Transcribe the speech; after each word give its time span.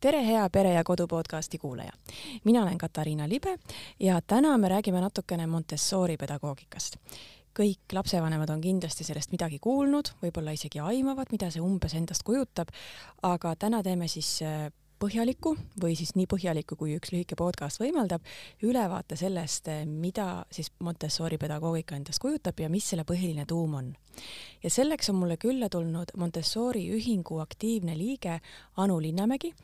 tere, 0.00 0.26
hea 0.26 0.50
Pere 0.50 0.72
ja 0.72 0.84
Kodu 0.84 1.06
podcasti 1.06 1.58
kuulaja. 1.58 1.92
mina 2.44 2.62
olen 2.62 2.78
Katariina 2.78 3.28
Libe 3.28 3.58
ja 4.00 4.20
täna 4.20 4.58
me 4.58 4.68
räägime 4.68 5.00
natukene 5.00 5.46
Montessori 5.46 6.16
pedagoogikast. 6.16 6.96
kõik 7.58 7.92
lapsevanemad 7.92 8.50
on 8.50 8.60
kindlasti 8.60 9.04
sellest 9.04 9.32
midagi 9.32 9.58
kuulnud, 9.58 10.08
võib-olla 10.22 10.52
isegi 10.54 10.78
aimavad, 10.78 11.26
mida 11.32 11.50
see 11.50 11.62
umbes 11.62 11.94
endast 11.94 12.22
kujutab, 12.22 12.68
aga 13.22 13.56
täna 13.56 13.82
teeme 13.82 14.08
siis 14.08 14.42
äh, 14.42 14.70
põhjaliku 15.00 15.54
või 15.80 15.94
siis 15.98 16.14
nii 16.16 16.26
põhjaliku, 16.30 16.76
kui 16.78 16.94
üks 16.96 17.12
lühike 17.14 17.36
podcast 17.38 17.80
võimaldab, 17.80 18.24
ülevaate 18.66 19.16
sellest, 19.18 19.70
mida 19.86 20.44
siis 20.54 20.70
Montessori 20.84 21.38
pedagoogika 21.38 21.96
endast 21.96 22.22
kujutab 22.22 22.60
ja 22.60 22.70
mis 22.72 22.88
selle 22.90 23.04
põhiline 23.08 23.46
tuum 23.48 23.74
on. 23.78 23.92
ja 24.62 24.70
selleks 24.70 25.10
on 25.10 25.16
mulle 25.20 25.36
külla 25.36 25.68
tulnud 25.68 26.14
Montessori 26.16 26.88
ühingu 26.94 27.38
aktiivne 27.40 27.94
liige 27.98 28.40
Anu 28.76 29.00
Linnamägi, 29.00 29.54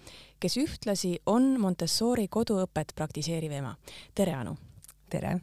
kes 0.40 0.56
ühtlasi 0.56 1.18
on 1.26 1.60
Montessori 1.60 2.28
koduõpet 2.28 2.94
praktiseeriv 2.94 3.52
ema. 3.52 3.76
tere, 4.14 4.34
Anu! 4.34 4.56
tere! 5.10 5.38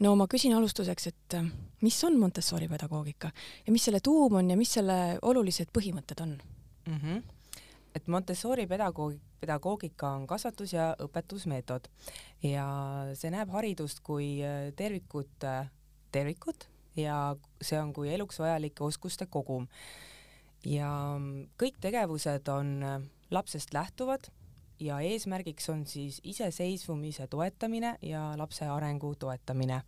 no 0.00 0.16
ma 0.16 0.26
küsin 0.26 0.54
alustuseks, 0.54 1.06
et 1.06 1.36
mis 1.80 2.04
on 2.04 2.18
Montessori 2.18 2.68
pedagoogika 2.68 3.30
ja 3.66 3.72
mis 3.72 3.84
selle 3.84 4.00
tuum 4.00 4.40
on 4.40 4.50
ja 4.50 4.56
mis 4.56 4.72
selle 4.72 5.18
olulised 5.22 5.72
põhimõtted 5.72 6.20
on 6.22 6.36
mm? 6.86 6.98
-hmm 6.98 7.22
et 7.94 8.08
Montessori 8.08 8.66
pedagoog, 8.66 9.16
pedagoogika 9.40 10.10
on 10.16 10.26
kasvatus- 10.26 10.72
ja 10.72 10.92
õpetusmeetod 11.02 11.88
ja 12.42 12.66
see 13.14 13.30
näeb 13.30 13.50
haridust 13.52 14.00
kui 14.00 14.40
äh, 14.44 14.72
tervikut, 14.76 15.44
äh, 15.44 15.70
tervikut 16.12 16.68
ja 16.96 17.36
see 17.60 17.80
on 17.80 17.92
kui 17.92 18.12
eluks 18.14 18.38
vajalike 18.38 18.84
oskuste 18.84 19.26
kogum. 19.26 19.68
ja 20.64 21.16
mm, 21.18 21.48
kõik 21.58 21.80
tegevused 21.80 22.48
on 22.48 22.82
äh, 22.82 23.02
lapsest 23.30 23.74
lähtuvad 23.74 24.30
ja 24.80 25.00
eesmärgiks 25.00 25.68
on 25.68 25.86
siis 25.86 26.20
iseseisvumise 26.24 27.26
toetamine 27.26 27.96
ja 28.02 28.32
lapse 28.36 28.66
arengu 28.66 29.14
toetamine 29.14 29.82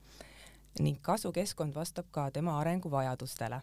ning 0.81 0.99
kasvukeskkond 1.03 1.75
vastab 1.75 2.07
ka 2.11 2.31
tema 2.31 2.59
arenguvajadustele. 2.61 3.61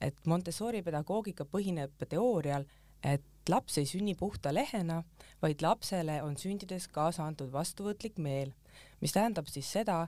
et 0.00 0.26
Montessori 0.26 0.82
pedagoogika 0.82 1.44
põhineb 1.44 2.04
teoorial 2.08 2.64
et 3.02 3.24
laps 3.48 3.78
ei 3.78 3.86
sünni 3.86 4.14
puhta 4.14 4.52
lehena, 4.54 5.02
vaid 5.42 5.62
lapsele 5.62 6.22
on 6.22 6.36
sündides 6.36 6.88
kaasa 6.92 7.24
antud 7.24 7.52
vastuvõtlik 7.52 8.18
meel, 8.18 8.52
mis 9.00 9.14
tähendab 9.14 9.48
siis 9.48 9.70
seda, 9.72 10.06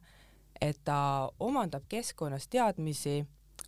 et 0.61 0.81
ta 0.85 1.31
omandab 1.41 1.87
keskkonnas 1.89 2.49
teadmisi 2.49 3.23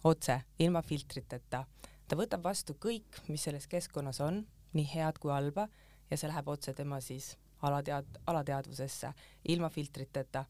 otse, 0.05 0.41
ilma 0.59 0.83
filtriteta. 0.83 1.65
ta 2.09 2.17
võtab 2.17 2.43
vastu 2.45 2.75
kõik, 2.75 3.23
mis 3.29 3.43
selles 3.43 3.67
keskkonnas 3.67 4.21
on, 4.21 4.43
nii 4.73 4.89
head 4.95 5.19
kui 5.19 5.33
halba, 5.33 5.69
ja 6.11 6.17
see 6.17 6.29
läheb 6.29 6.49
otse 6.49 6.75
tema 6.77 7.01
siis 7.01 7.37
alatead-, 7.63 8.19
alateadvusesse, 8.27 9.13
ilma 9.49 9.71
filtriteta 9.71 10.45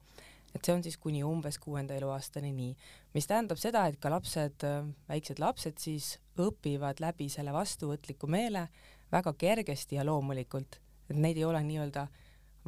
et 0.54 0.64
see 0.64 0.74
on 0.74 0.82
siis 0.84 0.98
kuni 1.00 1.22
umbes 1.24 1.58
kuuenda 1.58 1.94
eluaastani 1.96 2.52
nii, 2.52 2.72
mis 3.14 3.28
tähendab 3.28 3.60
seda, 3.60 3.86
et 3.88 3.98
ka 4.00 4.10
lapsed, 4.12 4.66
väiksed 5.08 5.40
lapsed 5.40 5.80
siis 5.80 6.16
õpivad 6.40 7.00
läbi 7.00 7.28
selle 7.32 7.54
vastuvõtliku 7.54 8.28
meele 8.30 8.66
väga 9.12 9.32
kergesti 9.38 9.96
ja 9.98 10.04
loomulikult, 10.06 10.78
et 11.10 11.16
neid 11.16 11.40
ei 11.40 11.44
ole 11.44 11.62
nii-öelda 11.66 12.06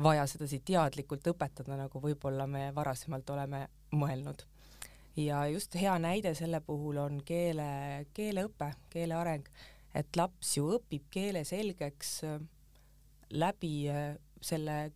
vaja 0.04 0.26
sedasi 0.26 0.60
teadlikult 0.66 1.26
õpetada, 1.30 1.76
nagu 1.78 2.00
võib-olla 2.02 2.46
me 2.50 2.66
varasemalt 2.74 3.30
oleme 3.30 3.66
mõelnud. 3.94 4.42
ja 5.16 5.46
just 5.46 5.74
hea 5.78 5.94
näide 5.98 6.34
selle 6.34 6.60
puhul 6.60 6.96
on 6.98 7.20
keele, 7.24 8.06
keeleõpe, 8.14 8.72
keele 8.90 9.14
areng, 9.14 9.46
et 9.94 10.16
laps 10.16 10.56
ju 10.56 10.72
õpib 10.78 11.06
keele 11.10 11.44
selgeks 11.44 12.24
läbi 13.30 13.86
selle 14.42 14.92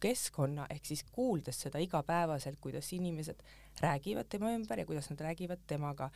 keskkonna 0.00 0.66
ehk 0.70 0.86
siis 0.86 1.04
kuuldes 1.12 1.60
seda 1.66 1.80
igapäevaselt, 1.82 2.58
kuidas 2.60 2.92
inimesed 2.92 3.42
räägivad 3.80 4.28
tema 4.28 4.52
ümber 4.54 4.78
ja 4.78 4.86
kuidas 4.86 5.10
nad 5.10 5.20
räägivad 5.20 5.66
temaga. 5.66 6.10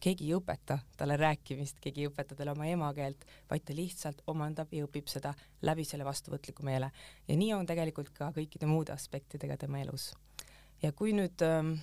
keegi 0.00 0.30
ei 0.30 0.32
õpeta 0.32 0.78
talle 0.96 1.16
rääkimist, 1.20 1.76
keegi 1.84 2.00
ei 2.00 2.08
õpeta 2.08 2.32
talle 2.36 2.54
oma 2.54 2.64
emakeelt, 2.64 3.24
vaid 3.50 3.66
ta 3.68 3.74
lihtsalt 3.76 4.22
omandab 4.32 4.72
ja 4.72 4.86
õpib 4.86 5.10
seda 5.12 5.34
läbi 5.62 5.84
selle 5.84 6.04
vastuvõtliku 6.04 6.64
meele. 6.64 6.90
ja 7.28 7.36
nii 7.36 7.52
on 7.54 7.66
tegelikult 7.66 8.10
ka 8.16 8.30
kõikide 8.36 8.66
muude 8.66 8.92
aspektidega 8.92 9.56
tema 9.56 9.80
elus. 9.80 10.14
ja 10.82 10.92
kui 10.92 11.12
nüüd 11.12 11.42
ähm, 11.44 11.74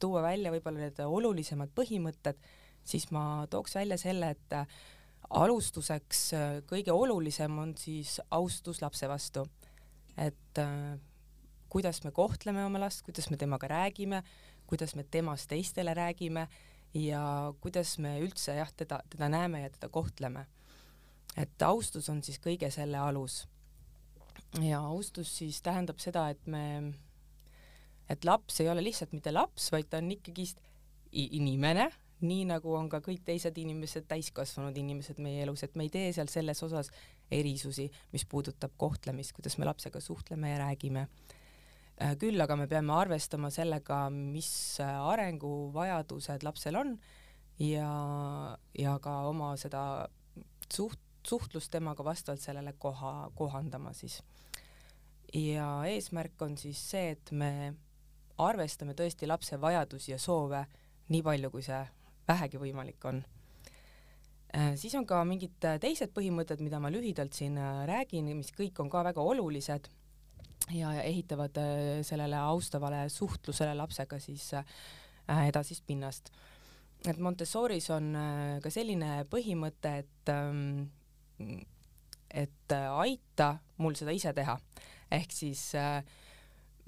tuua 0.00 0.22
välja 0.22 0.52
võib-olla 0.52 0.84
need 0.84 1.00
olulisemad 1.00 1.72
põhimõtted, 1.74 2.36
siis 2.84 3.10
ma 3.10 3.46
tooks 3.50 3.74
välja 3.74 3.98
selle, 3.98 4.30
et 4.30 4.52
äh, 4.52 4.66
alustuseks 5.30 6.32
äh, 6.34 6.50
kõige 6.66 6.92
olulisem 6.92 7.58
on 7.58 7.76
siis 7.76 8.20
austus 8.30 8.82
lapse 8.82 9.08
vastu 9.08 9.46
et 10.16 10.58
äh, 10.58 10.98
kuidas 11.68 12.04
me 12.04 12.10
kohtleme 12.10 12.64
oma 12.64 12.80
last, 12.80 13.02
kuidas 13.06 13.30
me 13.30 13.36
temaga 13.36 13.68
räägime, 13.68 14.22
kuidas 14.66 14.94
me 14.94 15.04
temast 15.04 15.48
teistele 15.48 15.94
räägime 15.94 16.46
ja 16.94 17.52
kuidas 17.60 17.98
me 17.98 18.16
üldse 18.20 18.56
jah, 18.56 18.72
teda, 18.72 19.00
teda 19.10 19.28
näeme 19.28 19.60
ja 19.60 19.70
teda 19.70 19.88
kohtleme. 19.88 20.46
et 21.36 21.62
austus 21.62 22.08
on 22.08 22.22
siis 22.22 22.38
kõige 22.40 22.70
selle 22.70 22.96
alus. 22.96 23.46
ja 24.62 24.80
austus 24.80 25.36
siis 25.38 25.62
tähendab 25.62 25.98
seda, 25.98 26.30
et 26.30 26.46
me, 26.46 26.94
et 28.08 28.24
laps 28.24 28.60
ei 28.60 28.68
ole 28.68 28.84
lihtsalt 28.84 29.12
mitte 29.12 29.32
laps, 29.32 29.72
vaid 29.72 29.90
ta 29.90 29.98
on 29.98 30.10
ikkagist 30.10 30.60
inimene 31.12 31.90
nii 32.24 32.46
nagu 32.48 32.72
on 32.76 32.88
ka 32.88 33.02
kõik 33.04 33.24
teised 33.26 33.58
inimesed, 33.60 34.06
täiskasvanud 34.08 34.76
inimesed 34.78 35.18
meie 35.20 35.42
elus, 35.44 35.62
et 35.66 35.74
me 35.76 35.84
ei 35.86 35.92
tee 35.92 36.12
seal 36.16 36.30
selles 36.32 36.62
osas 36.64 36.90
erisusi, 37.30 37.88
mis 38.12 38.26
puudutab 38.28 38.76
kohtlemist, 38.76 39.34
kuidas 39.36 39.58
me 39.58 39.66
lapsega 39.68 40.00
suhtleme 40.00 40.50
ja 40.52 40.58
räägime. 40.62 41.06
Äh, 42.02 42.16
küll 42.20 42.40
aga 42.40 42.56
me 42.56 42.66
peame 42.68 42.92
arvestama 42.92 43.50
sellega, 43.50 44.06
mis 44.10 44.50
arenguvajadused 44.84 46.44
lapsel 46.44 46.76
on 46.76 46.96
ja, 47.58 47.90
ja 48.78 48.98
ka 49.02 49.20
oma 49.30 49.54
seda 49.60 49.82
suht-, 50.72 51.02
suhtlust 51.26 51.70
temaga 51.72 52.04
vastavalt 52.04 52.44
sellele 52.44 52.74
koha, 52.78 53.30
kohandama 53.34 53.92
siis. 53.92 54.22
ja 55.34 55.84
eesmärk 55.88 56.42
on 56.42 56.56
siis 56.58 56.80
see, 56.90 57.10
et 57.16 57.32
me 57.32 57.74
arvestame 58.38 58.94
tõesti 58.94 59.26
lapse 59.26 59.60
vajadusi 59.60 60.12
ja 60.12 60.18
soove 60.18 60.66
nii 61.08 61.22
palju, 61.22 61.50
kui 61.50 61.64
see 61.64 61.80
vähegi 62.28 62.60
võimalik 62.60 63.04
on. 63.08 63.22
Äh, 64.56 64.72
siis 64.80 64.94
on 64.96 65.04
ka 65.04 65.20
mingid 65.28 65.64
äh, 65.68 65.76
teised 65.82 66.14
põhimõtted, 66.16 66.62
mida 66.64 66.78
ma 66.80 66.88
lühidalt 66.92 67.36
siin 67.36 67.58
äh, 67.60 67.82
räägin, 67.88 68.30
mis 68.38 68.54
kõik 68.56 68.78
on 68.80 68.88
ka 68.92 69.02
väga 69.04 69.20
olulised 69.20 69.90
ja 70.72 70.94
ehitavad 71.02 71.58
sellele 72.02 72.38
austavale 72.40 73.04
suhtlusele 73.12 73.74
lapsega 73.78 74.16
siis 74.18 74.48
edasist 75.28 75.84
pinnast. 75.86 76.32
et 77.06 77.20
Montessoris 77.22 77.86
on 77.94 78.08
ka 78.64 78.72
selline 78.72 79.28
põhimõte, 79.30 79.92
et 80.00 80.32
ähm, 80.32 80.88
et 82.34 82.72
aita 82.72 83.50
mul 83.78 83.94
seda 83.94 84.16
ise 84.16 84.32
teha, 84.34 84.56
ehk 85.12 85.36
siis 85.36 85.62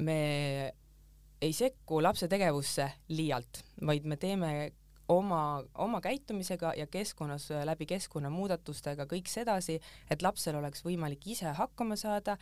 me 0.03 0.19
ei 1.39 1.55
sekku 1.55 2.03
lapse 2.03 2.27
tegevusse 2.27 2.89
liialt, 3.15 3.63
vaid 3.87 4.11
me 4.11 4.17
teeme 4.19 4.53
oma, 5.09 5.65
oma 5.75 6.01
käitumisega 6.01 6.73
ja 6.77 6.87
keskkonnas 6.87 7.49
läbi 7.65 7.87
keskkonnamuudatustega 7.87 9.07
kõik 9.11 9.31
sedasi, 9.31 9.79
et 10.11 10.23
lapsel 10.23 10.59
oleks 10.61 10.85
võimalik 10.85 11.27
ise 11.27 11.53
hakkama 11.57 11.97
saada, 11.97 12.37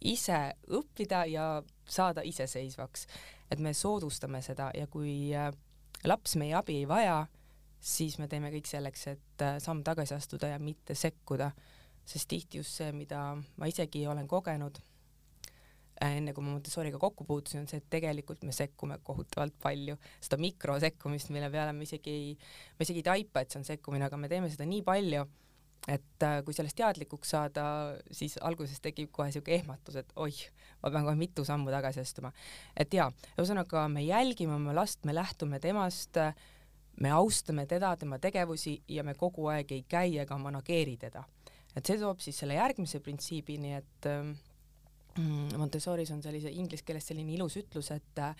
ise 0.00 0.54
õppida 0.70 1.24
ja 1.30 1.46
saada 1.84 2.22
iseseisvaks. 2.26 3.06
et 3.50 3.60
me 3.60 3.74
soodustame 3.74 4.40
seda 4.42 4.70
ja 4.74 4.86
kui 4.86 5.34
äh, 5.36 5.52
laps 6.04 6.36
meie 6.36 6.54
abi 6.54 6.78
ei 6.80 6.88
vaja, 6.88 7.26
siis 7.80 8.18
me 8.18 8.28
teeme 8.28 8.50
kõik 8.50 8.66
selleks, 8.66 9.06
et 9.06 9.42
äh, 9.42 9.58
samm 9.58 9.82
tagasi 9.84 10.14
astuda 10.14 10.48
ja 10.54 10.58
mitte 10.58 10.94
sekkuda, 10.94 11.50
sest 12.04 12.28
tihti 12.28 12.58
just 12.58 12.80
see, 12.80 12.92
mida 12.92 13.36
ma 13.56 13.68
isegi 13.68 14.06
olen 14.06 14.28
kogenud 14.28 14.80
Äh, 14.80 14.91
enne 16.10 16.34
kui 16.34 16.44
ma 16.44 16.54
Montessoriga 16.54 16.98
kokku 17.00 17.26
puutusin, 17.28 17.62
on 17.62 17.68
see, 17.70 17.78
et 17.82 17.90
tegelikult 17.92 18.42
me 18.46 18.54
sekkume 18.56 18.98
kohutavalt 19.06 19.54
palju, 19.62 19.98
seda 20.22 20.38
mikrosekkumist, 20.42 21.30
mille 21.34 21.50
peale 21.52 21.74
me 21.76 21.86
isegi 21.86 22.10
ei, 22.10 22.32
me 22.78 22.86
isegi 22.86 23.02
ei 23.02 23.08
taipa, 23.10 23.42
et 23.42 23.52
see 23.52 23.60
on 23.60 23.68
sekkumine, 23.68 24.08
aga 24.08 24.18
me 24.18 24.30
teeme 24.32 24.50
seda 24.52 24.66
nii 24.68 24.82
palju, 24.86 25.24
et 25.90 26.24
äh, 26.26 26.38
kui 26.46 26.54
sellest 26.54 26.78
teadlikuks 26.78 27.32
saada, 27.34 27.64
siis 28.14 28.36
alguses 28.46 28.78
tekib 28.82 29.10
kohe 29.14 29.28
niisugune 29.30 29.58
ehmatus, 29.58 29.98
et 29.98 30.12
oih, 30.22 30.38
ma 30.82 30.92
pean 30.94 31.06
kohe 31.08 31.18
mitu 31.18 31.44
sammu 31.46 31.74
tagasi 31.74 32.02
astuma. 32.04 32.32
et 32.76 32.94
jaa, 32.94 33.10
ühesõnaga 33.36 33.88
me 33.90 34.04
jälgime 34.06 34.54
oma 34.58 34.74
last, 34.76 35.02
me 35.04 35.14
lähtume 35.14 35.58
temast, 35.62 36.18
me 37.02 37.10
austame 37.10 37.66
teda, 37.66 37.96
tema 37.96 38.18
tegevusi 38.22 38.76
ja 38.88 39.02
me 39.02 39.14
kogu 39.18 39.48
aeg 39.50 39.72
ei 39.74 39.84
käi 39.88 40.18
ega 40.22 40.38
manageeri 40.38 40.96
teda. 40.96 41.24
et 41.74 41.86
see 41.86 41.98
toob 41.98 42.20
siis 42.20 42.38
selle 42.38 42.54
järgmise 42.54 43.00
printsiibini, 43.00 43.74
et 43.80 44.10
äh, 44.10 44.32
Montessoris 45.58 46.10
on 46.14 46.22
sellise 46.24 46.50
inglise 46.50 46.86
keeles 46.86 47.06
selline 47.10 47.34
ilus 47.34 47.58
ütlus, 47.60 47.90
et 47.92 48.20
uh, 48.22 48.32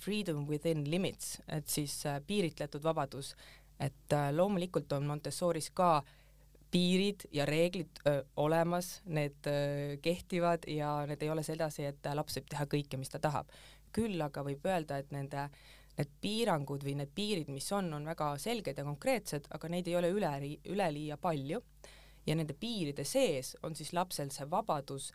freedom 0.00 0.46
within 0.48 0.84
limits, 0.90 1.38
et 1.48 1.68
siis 1.68 1.98
uh, 2.08 2.18
piiritletud 2.24 2.82
vabadus, 2.84 3.34
et 3.76 4.16
uh, 4.16 4.30
loomulikult 4.32 4.92
on 4.96 5.06
Montessoris 5.10 5.68
ka 5.76 5.98
piirid 6.74 7.28
ja 7.30 7.44
reeglid 7.46 8.00
öö, 8.02 8.22
olemas, 8.42 8.96
need 9.06 9.46
öö, 9.46 9.96
kehtivad 10.02 10.64
ja 10.66 11.04
need 11.06 11.20
ei 11.22 11.30
ole 11.30 11.44
sedasi, 11.46 11.84
et 11.86 12.08
laps 12.18 12.40
võib 12.40 12.48
teha 12.50 12.66
kõike, 12.66 12.98
mis 12.98 13.12
ta 13.12 13.20
tahab. 13.22 13.52
küll 13.94 14.18
aga 14.18 14.42
võib 14.42 14.64
öelda, 14.66 14.96
et 14.98 15.12
nende 15.14 15.44
need 15.94 16.10
piirangud 16.20 16.82
või 16.82 16.96
need 16.98 17.12
piirid, 17.14 17.50
mis 17.54 17.68
on, 17.72 17.92
on 17.94 18.08
väga 18.10 18.32
selged 18.42 18.78
ja 18.78 18.84
konkreetsed, 18.84 19.46
aga 19.54 19.70
neid 19.70 19.86
ei 19.86 19.94
ole 19.96 20.10
üle, 20.10 20.32
üleliia 20.66 21.16
palju 21.16 21.60
ja 22.26 22.34
nende 22.34 22.56
piiride 22.58 23.04
sees 23.06 23.54
on 23.62 23.76
siis 23.78 23.92
lapsel 23.94 24.32
see 24.34 24.48
vabadus, 24.50 25.12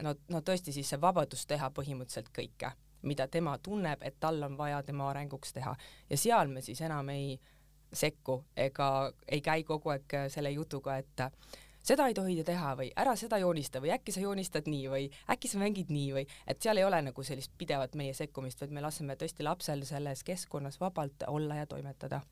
no, 0.00 0.14
no 0.28 0.40
tõesti 0.40 0.72
siis 0.72 0.88
see 0.88 1.00
vabadus 1.00 1.46
teha 1.46 1.70
põhimõtteliselt 1.74 2.30
kõike, 2.34 2.72
mida 3.02 3.26
tema 3.28 3.56
tunneb, 3.58 4.02
et 4.02 4.16
tal 4.20 4.42
on 4.42 4.56
vaja 4.56 4.82
tema 4.82 5.10
arenguks 5.10 5.52
teha 5.52 5.74
ja 6.10 6.16
seal 6.16 6.48
me 6.48 6.62
siis 6.62 6.80
enam 6.80 7.08
ei 7.12 7.40
sekku 7.92 8.44
ega 8.56 9.12
ei 9.28 9.40
käi 9.44 9.64
kogu 9.68 9.92
aeg 9.92 10.16
selle 10.32 10.50
jutuga, 10.50 10.96
et 10.96 11.26
seda 11.82 12.06
ei 12.08 12.14
tohi 12.14 12.38
teha 12.46 12.74
või 12.78 12.90
ära 12.96 13.14
seda 13.18 13.38
joonista 13.42 13.82
või 13.82 13.92
äkki 13.94 14.14
sa 14.14 14.22
joonistad 14.22 14.68
nii 14.70 14.84
või 14.90 15.08
äkki 15.34 15.50
sa 15.50 15.60
mängid 15.62 15.90
nii 15.92 16.12
või 16.16 16.26
et 16.46 16.62
seal 16.62 16.78
ei 16.78 16.86
ole 16.86 17.02
nagu 17.08 17.24
sellist 17.26 17.52
pidevat 17.58 17.96
meie 17.98 18.14
sekkumist, 18.14 18.60
vaid 18.62 18.74
me 18.74 18.84
laseme 18.84 19.16
tõesti 19.18 19.44
lapsel 19.46 19.82
selles 19.88 20.22
keskkonnas 20.24 20.78
vabalt 20.80 21.26
olla 21.26 21.62
ja 21.62 21.66
toimetada. 21.66 22.22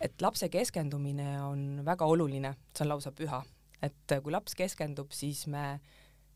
et 0.00 0.22
lapse 0.22 0.48
keskendumine 0.48 1.42
on 1.42 1.82
väga 1.84 2.04
oluline, 2.04 2.54
see 2.74 2.84
on 2.84 2.88
lausa 2.88 3.12
püha, 3.12 3.42
et 3.82 4.14
kui 4.22 4.32
laps 4.32 4.54
keskendub, 4.54 5.12
siis 5.12 5.46
me, 5.46 5.80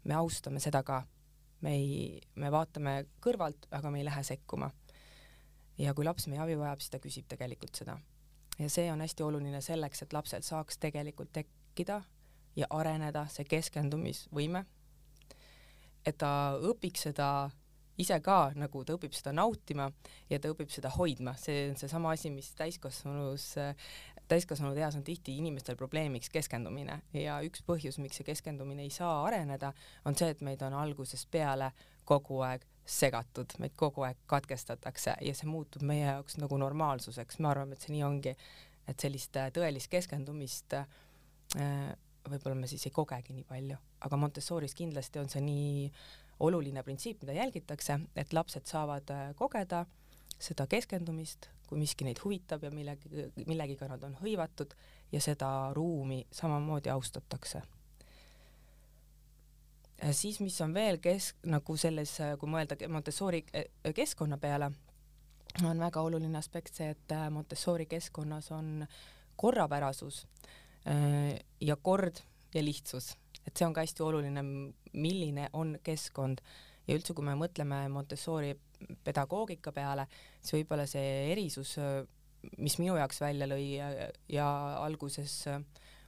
me 0.06 0.14
austame 0.14 0.62
seda 0.62 0.82
ka. 0.87 1.03
me 1.61 1.73
ei, 1.75 2.20
me 2.37 2.50
vaatame 2.53 3.06
kõrvalt, 3.25 3.67
aga 3.70 3.91
me 3.91 3.99
ei 4.00 4.08
lähe 4.08 4.23
sekkuma. 4.23 4.70
ja 5.79 5.94
kui 5.94 6.05
laps 6.05 6.26
meie 6.26 6.41
abi 6.41 6.56
vajab, 6.56 6.81
siis 6.81 6.91
ta 6.91 7.03
küsib 7.03 7.29
tegelikult 7.29 7.75
seda 7.76 7.99
ja 8.58 8.70
see 8.73 8.88
on 8.93 9.00
hästi 9.05 9.23
oluline 9.23 9.61
selleks, 9.61 10.03
et 10.03 10.12
lapsel 10.17 10.43
saaks 10.43 10.79
tegelikult 10.81 11.32
tek-, 11.32 11.53
tekkida 11.76 12.00
ja 12.56 12.67
areneda 12.73 13.26
see 13.29 13.44
keskendumisvõime, 13.44 14.64
et 16.06 16.17
ta 16.17 16.56
õpiks 16.56 17.05
seda 17.11 17.50
ise 18.00 18.17
ka, 18.25 18.53
nagu 18.56 18.85
ta 18.85 18.97
õpib 18.97 19.12
seda 19.12 19.35
nautima 19.37 19.91
ja 20.31 20.38
ta 20.41 20.49
õpib 20.53 20.73
seda 20.73 20.88
hoidma, 20.97 21.37
see 21.37 21.69
on 21.70 21.76
seesama 21.76 22.14
asi, 22.17 22.31
mis 22.32 22.49
täiskasvanus, 22.56 23.55
täiskasvanud 24.28 24.78
eas 24.78 24.96
on 24.99 25.05
tihti 25.05 25.37
inimestel 25.38 25.76
probleemiks 25.76 26.31
keskendumine 26.34 27.00
ja 27.14 27.40
üks 27.46 27.62
põhjus, 27.67 28.00
miks 28.02 28.20
see 28.20 28.26
keskendumine 28.26 28.82
ei 28.87 28.90
saa 28.90 29.20
areneda, 29.25 29.73
on 30.05 30.17
see, 30.19 30.31
et 30.34 30.43
meid 30.46 30.62
on 30.67 30.75
algusest 30.75 31.31
peale 31.31 31.73
kogu 32.05 32.40
aeg 32.46 32.67
segatud, 32.87 33.56
meid 33.58 33.75
kogu 33.76 34.05
aeg 34.06 34.19
katkestatakse 34.31 35.17
ja 35.20 35.34
see 35.34 35.49
muutub 35.50 35.82
meie 35.82 36.05
jaoks 36.06 36.38
nagu 36.38 36.58
normaalsuseks, 36.58 37.40
me 37.40 37.50
arvame, 37.50 37.75
et 37.75 37.87
see 37.87 37.96
nii 37.96 38.06
ongi, 38.06 38.37
et 38.87 39.02
sellist 39.02 39.34
tõelist 39.55 39.90
keskendumist 39.90 40.79
äh, 40.79 40.87
Äh, 41.55 41.93
võib-olla 42.26 42.58
me 42.58 42.67
siis 42.67 42.82
ei 42.88 42.94
kogegi 42.94 43.34
nii 43.37 43.46
palju, 43.46 43.76
aga 44.02 44.19
Montessoris 44.19 44.75
kindlasti 44.75 45.20
on 45.20 45.29
see 45.31 45.43
nii 45.44 45.84
oluline 46.43 46.82
printsiip, 46.82 47.20
mida 47.22 47.37
jälgitakse, 47.37 48.00
et 48.19 48.34
lapsed 48.34 48.67
saavad 48.67 49.12
äh, 49.14 49.29
kogeda 49.38 49.84
seda 50.43 50.67
keskendumist, 50.69 51.49
kui 51.66 51.78
miski 51.78 52.06
neid 52.06 52.20
huvitab 52.24 52.62
ja 52.62 52.70
millegi, 52.70 53.26
millegiga 53.46 53.88
nad 53.90 54.02
on 54.06 54.16
hõivatud 54.20 54.74
ja 55.12 55.20
seda 55.20 55.72
ruumi 55.74 56.26
samamoodi 56.32 56.90
austatakse. 56.90 57.62
siis, 60.10 60.40
mis 60.40 60.60
on 60.60 60.74
veel 60.74 60.98
kesk-, 60.98 61.46
nagu 61.46 61.76
selles, 61.76 62.18
kui 62.38 62.48
mõelda 62.48 62.76
Montessori 62.88 63.44
äh, 63.54 63.92
keskkonna 63.94 64.38
peale, 64.38 64.70
on 65.64 65.78
väga 65.80 66.00
oluline 66.00 66.38
aspekt 66.38 66.74
see, 66.74 66.90
et 66.90 67.12
Montessori 67.30 67.86
keskkonnas 67.86 68.50
on 68.52 68.86
korrapärasus 69.36 70.26
Äh, 70.86 71.40
ja 71.60 71.76
kord 71.76 72.20
ja 72.54 72.62
lihtsus, 72.62 73.16
et 73.42 73.56
see 73.58 73.66
on 73.66 73.72
ka 73.74 73.82
hästi 73.82 74.04
oluline, 74.06 74.42
milline 74.94 75.48
on 75.52 75.74
keskkond 75.82 76.38
ja 76.86 76.96
üldse, 76.96 77.14
kui 77.14 77.26
me 77.26 77.34
mõtleme 77.38 77.86
Montessori 77.92 78.54
pedagoogika 79.04 79.72
peale, 79.74 80.06
siis 80.40 80.58
võib-olla 80.58 80.86
see 80.90 81.32
erisus, 81.32 81.76
mis 82.58 82.78
minu 82.78 82.96
jaoks 82.98 83.20
välja 83.24 83.48
lõi 83.50 83.64
ja, 83.76 83.88
ja 84.30 84.48
alguses 84.82 85.42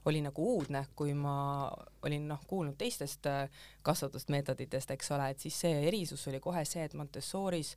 oli 0.08 0.20
nagu 0.25 0.44
uudne, 0.54 0.84
kui 0.96 1.12
ma 1.16 1.69
olin 2.06 2.28
noh, 2.30 2.44
kuulnud 2.48 2.78
teistest 2.78 3.26
kasvatusmeetoditest, 3.84 4.94
eks 4.94 5.10
ole, 5.16 5.32
et 5.32 5.42
siis 5.42 5.58
see 5.66 5.82
erisus 5.88 6.28
oli 6.30 6.40
kohe 6.40 6.64
see, 6.69 6.86
et 6.86 6.94
Montessoris 6.96 7.75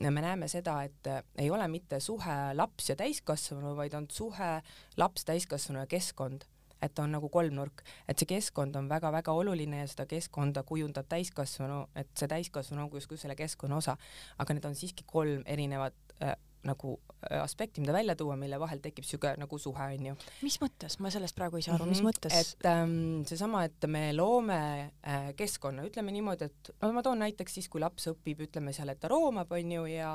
me 0.00 0.24
näeme 0.24 0.48
seda, 0.48 0.78
et 0.88 1.08
ei 1.38 1.50
ole 1.52 1.68
mitte 1.68 2.00
suhe 2.00 2.38
laps 2.56 2.90
ja 2.90 2.96
täiskasvanu, 2.96 3.76
vaid 3.76 3.94
on 3.94 4.08
suhe 4.10 4.54
laps, 4.96 5.24
täiskasvanu 5.28 5.84
ja 5.84 5.90
keskkond 5.90 6.48
et 6.82 6.94
ta 6.94 7.06
on 7.06 7.12
nagu 7.14 7.30
kolmnurk, 7.32 7.84
et 8.08 8.18
see 8.18 8.28
keskkond 8.34 8.76
on 8.78 8.88
väga-väga 8.90 9.34
oluline 9.38 9.82
ja 9.82 9.90
seda 9.90 10.06
keskkonda 10.10 10.64
kujundab 10.68 11.08
täiskasvanu, 11.10 11.84
et 11.96 12.10
see 12.18 12.30
täiskasvanu 12.30 12.86
on 12.86 12.96
justkui 12.98 13.20
selle 13.20 13.36
keskkonna 13.38 13.78
osa, 13.78 13.96
aga 14.42 14.56
need 14.56 14.66
on 14.68 14.78
siiski 14.78 15.06
kolm 15.06 15.44
erinevat 15.46 16.16
äh, 16.22 16.34
nagu 16.66 17.00
äh, 17.30 17.42
aspekti, 17.42 17.80
mida 17.80 17.92
välja 17.92 18.16
tuua, 18.16 18.36
mille 18.38 18.58
vahel 18.60 18.78
tekib 18.82 19.06
siuke 19.06 19.34
nagu 19.38 19.58
suhe, 19.58 19.86
onju. 19.96 20.14
mis 20.46 20.58
mõttes, 20.62 20.98
ma 21.02 21.10
sellest 21.10 21.36
praegu 21.38 21.58
ei 21.58 21.66
saa 21.66 21.74
aru 21.74 21.86
mm, 21.86 21.90
-hmm. 21.90 21.94
mis 21.94 22.02
mhm. 22.02 22.08
mõttes? 22.08 22.38
et 22.38 22.66
ähm, 22.70 23.24
seesama, 23.26 23.64
et 23.64 23.86
me 23.86 24.04
loome 24.14 24.58
äh, 25.06 25.32
keskkonna, 25.36 25.86
ütleme 25.88 26.14
niimoodi, 26.14 26.50
et 26.50 26.74
no 26.82 26.92
ma 26.92 27.02
toon 27.02 27.18
näiteks 27.18 27.58
siis, 27.58 27.68
kui 27.68 27.82
laps 27.82 28.06
õpib, 28.12 28.44
ütleme 28.46 28.72
seal, 28.72 28.94
et 28.94 29.00
ta 29.00 29.10
roomab, 29.10 29.50
onju, 29.52 29.86
ja 29.90 30.12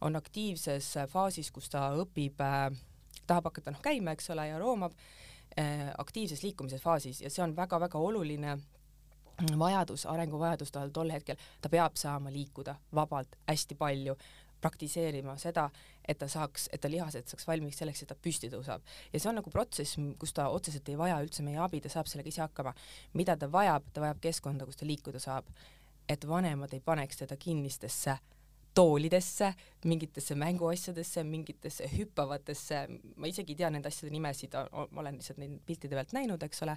on 0.00 0.16
aktiivses 0.16 0.92
faasis, 1.08 1.50
kus 1.50 1.72
ta 1.72 1.88
õpib 1.96 2.44
äh,, 2.44 2.68
tahab 3.26 3.48
hakata 3.48 3.72
noh 3.72 3.80
käima, 3.82 4.12
eks 4.12 4.30
ole, 4.30 4.48
ja 4.48 4.58
roomab 4.58 4.92
aktiivses 5.98 6.42
liikumise 6.42 6.78
faasis 6.78 7.22
ja 7.22 7.30
see 7.30 7.44
on 7.44 7.54
väga-väga 7.56 7.98
oluline 7.98 8.58
vajadus, 9.58 10.06
arenguvajadus 10.06 10.72
tal 10.72 10.90
tol 10.92 11.10
hetkel, 11.12 11.36
ta 11.60 11.68
peab 11.68 11.96
saama 11.96 12.32
liikuda 12.32 12.74
vabalt 12.94 13.36
hästi 13.48 13.74
palju, 13.74 14.16
praktiseerima 14.60 15.36
seda, 15.38 15.68
et 16.08 16.18
ta 16.18 16.28
saaks, 16.28 16.68
et 16.72 16.80
ta 16.80 16.90
lihased 16.90 17.28
saaks 17.28 17.46
valmis 17.46 17.76
selleks, 17.78 18.02
et 18.02 18.08
ta 18.08 18.16
püsti 18.16 18.48
tõuseb. 18.50 18.82
ja 19.12 19.20
see 19.20 19.28
on 19.28 19.36
nagu 19.40 19.50
protsess, 19.50 19.98
kus 20.18 20.32
ta 20.32 20.48
otseselt 20.48 20.88
ei 20.88 20.98
vaja 20.98 21.18
üldse 21.22 21.44
meie 21.44 21.58
abi, 21.60 21.80
ta 21.80 21.92
saab 21.92 22.08
sellega 22.08 22.28
ise 22.28 22.42
hakkama. 22.42 22.74
mida 23.12 23.36
ta 23.36 23.52
vajab, 23.52 23.84
ta 23.92 24.00
vajab 24.00 24.20
keskkonda, 24.20 24.66
kus 24.66 24.76
ta 24.76 24.86
liikuda 24.86 25.20
saab. 25.20 25.44
et 26.08 26.28
vanemad 26.28 26.72
ei 26.72 26.80
paneks 26.80 27.16
teda 27.16 27.36
kinnistesse 27.36 28.18
toolidesse, 28.76 29.54
mingitesse 29.84 30.34
mänguasjadesse, 30.34 31.24
mingitesse 31.24 31.88
hüppavatesse, 31.98 32.82
ma 33.16 33.30
isegi 33.30 33.54
ei 33.54 33.62
tea 33.62 33.70
nende 33.72 33.88
asjade 33.88 34.12
nimesid, 34.12 34.56
ma 34.90 35.00
olen 35.00 35.16
lihtsalt 35.16 35.40
neid 35.40 35.56
piltide 35.66 35.96
pealt 35.96 36.12
näinud, 36.16 36.42
eks 36.44 36.60
ole, 36.66 36.76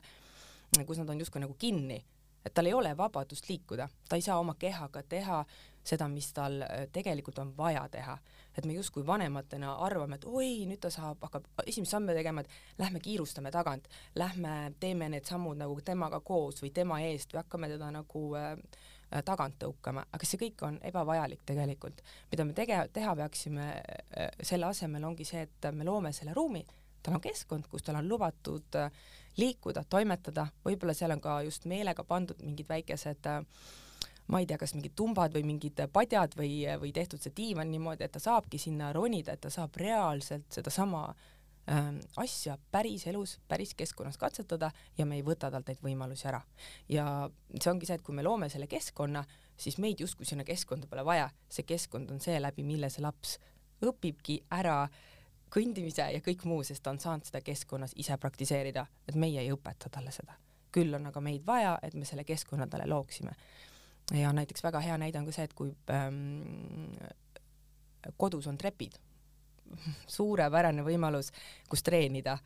kus 0.88 1.02
nad 1.02 1.12
on 1.12 1.20
justkui 1.20 1.44
nagu 1.44 1.58
kinni, 1.60 2.00
et 2.46 2.54
tal 2.56 2.70
ei 2.70 2.74
ole 2.74 2.94
vabadust 2.98 3.50
liikuda, 3.50 3.90
ta 4.08 4.16
ei 4.16 4.24
saa 4.24 4.40
oma 4.40 4.56
kehaga 4.60 5.04
teha 5.04 5.42
seda, 5.84 6.08
mis 6.12 6.30
tal 6.36 6.62
äh, 6.64 6.86
tegelikult 6.94 7.40
on 7.44 7.52
vaja 7.58 7.88
teha. 7.92 8.18
et 8.58 8.66
me 8.66 8.74
justkui 8.74 9.06
vanematena 9.08 9.74
arvame, 9.86 10.18
et 10.20 10.26
oi, 10.28 10.66
nüüd 10.68 10.82
ta 10.84 10.90
saab, 10.92 11.22
hakkab 11.24 11.46
esimest 11.66 11.94
samme 11.94 12.12
tegema, 12.18 12.42
et 12.42 12.80
lähme 12.82 13.00
kiirustame 13.00 13.52
tagant, 13.56 13.88
lähme 14.20 14.74
teeme 14.80 15.08
need 15.10 15.24
sammud 15.24 15.56
nagu 15.62 15.78
temaga 15.86 16.20
koos 16.20 16.60
või 16.64 16.74
tema 16.76 16.98
eest 17.08 17.32
või 17.32 17.40
hakkame 17.44 17.70
teda 17.72 17.92
nagu 17.96 18.24
Äh, 18.36 18.58
tagant 19.26 19.58
tõukama, 19.62 20.04
aga 20.14 20.28
see 20.28 20.40
kõik 20.42 20.62
on 20.68 20.80
ebavajalik 20.86 21.42
tegelikult. 21.46 22.04
mida 22.32 22.46
me 22.46 22.54
tege-, 22.54 22.88
teha 22.94 23.16
peaksime 23.16 23.70
äh, 23.72 24.30
selle 24.42 24.70
asemel, 24.70 25.04
ongi 25.04 25.26
see, 25.26 25.42
et 25.48 25.72
me 25.74 25.88
loome 25.88 26.14
selle 26.14 26.34
ruumi, 26.34 26.66
tal 27.04 27.18
on 27.18 27.24
keskkond, 27.24 27.68
kus 27.72 27.84
tal 27.84 28.00
on 28.02 28.10
lubatud 28.10 28.76
äh, 28.78 28.92
liikuda, 29.38 29.84
toimetada, 29.90 30.48
võib-olla 30.66 30.94
seal 30.94 31.16
on 31.16 31.22
ka 31.22 31.42
just 31.48 31.66
meelega 31.66 32.04
pandud 32.04 32.42
mingid 32.44 32.70
väikesed 32.70 33.30
ma 34.30 34.40
ei 34.40 34.46
tea, 34.46 34.60
kas 34.62 34.76
mingid 34.76 34.94
tumbad 34.96 35.34
või 35.34 35.42
mingid 35.48 35.80
padjad 35.94 36.36
või, 36.38 36.62
või 36.78 36.92
tehtud 36.94 37.22
see 37.22 37.34
diivan 37.36 37.72
niimoodi, 37.72 38.06
et 38.06 38.14
ta 38.14 38.22
saabki 38.22 38.60
sinna 38.62 38.92
ronida, 38.94 39.34
et 39.34 39.42
ta 39.42 39.50
saab 39.50 39.80
reaalselt 39.82 40.52
sedasama 40.54 41.08
äh, 41.10 41.39
Ähm, 41.70 42.00
asja 42.18 42.58
päris 42.72 43.04
elus, 43.08 43.36
päris 43.48 43.76
keskkonnas 43.78 44.18
katsetada 44.18 44.72
ja 44.98 45.06
me 45.06 45.20
ei 45.20 45.22
võta 45.26 45.52
talt 45.54 45.68
neid 45.70 45.82
võimalusi 45.86 46.26
ära. 46.26 46.40
ja 46.90 47.30
see 47.54 47.70
ongi 47.70 47.86
see, 47.86 48.00
et 48.00 48.02
kui 48.02 48.16
me 48.16 48.24
loome 48.26 48.48
selle 48.50 48.66
keskkonna, 48.68 49.22
siis 49.58 49.78
meid 49.78 50.02
justkui 50.02 50.26
sinna 50.26 50.44
keskkonda 50.48 50.88
pole 50.90 51.04
vaja, 51.06 51.28
see 51.50 51.68
keskkond 51.70 52.10
on 52.10 52.22
see, 52.24 52.40
läbi 52.42 52.66
mille 52.66 52.90
see 52.90 53.04
laps 53.06 53.36
õpibki 53.86 54.40
ära 54.56 54.88
kõndimise 55.54 56.08
ja 56.14 56.22
kõik 56.26 56.46
muu, 56.50 56.64
sest 56.66 56.82
ta 56.84 56.94
on 56.94 57.00
saanud 57.02 57.30
seda 57.30 57.42
keskkonnas 57.46 57.94
ise 58.02 58.18
praktiseerida, 58.18 58.88
et 59.06 59.20
meie 59.20 59.42
ei 59.44 59.52
õpeta 59.54 59.92
talle 59.94 60.14
seda. 60.16 60.40
küll 60.72 60.94
on 60.94 61.06
aga 61.06 61.22
meid 61.22 61.46
vaja, 61.46 61.78
et 61.84 61.94
me 61.94 62.06
selle 62.06 62.24
keskkonna 62.24 62.68
talle 62.68 62.88
looksime. 62.90 63.36
ja 64.14 64.34
näiteks 64.34 64.64
väga 64.64 64.80
hea 64.80 64.98
näide 64.98 65.20
on 65.20 65.26
ka 65.26 65.38
see, 65.38 65.44
et 65.44 65.54
kui 65.54 65.76
ähm, 65.94 66.98
kodus 68.18 68.48
on 68.48 68.58
trepid 68.58 68.98
suurepärane 70.08 70.84
võimalus, 70.86 71.32
kus 71.70 71.84
treenida 71.84 72.38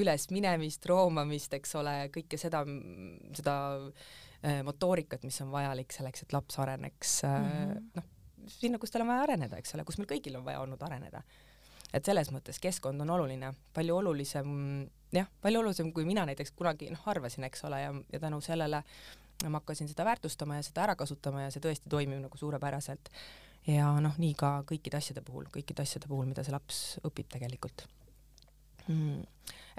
üles 0.00 0.26
minemist, 0.34 0.86
roomamist, 0.90 1.54
eks 1.54 1.76
ole, 1.78 1.94
kõike 2.14 2.38
seda, 2.40 2.64
seda 3.36 3.56
äh, 3.78 4.60
motoorikat, 4.66 5.22
mis 5.26 5.38
on 5.44 5.52
vajalik 5.54 5.94
selleks, 5.94 6.24
et 6.24 6.34
laps 6.34 6.58
areneks 6.58 7.20
mm 7.22 7.48
-hmm. 7.48 7.88
noh, 8.00 8.08
sinna, 8.50 8.78
kus 8.78 8.90
tal 8.90 9.04
on 9.04 9.12
vaja 9.12 9.22
areneda, 9.28 9.58
eks 9.58 9.74
ole, 9.74 9.84
kus 9.84 9.98
meil 9.98 10.10
kõigil 10.10 10.36
on 10.38 10.44
vaja 10.44 10.60
olnud 10.60 10.82
areneda. 10.82 11.22
et 11.94 12.04
selles 12.04 12.30
mõttes 12.34 12.58
keskkond 12.58 13.00
on 13.00 13.10
oluline, 13.10 13.52
palju 13.74 13.96
olulisem, 13.96 14.48
jah, 15.12 15.28
palju 15.40 15.60
olulisem, 15.60 15.92
kui 15.92 16.04
mina 16.04 16.24
näiteks 16.26 16.50
kunagi 16.50 16.90
noh, 16.90 17.08
arvasin, 17.08 17.44
eks 17.44 17.64
ole, 17.64 17.80
ja, 17.80 17.94
ja 18.12 18.20
tänu 18.20 18.40
sellele 18.40 18.82
ma 19.48 19.58
hakkasin 19.58 19.88
seda 19.88 20.04
väärtustama 20.04 20.56
ja 20.56 20.62
seda 20.62 20.82
ära 20.82 20.96
kasutama 20.96 21.42
ja 21.42 21.50
see 21.50 21.62
tõesti 21.62 21.90
toimib 21.90 22.20
nagu 22.22 22.38
suurepäraselt. 22.38 23.10
Ja 23.66 23.90
noh, 24.04 24.16
nii 24.20 24.34
ka 24.38 24.56
kõikide 24.68 24.98
asjade 25.00 25.22
puhul, 25.24 25.46
kõikide 25.52 25.84
asjade 25.84 26.08
puhul, 26.10 26.26
mida 26.28 26.44
see 26.44 26.54
laps 26.54 26.82
õpib 27.04 27.30
tegelikult. 27.32 27.86
Mm.. 28.84 29.22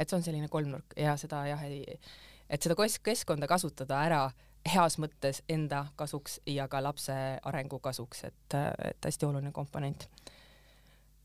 et 0.02 0.10
see 0.10 0.18
on 0.18 0.24
selline 0.26 0.48
kolmnurk 0.50 0.96
ja 0.98 1.14
seda 1.22 1.44
jah, 1.46 1.62
ei, 1.62 2.00
et 2.50 2.66
seda 2.66 2.74
keskkonda 2.76 3.46
kasutada 3.46 4.00
ära 4.02 4.24
heas 4.66 4.98
mõttes 4.98 5.44
enda 5.50 5.86
kasuks 6.00 6.40
ja 6.50 6.66
ka 6.72 6.82
lapse 6.82 7.14
arengu 7.46 7.80
kasuks, 7.80 8.24
et, 8.32 8.58
et 8.90 9.08
hästi 9.08 9.28
oluline 9.28 9.52
komponent. 9.54 10.08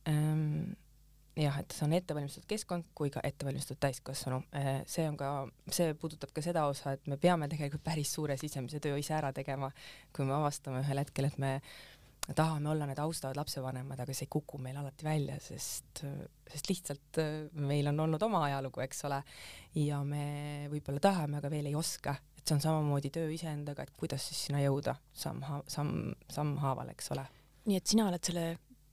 Ähm, 0.09 0.75
jah, 1.41 1.57
et 1.61 1.73
see 1.73 1.87
on 1.87 1.95
ettevalmistatud 1.97 2.49
keskkond 2.51 2.91
kui 2.97 3.13
ka 3.13 3.23
ettevalmistatud 3.25 3.81
täiskasvanu. 3.81 4.43
Äh, 4.57 4.71
see 4.91 5.07
on 5.09 5.17
ka, 5.21 5.31
see 5.73 5.95
puudutab 5.97 6.35
ka 6.37 6.45
seda 6.45 6.67
osa, 6.69 6.95
et 6.97 7.09
me 7.09 7.17
peame 7.21 7.49
tegelikult 7.49 7.85
päris 7.87 8.13
suure 8.17 8.37
sisemise 8.41 8.81
töö 8.83 8.99
ise 9.01 9.17
ära 9.17 9.33
tegema, 9.37 9.71
kui 10.17 10.29
me 10.29 10.37
avastame 10.37 10.85
ühel 10.85 11.01
hetkel, 11.01 11.31
et 11.31 11.39
me 11.41 11.57
tahame 12.37 12.71
olla 12.71 12.87
need 12.89 13.01
austavad 13.03 13.39
lapsevanemad, 13.41 14.01
aga 14.03 14.15
see 14.15 14.27
ei 14.27 14.33
kuku 14.33 14.61
meil 14.63 14.79
alati 14.81 15.07
välja, 15.07 15.37
sest, 15.43 16.05
sest 16.51 16.71
lihtsalt 16.71 17.21
äh, 17.23 17.35
meil 17.59 17.91
on 17.93 18.01
olnud 18.07 18.23
oma 18.27 18.45
ajalugu, 18.49 18.85
eks 18.85 19.05
ole, 19.09 19.21
ja 19.81 20.01
me 20.07 20.25
võib-olla 20.73 21.03
tahame, 21.03 21.41
aga 21.41 21.51
veel 21.53 21.71
ei 21.71 21.77
oska, 21.79 22.15
et 22.37 22.45
see 22.45 22.57
on 22.57 22.65
samamoodi 22.65 23.13
töö 23.15 23.29
iseendaga, 23.35 23.87
et 23.87 23.95
kuidas 23.99 24.31
siis 24.31 24.47
sinna 24.49 24.63
jõuda 24.65 24.97
samm, 25.13 25.45
samm, 25.71 26.11
sammhaaval, 26.31 26.93
eks 26.95 27.13
ole. 27.17 27.27
nii 27.69 27.81
et 27.81 27.95
sina 27.95 28.09
oled 28.09 28.25
selle 28.25 28.47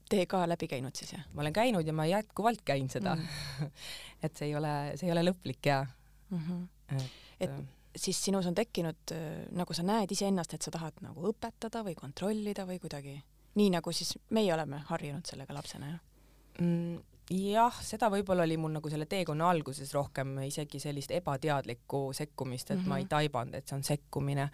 tee 0.07 0.25
ka 0.29 0.43
läbi 0.47 0.69
käinud 0.71 0.95
siis 0.95 1.13
jah? 1.15 1.23
ma 1.33 1.43
olen 1.43 1.55
käinud 1.55 1.87
ja 1.87 1.95
ma 1.95 2.07
jätkuvalt 2.07 2.63
käin 2.67 2.89
seda 2.91 3.15
mm. 3.15 3.71
et 4.23 4.39
see 4.39 4.51
ei 4.51 4.55
ole, 4.59 4.73
see 4.99 5.09
ei 5.09 5.15
ole 5.15 5.25
lõplik 5.27 5.67
ja 5.67 5.81
mm. 5.83 6.37
-hmm. 6.37 6.61
et, 6.95 7.47
et 7.47 7.51
äh, 7.51 7.76
siis 7.97 8.19
sinus 8.23 8.47
on 8.49 8.55
tekkinud, 8.57 9.13
äh, 9.15 9.43
nagu 9.57 9.73
sa 9.73 9.85
näed 9.85 10.11
iseennast, 10.13 10.53
et 10.53 10.65
sa 10.65 10.73
tahad 10.73 11.01
nagu 11.05 11.27
õpetada 11.31 11.83
või 11.85 11.97
kontrollida 11.97 12.67
või 12.69 12.79
kuidagi 12.83 13.17
nii, 13.57 13.69
nagu 13.73 13.93
siis 13.95 14.15
meie 14.35 14.53
oleme 14.53 14.83
harjunud 14.89 15.25
sellega 15.25 15.55
lapsena, 15.57 15.93
jah 15.93 16.65
mm,? 16.65 16.97
jah, 17.27 17.81
seda 17.83 18.07
võib-olla 18.07 18.45
oli 18.47 18.55
mul 18.55 18.71
nagu 18.77 18.89
selle 18.89 19.05
teekonna 19.05 19.49
alguses 19.51 19.89
rohkem 19.91 20.37
isegi 20.45 20.79
sellist 20.79 21.11
ebateadlikku 21.11 22.13
sekkumist, 22.15 22.71
et 22.71 22.77
mm 22.77 22.83
-hmm. 22.83 22.89
ma 22.89 22.97
ei 22.97 23.03
mhm. 23.03 23.09
taibanud, 23.09 23.55
et 23.55 23.67
see 23.67 23.75
on 23.75 23.83
sekkumine 23.83 24.49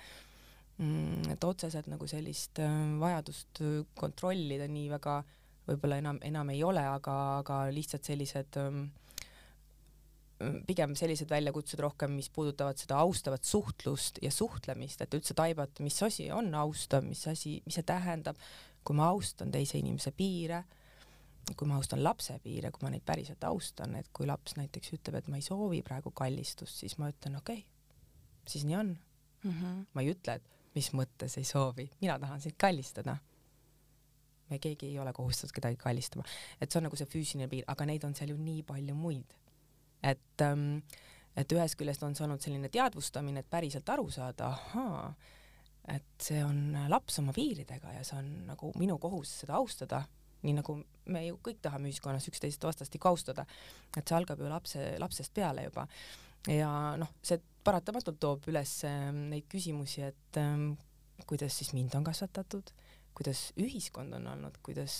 mm,. 0.77 1.31
et 1.31 1.43
otseselt 1.43 1.87
nagu 1.87 2.07
sellist 2.07 2.59
äh, 2.59 2.99
vajadust 2.99 3.61
kontrollida 3.93 4.67
nii 4.67 4.89
väga 4.89 5.17
äh, 5.19 5.39
võib-olla 5.67 5.99
enam, 6.01 6.19
enam 6.25 6.51
ei 6.53 6.61
ole, 6.65 6.83
aga, 6.87 7.15
aga 7.41 7.63
lihtsalt 7.73 8.07
sellised 8.07 8.59
ähm, 8.59 8.85
pigem 10.67 10.95
sellised 10.97 11.29
väljakutsed 11.31 11.81
rohkem, 11.83 12.13
mis 12.17 12.29
puudutavad 12.33 12.79
seda 12.79 12.99
austavat 13.03 13.45
suhtlust 13.47 14.19
ja 14.23 14.31
suhtlemist, 14.31 15.01
et 15.03 15.17
üldse 15.17 15.35
taibata, 15.37 15.83
mis 15.85 15.99
asi 16.05 16.29
on 16.31 16.53
austav, 16.59 17.05
mis 17.07 17.25
asi, 17.31 17.59
mis 17.65 17.79
see 17.79 17.87
tähendab, 17.87 18.39
kui 18.83 18.97
ma 18.97 19.09
austan 19.13 19.51
teise 19.53 19.79
inimese 19.79 20.13
piire, 20.15 20.63
kui 21.57 21.67
ma 21.67 21.77
austan 21.79 22.03
lapse 22.03 22.37
piire, 22.43 22.71
kui 22.71 22.85
ma 22.85 22.93
neid 22.93 23.03
päriselt 23.05 23.43
austan, 23.47 23.97
et 23.99 24.09
kui 24.15 24.27
laps 24.29 24.57
näiteks 24.59 24.95
ütleb, 24.97 25.19
et 25.19 25.29
ma 25.31 25.39
ei 25.39 25.45
soovi 25.45 25.83
praegu 25.85 26.13
kallistust, 26.15 26.79
siis 26.83 26.97
ma 27.01 27.11
ütlen 27.11 27.37
okei 27.39 27.63
okay,, 27.63 28.47
siis 28.47 28.65
nii 28.67 28.79
on 28.79 28.95
mm. 28.95 29.51
-hmm. 29.51 29.85
ma 29.93 30.01
ei 30.01 30.15
ütle, 30.15 30.39
et 30.39 30.75
mis 30.75 30.89
mõttes 30.93 31.37
ei 31.37 31.45
soovi, 31.47 31.89
mina 32.01 32.19
tahan 32.19 32.41
sind 32.41 32.55
kallistada 32.57 33.17
me 34.49 34.59
keegi 34.59 34.91
ei 34.91 34.99
ole 34.99 35.13
kohustatud 35.13 35.53
kedagi 35.55 35.79
kallistama, 35.81 36.25
et 36.61 36.71
see 36.71 36.79
on 36.79 36.87
nagu 36.87 36.99
see 36.99 37.09
füüsiline 37.09 37.49
piir, 37.51 37.65
aga 37.67 37.87
neid 37.89 38.05
on 38.07 38.15
seal 38.17 38.33
ju 38.33 38.37
nii 38.39 38.63
palju 38.67 38.95
muid. 38.97 39.37
Et 40.03 40.43
ähm, 40.45 40.81
et 41.33 41.53
ühest 41.55 41.77
küljest 41.79 42.03
on 42.05 42.13
see 42.13 42.27
olnud 42.27 42.43
selline 42.43 42.69
teadvustamine, 42.69 43.41
et 43.41 43.49
päriselt 43.49 43.87
aru 43.89 44.05
saada, 44.13 44.51
ahaa, 44.53 45.07
et 45.89 46.21
see 46.21 46.43
on 46.45 46.75
laps 46.91 47.17
oma 47.23 47.33
piiridega 47.33 47.95
ja 47.95 48.03
see 48.05 48.19
on 48.19 48.27
nagu 48.51 48.69
minu 48.77 48.99
kohus 49.01 49.31
seda 49.41 49.57
austada, 49.57 50.03
nii 50.43 50.53
nagu 50.59 50.77
me 51.09 51.23
ju 51.25 51.39
kõik 51.43 51.63
tahame 51.63 51.89
ühiskonnas 51.89 52.27
üksteist 52.29 52.63
vastastikku 52.67 53.09
austada, 53.09 53.47
et 53.97 54.05
see 54.05 54.17
algab 54.19 54.43
ju 54.43 54.51
lapse, 54.51 54.85
lapsest 55.01 55.33
peale 55.33 55.65
juba. 55.65 55.87
ja 56.51 56.69
noh, 56.99 57.09
see 57.25 57.41
paratamatult 57.63 58.19
toob 58.21 58.47
üles 58.51 58.77
ähm, 58.85 59.29
neid 59.33 59.49
küsimusi, 59.49 60.03
et 60.05 60.37
ähm, 60.37 60.73
kuidas 61.25 61.57
siis 61.57 61.73
mind 61.73 61.95
on 61.97 62.05
kasvatatud 62.05 62.73
kuidas 63.17 63.51
ühiskond 63.59 64.13
on 64.17 64.27
olnud, 64.27 64.57
kuidas, 64.65 64.95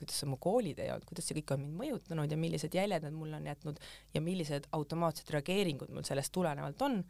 kuidas 0.00 0.22
mu 0.28 0.38
koolitee 0.40 0.88
olnud, 0.92 1.06
kuidas 1.08 1.28
see 1.28 1.38
kõik 1.40 1.54
on 1.54 1.64
mind 1.64 1.78
mõjutanud 1.80 2.32
ja 2.32 2.38
millised 2.40 2.74
jäljed 2.76 3.06
need 3.06 3.16
mulle 3.16 3.38
on 3.40 3.48
jätnud 3.50 3.80
ja 4.14 4.22
millised 4.24 4.68
automaatsed 4.76 5.32
reageeringud 5.36 5.92
mul 5.94 6.06
sellest 6.08 6.32
tulenevalt 6.34 6.82
on, 6.86 7.00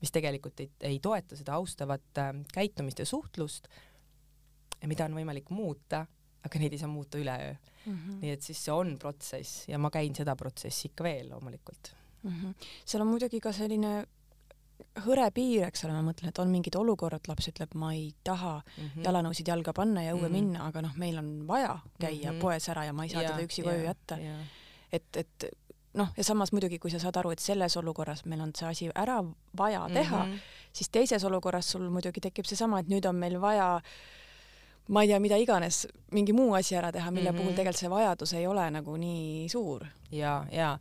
mis 0.00 0.14
tegelikult 0.14 0.62
ei, 0.64 0.70
ei 0.92 1.00
toeta 1.02 1.38
seda 1.38 1.56
austavat 1.58 2.22
äh, 2.22 2.32
käitumist 2.54 3.02
ja 3.02 3.06
suhtlust, 3.08 3.68
mida 4.86 5.08
on 5.08 5.18
võimalik 5.18 5.50
muuta, 5.50 6.04
aga 6.46 6.60
neid 6.62 6.74
ei 6.74 6.80
saa 6.80 6.90
muuta 6.90 7.18
üleöö 7.18 7.54
mm. 7.54 7.94
-hmm. 7.94 8.20
nii 8.22 8.34
et 8.36 8.42
siis 8.42 8.60
see 8.64 8.74
on 8.74 8.94
protsess 8.98 9.64
ja 9.68 9.78
ma 9.78 9.90
käin 9.90 10.14
seda 10.14 10.36
protsessi 10.36 10.92
ikka 10.92 11.04
veel 11.04 11.30
loomulikult 11.32 11.92
mm. 12.22 12.30
-hmm. 12.30 12.68
seal 12.84 13.02
on 13.02 13.10
muidugi 13.10 13.40
ka 13.40 13.52
selline 13.52 14.06
hõre 15.04 15.28
piir, 15.34 15.64
eks 15.68 15.84
ole, 15.86 15.94
ma 15.94 16.02
mõtlen, 16.06 16.30
et 16.32 16.38
on 16.42 16.50
mingid 16.52 16.76
olukorrad, 16.78 17.28
laps 17.30 17.50
ütleb, 17.50 17.74
ma 17.78 17.92
ei 17.94 18.12
taha 18.24 18.58
mm 18.60 18.84
-hmm. 18.84 19.04
jalanõusid 19.06 19.48
jalga 19.48 19.72
panna 19.72 20.02
ja 20.02 20.14
õue 20.14 20.20
mm 20.20 20.26
-hmm. 20.26 20.32
minna, 20.32 20.66
aga 20.66 20.82
noh, 20.82 20.96
meil 20.96 21.18
on 21.18 21.46
vaja 21.46 21.78
käia 22.00 22.32
mm 22.32 22.36
-hmm. 22.36 22.40
poes 22.40 22.68
ära 22.68 22.84
ja 22.84 22.92
ma 22.92 23.04
ei 23.04 23.10
saa 23.10 23.22
ja, 23.22 23.30
teda 23.30 23.46
üksi 23.46 23.62
koju 23.62 23.84
jätta. 23.84 24.18
et, 24.92 25.16
et 25.16 25.44
noh, 25.94 26.08
ja 26.16 26.24
samas 26.24 26.52
muidugi, 26.52 26.78
kui 26.78 26.90
sa 26.90 26.98
saad 26.98 27.16
aru, 27.16 27.30
et 27.30 27.38
selles 27.38 27.76
olukorras 27.76 28.24
meil 28.24 28.40
on 28.40 28.52
see 28.56 28.68
asi 28.68 28.90
ära 28.94 29.24
vaja 29.58 29.88
teha 29.92 30.24
mm, 30.24 30.32
-hmm. 30.32 30.38
siis 30.72 30.88
teises 30.88 31.24
olukorras 31.24 31.70
sul 31.70 31.90
muidugi 31.90 32.20
tekib 32.20 32.44
seesama, 32.44 32.78
et 32.78 32.88
nüüd 32.88 33.08
on 33.08 33.16
meil 33.16 33.40
vaja 33.40 33.80
ma 34.88 35.02
ei 35.02 35.08
tea, 35.08 35.20
mida 35.20 35.36
iganes, 35.36 35.86
mingi 36.12 36.32
muu 36.32 36.54
asi 36.54 36.76
ära 36.76 36.92
teha, 36.92 37.10
mille 37.10 37.30
mm 37.30 37.36
-hmm. 37.36 37.40
puhul 37.40 37.52
tegelikult 37.52 37.76
see 37.76 37.90
vajadus 37.90 38.32
ei 38.32 38.46
ole 38.46 38.70
nagu 38.70 38.96
nii 38.96 39.48
suur. 39.48 39.86
ja, 40.10 40.46
ja 40.52 40.78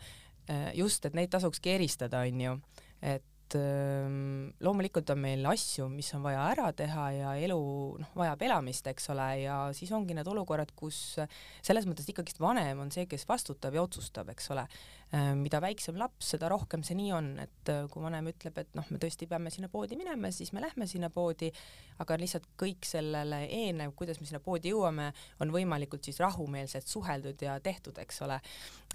just, 0.73 1.05
et 1.05 1.13
neid 1.13 1.29
tasukski 1.29 1.69
eristada, 1.69 2.19
onju, 2.19 2.59
et 3.01 3.23
et 3.47 3.55
ähm, 3.55 4.51
loomulikult 4.59 5.09
on 5.13 5.21
meil 5.23 5.45
asju, 5.47 5.87
mis 5.91 6.09
on 6.17 6.23
vaja 6.25 6.43
ära 6.51 6.67
teha 6.75 7.05
ja 7.15 7.33
elu 7.39 7.59
noh, 8.01 8.09
vajab 8.17 8.43
elamist, 8.43 8.87
eks 8.91 9.07
ole, 9.13 9.27
ja 9.45 9.57
siis 9.77 9.91
ongi 9.95 10.17
need 10.17 10.27
olukorrad, 10.27 10.73
kus 10.75 10.99
selles 11.63 11.87
mõttes 11.87 12.09
ikkagist 12.11 12.41
vanem 12.43 12.83
on 12.83 12.91
see, 12.91 13.07
kes 13.07 13.23
vastutab 13.29 13.77
ja 13.77 13.85
otsustab, 13.87 14.33
eks 14.33 14.51
ole. 14.55 14.67
Äh, 15.15 15.29
mida 15.39 15.61
väiksem 15.63 15.95
laps, 15.95 16.33
seda 16.33 16.49
rohkem 16.51 16.81
see 16.83 16.97
nii 16.99 17.11
on, 17.15 17.27
et 17.39 17.69
äh, 17.71 17.85
kui 17.87 18.01
vanem 18.03 18.25
ütleb, 18.27 18.57
et 18.59 18.73
noh, 18.75 18.83
me 18.91 18.99
tõesti 18.99 19.23
peame 19.31 19.47
sinna 19.53 19.69
poodi 19.71 19.95
minema, 19.95 20.33
siis 20.35 20.51
me 20.51 20.59
lähme 20.59 20.83
sinna 20.83 21.07
poodi, 21.15 21.47
aga 22.03 22.17
lihtsalt 22.19 22.49
kõik 22.59 22.83
sellele 22.83 23.45
eelnev, 23.45 23.93
kuidas 23.95 24.19
me 24.19 24.27
sinna 24.27 24.41
poodi 24.43 24.73
jõuame, 24.73 25.05
on 25.39 25.53
võimalikult 25.55 26.03
siis 26.03 26.19
rahumeelselt 26.19 26.91
suheldud 26.91 27.45
ja 27.47 27.55
tehtud, 27.63 27.95
eks 28.03 28.19
ole. 28.27 28.41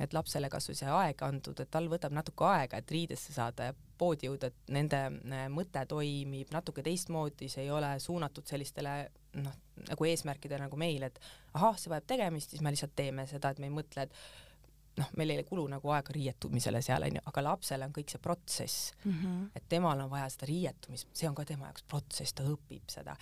et 0.00 0.12
lapsele 0.12 0.52
kas 0.52 0.68
või 0.68 0.76
see 0.82 0.92
aeg 0.92 1.24
antud, 1.24 1.64
et 1.64 1.72
tal 1.72 1.88
võtab 1.88 2.12
natuke 2.12 2.44
aega, 2.44 2.76
et 2.76 2.92
riidesse 2.92 3.32
saada 3.32 3.70
ja 3.70 3.78
poodi 3.96 4.28
jõuda, 4.28 4.52
et 4.52 4.76
nende 4.76 5.02
äh, 5.08 5.48
mõte 5.48 5.86
toimib 5.88 6.52
natuke 6.52 6.84
teistmoodi, 6.84 7.48
see 7.48 7.64
ei 7.64 7.72
ole 7.72 7.96
suunatud 8.04 8.44
sellistele 8.52 8.98
noh, 9.40 9.60
nagu 9.88 10.12
eesmärkidele 10.12 10.66
nagu 10.66 10.76
meil, 10.76 11.08
et 11.08 11.20
ahah, 11.56 11.80
see 11.80 11.88
vajab 11.88 12.12
tegemist, 12.18 12.52
siis 12.52 12.60
me 12.60 12.76
lihtsalt 12.76 12.92
teeme 13.00 13.24
seda, 13.32 13.56
et 13.56 13.64
me 13.64 13.72
ei 13.72 13.78
mõtle, 13.80 14.04
et 14.04 14.51
noh, 14.96 15.10
meil 15.16 15.30
ei 15.30 15.44
kulu 15.48 15.66
nagu 15.72 15.92
aega 15.94 16.14
riietumisele 16.14 16.82
seal 16.84 17.06
onju, 17.08 17.22
aga 17.30 17.44
lapsele 17.46 17.88
on 17.88 17.94
kõik 17.96 18.12
see 18.12 18.22
protsess 18.22 18.92
mm, 19.04 19.12
-hmm. 19.12 19.44
et 19.56 19.68
temal 19.68 20.00
on 20.00 20.10
vaja 20.10 20.28
seda 20.32 20.48
riietumist, 20.50 21.08
see 21.16 21.28
on 21.28 21.34
ka 21.34 21.44
tema 21.48 21.70
jaoks 21.70 21.86
protsess, 21.88 22.32
ta 22.32 22.44
õpib 22.44 22.90
seda. 22.92 23.16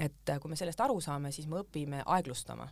et 0.00 0.28
äh, 0.30 0.40
kui 0.40 0.50
me 0.50 0.56
sellest 0.56 0.80
aru 0.80 1.00
saame, 1.00 1.32
siis 1.32 1.46
me 1.46 1.60
õpime 1.60 2.02
aeglustama 2.06 2.68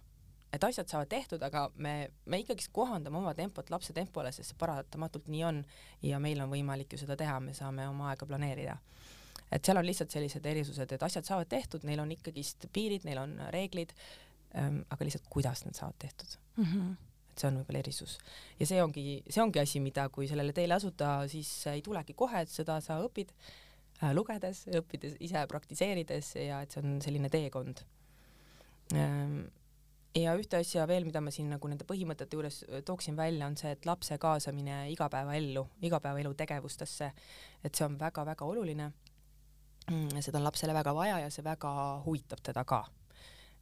et 0.53 0.65
asjad 0.65 0.89
saavad 0.89 1.09
tehtud, 1.09 1.43
aga 1.43 1.71
me, 1.77 2.11
me 2.25 2.39
ikkagist 2.41 2.73
kohandame 2.73 3.19
oma 3.19 3.35
tempot 3.35 3.71
lapse 3.71 3.93
tempole, 3.93 4.33
sest 4.33 4.51
see 4.51 4.59
paratamatult 4.59 5.29
nii 5.29 5.43
on 5.45 5.65
ja 6.03 6.19
meil 6.19 6.41
on 6.41 6.51
võimalik 6.51 6.93
ju 6.93 6.99
seda 6.99 7.17
teha, 7.17 7.41
me 7.41 7.55
saame 7.55 7.89
oma 7.89 8.09
aega 8.13 8.27
planeerida. 8.27 8.79
et 9.53 9.65
seal 9.65 9.77
on 9.77 9.87
lihtsalt 9.87 10.11
sellised 10.11 10.47
erisused, 10.47 10.93
et 10.93 11.03
asjad 11.03 11.25
saavad 11.25 11.49
tehtud, 11.49 11.85
neil 11.85 12.01
on 12.01 12.13
ikkagist 12.13 12.67
piirid, 12.73 13.05
neil 13.05 13.19
on 13.19 13.37
reeglid 13.51 13.93
ähm,, 14.57 14.81
aga 14.91 15.05
lihtsalt 15.05 15.29
kuidas 15.29 15.65
need 15.65 15.75
saavad 15.75 15.99
tehtud 15.99 16.39
mm. 16.57 16.65
-hmm 16.65 17.08
et 17.39 17.45
see 17.45 17.51
on 17.53 17.61
võib-olla 17.61 17.83
erisus 17.85 18.17
ja 18.59 18.67
see 18.67 18.83
ongi, 18.83 19.05
see 19.31 19.43
ongi 19.45 19.63
asi, 19.63 19.83
mida, 19.85 20.09
kui 20.11 20.27
sellele 20.31 20.55
teele 20.57 20.75
asuda, 20.75 21.21
siis 21.31 21.53
ei 21.71 21.85
tulegi 21.87 22.17
kohe, 22.19 22.43
et 22.43 22.51
seda 22.51 22.81
sa 22.83 22.99
õpid 23.05 23.31
äh, 24.03 24.11
lugedes, 24.17 24.65
õppides, 24.81 25.15
ise 25.23 25.45
praktiseerides 25.51 26.35
ja 26.43 26.65
et 26.65 26.75
see 26.75 26.83
on 26.83 26.99
selline 27.05 27.31
teekond 27.31 27.85
ähm, 28.99 29.47
ja 30.17 30.35
ühte 30.39 30.59
asja 30.61 30.87
veel, 30.89 31.07
mida 31.07 31.21
ma 31.25 31.33
siin 31.35 31.51
nagu 31.53 31.71
nende 31.71 31.87
põhimõtete 31.89 32.37
juures 32.37 32.63
tooksin 32.87 33.17
välja, 33.19 33.47
on 33.47 33.57
see, 33.61 33.73
et 33.75 33.87
lapse 33.87 34.19
kaasamine 34.21 34.87
igapäevaellu, 34.93 35.65
igapäevaelu 35.87 36.35
tegevustesse, 36.39 37.11
et 37.65 37.75
see 37.75 37.87
on 37.87 37.99
väga-väga 38.01 38.49
oluline. 38.49 38.91
Mm, 39.89 40.21
seda 40.25 40.41
on 40.41 40.49
lapsele 40.49 40.75
väga 40.77 40.95
vaja 40.97 41.21
ja 41.25 41.31
see 41.33 41.45
väga 41.45 41.71
huvitab 42.05 42.43
teda 42.45 42.65
ka. 42.69 42.83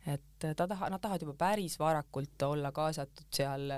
Et 0.06 0.44
ta 0.56 0.66
taha, 0.68 0.90
nad 0.92 1.02
tahavad 1.02 1.24
juba 1.24 1.34
päris 1.38 1.78
varakult 1.80 2.42
olla 2.46 2.70
kaasatud 2.74 3.26
seal 3.34 3.72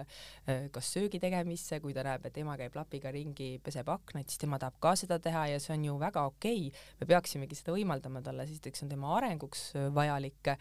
kas 0.75 0.91
söögi 0.93 1.21
tegemisse, 1.23 1.81
kui 1.81 1.95
ta 1.97 2.05
näeb, 2.07 2.27
et 2.29 2.41
ema 2.43 2.57
käib 2.61 2.77
lapiga 2.77 3.13
ringi, 3.15 3.55
peseb 3.65 3.89
aknaid, 3.93 4.29
siis 4.29 4.43
tema 4.43 4.59
tahab 4.61 4.77
ka 4.83 4.95
seda 4.99 5.21
teha 5.23 5.47
ja 5.55 5.63
see 5.63 5.77
on 5.77 5.89
ju 5.89 5.97
väga 6.01 6.27
okei. 6.29 6.69
Okay.. 6.69 6.85
me 7.01 7.09
peaksimegi 7.15 7.59
seda 7.59 7.77
võimaldama 7.77 8.23
talle, 8.25 8.47
sest 8.49 8.69
eks 8.69 8.83
see 8.83 8.89
on 8.89 8.95
tema 8.97 9.15
arenguks 9.17 9.65
vajalik 9.95 10.53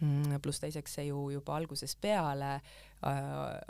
mm, 0.00 0.38
pluss 0.42 0.62
teiseks 0.62 0.98
see 0.98 1.08
ju 1.08 1.28
juba 1.32 1.56
algusest 1.58 2.00
peale 2.00 2.50
äh, 2.56 3.22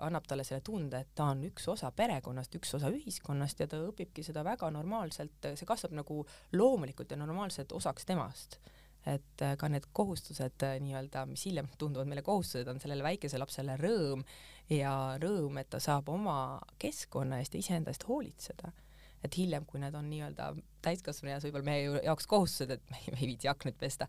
annab 0.06 0.26
talle 0.28 0.46
selle 0.46 0.64
tunde, 0.64 1.02
et 1.02 1.14
ta 1.14 1.30
on 1.32 1.44
üks 1.48 1.68
osa 1.72 1.90
perekonnast, 1.94 2.54
üks 2.58 2.74
osa 2.78 2.90
ühiskonnast 2.94 3.62
ja 3.62 3.68
ta 3.70 3.80
õpibki 3.88 4.24
seda 4.26 4.44
väga 4.46 4.70
normaalselt, 4.74 5.52
see 5.54 5.68
kasvab 5.68 5.96
nagu 6.00 6.24
loomulikult 6.56 7.14
ja 7.14 7.20
normaalselt 7.20 7.72
osaks 7.76 8.08
temast 8.08 8.60
et 9.06 9.42
äh, 9.42 9.54
ka 9.58 9.68
need 9.70 9.86
kohustused 9.96 10.64
äh, 10.66 10.76
nii-öelda, 10.82 11.24
mis 11.30 11.44
hiljem 11.48 11.68
tunduvad 11.78 12.08
meile 12.10 12.24
kohustused, 12.26 12.68
on 12.68 12.80
sellele 12.82 13.06
väikesele 13.06 13.42
lapsele 13.44 13.76
rõõm 13.80 14.24
ja 14.74 14.92
rõõm, 15.22 15.60
et 15.60 15.70
ta 15.72 15.80
saab 15.82 16.10
oma 16.12 16.58
keskkonna 16.82 17.40
eest 17.42 17.56
ja 17.56 17.62
iseenda 17.64 17.94
eest 17.94 18.08
hoolitseda. 18.08 18.72
et 19.26 19.34
hiljem, 19.34 19.64
kui 19.66 19.80
need 19.82 19.94
on 19.98 20.06
nii-öelda 20.06 20.52
täiskasvanu 20.82 21.32
eas 21.32 21.42
võib-olla 21.42 21.66
meie 21.66 22.02
jaoks 22.04 22.28
kohustused, 22.30 22.70
et 22.70 22.82
me 22.90 23.00
ei, 23.00 23.14
me 23.14 23.18
ei 23.18 23.30
viitsi 23.32 23.48
aknaid 23.50 23.78
pesta, 23.78 24.06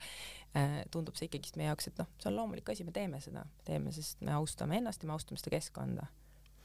äh, 0.54 0.84
tundub 0.92 1.18
see 1.18 1.26
ikkagist 1.26 1.58
meie 1.58 1.72
jaoks, 1.72 1.90
et 1.90 1.98
noh, 1.98 2.10
see 2.22 2.30
on 2.30 2.38
loomulik 2.38 2.70
asi, 2.70 2.86
me 2.86 2.94
teeme 2.94 3.22
seda, 3.24 3.46
teeme, 3.66 3.94
sest 3.96 4.22
me 4.22 4.36
austame 4.38 4.78
ennast 4.78 5.04
ja 5.04 5.10
me 5.10 5.18
austame 5.18 5.42
seda 5.42 5.56
keskkonda 5.58 6.06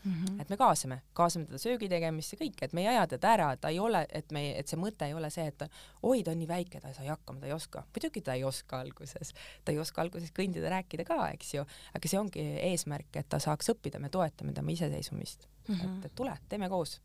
mm. 0.05 0.13
-hmm. 0.13 0.41
et 0.41 0.49
me 0.49 0.57
kaasame, 0.57 1.01
kaasame 1.13 1.47
teda 1.49 1.59
söögi 1.59 1.89
tegemisse, 1.89 2.37
kõik, 2.41 2.61
et 2.63 2.73
me 2.73 2.83
ei 2.85 2.89
aja 2.93 3.07
teda 3.07 3.33
ära, 3.33 3.49
ta 3.57 3.69
ei 3.73 3.79
ole, 3.79 4.05
et 4.13 4.33
me, 4.33 4.43
et 4.59 4.69
see 4.69 4.79
mõte 4.81 5.07
ei 5.07 5.15
ole 5.15 5.31
see, 5.31 5.47
et 5.47 5.65
oi, 6.03 6.23
ta 6.23 6.31
on 6.35 6.39
nii 6.39 6.49
väike, 6.49 6.81
ta 6.81 6.89
ei 6.89 6.95
saa 6.95 7.09
hakkama, 7.09 7.41
ta 7.41 7.47
ei 7.47 7.53
oska. 7.53 7.85
muidugi 7.97 8.21
ta 8.21 8.35
ei 8.35 8.45
oska 8.45 8.81
alguses, 8.81 9.35
ta 9.65 9.73
ei 9.73 9.79
oska 9.79 10.03
alguses 10.03 10.33
kõndida, 10.39 10.71
rääkida 10.71 11.05
ka, 11.09 11.19
eks 11.35 11.55
ju, 11.55 11.67
aga 11.95 12.09
see 12.09 12.21
ongi 12.21 12.47
eesmärk, 12.71 13.11
et 13.17 13.29
ta 13.29 13.39
saaks 13.39 13.71
õppida, 13.75 13.99
me 13.99 14.09
toetame 14.09 14.53
tema 14.53 14.71
iseseisvumist 14.71 15.49
mm. 15.69 15.75
-hmm. 15.75 15.99
et, 15.99 16.05
et 16.05 16.15
tule, 16.15 16.37
teeme 16.49 16.69
koos. 16.69 17.01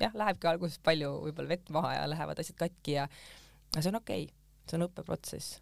jah, 0.00 0.14
lähebki 0.14 0.46
alguses 0.46 0.78
palju 0.78 1.10
võib-olla 1.26 1.48
vett 1.48 1.70
maha 1.70 1.94
ja 1.94 2.08
lähevad 2.10 2.38
asjad 2.38 2.56
katki 2.56 2.92
ja, 2.92 3.08
ja 3.76 3.82
see 3.82 3.88
on 3.88 4.00
okei 4.00 4.24
okay., 4.24 4.34
see 4.66 4.78
on 4.78 4.88
õppeprotsess 4.88 5.60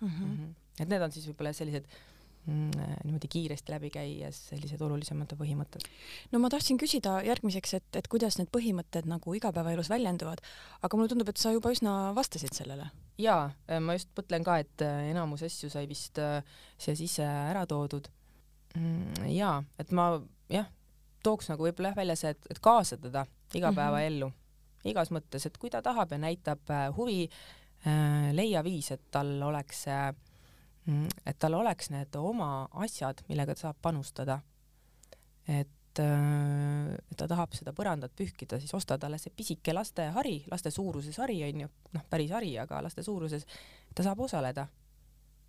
mm. 0.00 0.08
-hmm. 0.08 0.24
Mm 0.24 0.36
-hmm. 0.36 0.54
et 0.80 0.88
need 0.88 1.02
on 1.02 1.12
siis 1.12 1.26
võib-olla 1.28 1.52
sellised 1.52 1.86
niimoodi 2.46 3.28
kiiresti 3.30 3.70
läbi 3.70 3.88
käies 3.94 4.38
sellised 4.48 4.80
olulisemad 4.82 5.30
põhimõtted. 5.38 5.84
no 6.32 6.40
ma 6.42 6.50
tahtsin 6.50 6.78
küsida 6.80 7.20
järgmiseks, 7.22 7.74
et, 7.78 7.86
et 8.00 8.08
kuidas 8.10 8.38
need 8.40 8.50
põhimõtted 8.54 9.06
nagu 9.06 9.34
igapäevaelus 9.38 9.90
väljenduvad, 9.92 10.42
aga 10.82 10.98
mulle 10.98 11.12
tundub, 11.12 11.30
et 11.30 11.38
sa 11.38 11.52
juba 11.54 11.70
üsna 11.74 12.10
vastasid 12.16 12.54
sellele. 12.56 12.88
jaa, 13.22 13.52
ma 13.78 13.94
just 13.94 14.10
mõtlen 14.18 14.46
ka, 14.46 14.58
et 14.64 14.82
äh, 14.82 15.12
enamus 15.12 15.46
asju 15.46 15.70
sai 15.70 15.86
vist 15.90 16.18
äh, 16.18 16.42
siia 16.78 16.98
sisse 16.98 17.26
ära 17.26 17.62
toodud. 17.70 18.10
Mm, 18.74 19.30
jaa, 19.36 19.62
et 19.78 19.94
ma 19.94 20.08
jah, 20.50 20.66
tooks 21.22 21.52
nagu 21.52 21.68
võib-olla 21.68 21.92
jah 21.92 22.00
välja 22.02 22.18
see, 22.18 22.34
et, 22.34 22.50
et 22.50 22.58
kaasa 22.58 22.98
teda 22.98 23.26
igapäevaellu 23.54 24.26
mm 24.26 24.34
-hmm. 24.34 24.90
igas 24.90 25.14
mõttes, 25.14 25.46
et 25.46 25.58
kui 25.58 25.70
ta 25.70 25.82
tahab 25.82 26.10
ja 26.10 26.18
näitab 26.18 26.70
äh, 26.70 26.88
huvi, 26.96 27.28
leia 28.32 28.60
viis, 28.62 28.92
et 28.94 29.00
tal 29.10 29.42
oleks 29.42 29.88
äh, 29.90 30.14
Mm, 30.14 30.31
et 31.26 31.38
tal 31.38 31.54
oleks 31.54 31.90
need 31.90 32.16
oma 32.18 32.68
asjad, 32.84 33.22
millega 33.28 33.54
ta 33.54 33.68
saab 33.68 33.76
panustada. 33.82 34.40
et, 35.48 35.98
äh, 35.98 36.96
ta 37.16 37.26
tahab 37.28 37.54
seda 37.54 37.72
põrandat 37.72 38.12
pühkida, 38.16 38.60
siis 38.60 38.74
osta 38.74 38.98
talle 38.98 39.18
see 39.18 39.32
pisike 39.36 39.74
lastehari, 39.74 40.44
laste 40.50 40.70
suuruses 40.70 41.18
hari 41.18 41.42
on 41.44 41.64
ju, 41.64 41.68
noh, 41.92 42.04
päris 42.10 42.30
hari, 42.30 42.58
aga 42.58 42.82
laste 42.82 43.02
suuruses, 43.02 43.46
ta 43.94 44.02
saab 44.02 44.20
osaleda. 44.20 44.66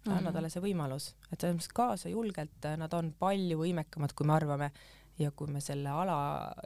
anna 0.06 0.20
mm 0.20 0.28
-hmm. 0.28 0.34
talle 0.34 0.50
see 0.50 0.62
võimalus, 0.62 1.14
et 1.32 1.42
selles 1.42 1.56
mõttes 1.56 1.74
kaasa 1.74 2.10
julgelt, 2.10 2.66
nad 2.78 2.94
on 2.94 3.14
palju 3.20 3.58
võimekamad, 3.58 4.14
kui 4.14 4.28
me 4.28 4.34
arvame 4.34 4.72
ja 5.20 5.32
kui 5.32 5.52
me 5.52 5.62
selle 5.62 5.90
ala 5.90 6.18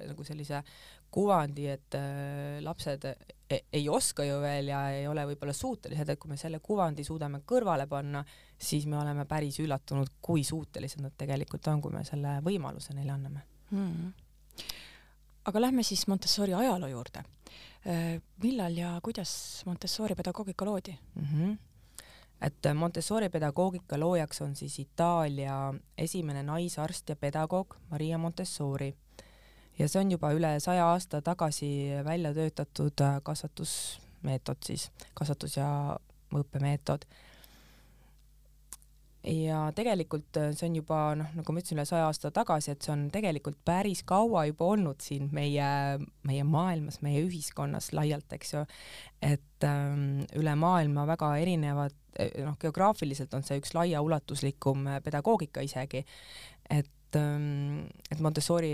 nagu 0.07 0.23
sellise 0.23 0.61
kuvandi, 1.11 1.67
et 1.71 1.95
äh, 1.95 2.57
lapsed 2.63 3.05
e-, 3.07 3.61
ei 3.73 3.87
oska 3.89 4.25
ju 4.27 4.39
veel 4.43 4.71
ja 4.73 4.81
ei 4.91 5.07
ole 5.07 5.23
võib-olla 5.29 5.55
suutelised, 5.55 6.09
et 6.09 6.19
kui 6.19 6.31
me 6.31 6.37
selle 6.39 6.59
kuvandi 6.63 7.05
suudame 7.07 7.41
kõrvale 7.47 7.87
panna, 7.89 8.23
siis 8.57 8.87
me 8.89 8.99
oleme 8.99 9.25
päris 9.29 9.59
üllatunud, 9.63 10.17
kui 10.21 10.43
suutelised 10.47 11.03
nad 11.03 11.15
tegelikult 11.17 11.67
on, 11.71 11.81
kui 11.83 11.95
me 11.95 12.03
selle 12.07 12.37
võimaluse 12.45 12.95
neile 12.97 13.15
anname 13.15 13.45
hmm.. 13.71 14.11
aga 15.47 15.63
lähme 15.63 15.85
siis 15.87 16.07
Montessori 16.11 16.55
ajaloo 16.57 16.91
juurde. 16.91 17.23
Äh, 17.87 18.17
millal 18.43 18.75
ja 18.75 18.97
kuidas 19.03 19.63
Montessori 19.65 20.15
pedagoogika 20.15 20.67
loodi 20.67 20.97
mm? 21.15 21.31
-hmm 21.31 21.57
et 22.41 22.67
Montessori 22.75 23.29
pedagoogika 23.29 23.99
loojaks 23.99 24.41
on 24.41 24.55
siis 24.55 24.79
Itaalia 24.79 25.73
esimene 25.97 26.43
naisarst 26.43 27.09
ja 27.09 27.15
pedagoog 27.15 27.75
Maria 27.89 28.17
Montessori. 28.17 28.93
Ja 29.79 29.87
see 29.89 30.01
on 30.01 30.11
juba 30.11 30.31
üle 30.33 30.55
saja 30.59 30.87
aasta 30.89 31.21
tagasi 31.21 31.69
välja 32.05 32.33
töötatud 32.33 33.03
kasvatusmeetod 33.23 34.57
siis, 34.65 34.91
kasvatus- 35.13 35.57
ja 35.57 35.69
õppemeetod 36.33 37.05
ja 39.27 39.59
tegelikult 39.75 40.37
äh, 40.39 40.51
see 40.55 40.69
on 40.69 40.77
juba 40.79 40.99
noh, 41.19 41.29
nagu 41.35 41.53
ma 41.53 41.61
ütlesin, 41.61 41.77
üle 41.77 41.85
saja 41.89 42.07
aasta 42.07 42.31
tagasi, 42.35 42.73
et 42.73 42.85
see 42.85 42.93
on 42.93 43.07
tegelikult 43.13 43.59
päris 43.67 44.03
kaua 44.07 44.45
juba 44.49 44.69
olnud 44.73 45.03
siin 45.03 45.27
meie, 45.35 45.67
meie 46.27 46.45
maailmas, 46.47 47.01
meie 47.05 47.23
ühiskonnas 47.25 47.91
laialt, 47.97 48.31
eks 48.37 48.53
ju. 48.55 48.63
et 49.25 49.67
ähm, 49.67 50.23
üle 50.37 50.53
maailma 50.59 51.07
väga 51.09 51.33
erinevad, 51.41 51.97
äh, 52.19 52.31
noh, 52.45 52.57
geograafiliselt 52.61 53.33
on 53.37 53.45
see 53.47 53.59
üks 53.61 53.75
laiaulatuslikum 53.77 54.87
äh, 54.93 55.01
pedagoogika 55.03 55.65
isegi, 55.65 56.05
et 56.69 57.19
ähm,, 57.19 57.87
et 58.11 58.23
Montessori 58.23 58.73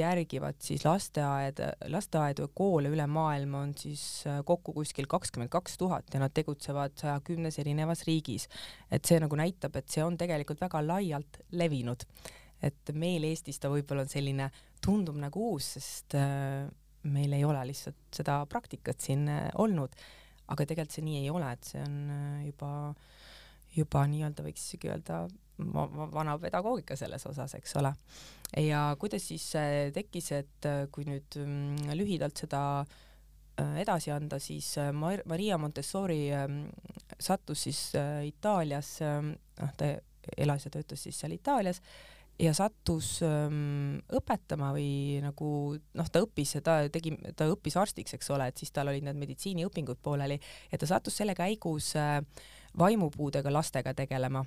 järgivad 0.00 0.58
siis 0.62 0.84
lasteaed, 0.86 1.60
lasteaedu 1.92 2.46
ja 2.46 2.52
koole 2.54 2.90
üle 2.92 3.06
maailma 3.10 3.62
on 3.66 3.74
siis 3.78 4.02
äh, 4.28 4.40
kokku 4.46 4.74
kuskil 4.76 5.08
kakskümmend 5.10 5.52
kaks 5.52 5.78
tuhat 5.80 6.14
ja 6.14 6.20
nad 6.22 6.34
tegutsevad 6.36 6.96
saja 6.98 7.18
kümnes 7.24 7.58
erinevas 7.62 8.06
riigis. 8.08 8.48
et 8.90 9.04
see 9.04 9.20
nagu 9.22 9.38
näitab, 9.38 9.76
et 9.76 9.88
see 9.92 10.04
on 10.04 10.18
tegelikult 10.18 10.60
väga 10.60 10.82
laialt 10.86 11.40
levinud. 11.52 12.06
et 12.62 12.92
meil 12.94 13.24
Eestis 13.28 13.60
ta 13.60 13.70
võib-olla 13.72 14.06
on 14.06 14.12
selline, 14.12 14.50
tundub 14.84 15.16
nagu 15.20 15.50
uus, 15.52 15.72
sest 15.76 16.16
äh, 16.18 16.68
meil 17.06 17.32
ei 17.32 17.44
ole 17.44 17.64
lihtsalt 17.70 18.20
seda 18.20 18.40
praktikat 18.50 19.00
siin 19.00 19.28
äh, 19.28 19.50
olnud, 19.54 19.96
aga 20.48 20.64
tegelikult 20.64 20.94
see 20.94 21.06
nii 21.06 21.24
ei 21.24 21.30
ole, 21.30 21.50
et 21.52 21.72
see 21.72 21.82
on 21.82 21.98
juba, 22.46 22.70
juba 23.76 24.06
nii-öelda 24.10 24.46
võiks 24.46 24.68
isegi 24.70 24.92
öelda 24.92 25.26
vana 25.58 26.36
pedagoogika 26.38 26.96
selles 26.96 27.26
osas, 27.26 27.54
eks 27.54 27.76
ole. 27.80 27.92
ja 28.60 28.96
kuidas 29.00 29.28
siis 29.28 29.48
tekkis, 29.94 30.32
et 30.32 30.68
äh, 30.68 30.86
kui 30.92 31.06
nüüd 31.08 31.38
mm, 31.40 31.92
lühidalt 31.96 32.36
seda 32.44 32.62
äh, 32.82 33.78
edasi 33.82 34.12
anda, 34.14 34.38
siis 34.38 34.76
äh, 34.78 34.92
Maria 34.92 35.58
Montessori 35.58 36.28
ähm, 36.32 36.66
sattus 37.18 37.62
siis 37.68 37.80
Itaalias, 38.26 38.98
noh, 39.00 39.72
ta 39.76 39.94
elas 40.36 40.66
ja 40.66 40.70
töötas 40.74 41.02
siis 41.06 41.18
seal 41.20 41.32
Itaalias 41.32 41.80
ja 42.38 42.52
sattus 42.56 43.20
ähm, 43.24 43.96
õpetama 44.12 44.72
või 44.76 45.22
nagu 45.24 45.48
noh, 45.76 46.10
ta 46.12 46.20
õppis 46.24 46.56
ja 46.58 46.62
ta 46.64 46.76
tegi, 46.92 47.14
ta 47.36 47.48
õppis 47.52 47.78
arstiks, 47.80 48.16
eks 48.16 48.30
ole, 48.34 48.50
et 48.50 48.60
siis 48.60 48.72
tal 48.76 48.90
olid 48.92 49.06
need 49.06 49.18
meditsiiniõpingud 49.22 50.02
pooleli 50.04 50.36
ja 50.70 50.80
ta 50.80 50.88
sattus 50.90 51.16
selle 51.16 51.36
käigus 51.38 51.94
äh, 51.96 52.20
vaimupuudega 52.78 53.52
lastega 53.52 53.94
tegelema 53.96 54.44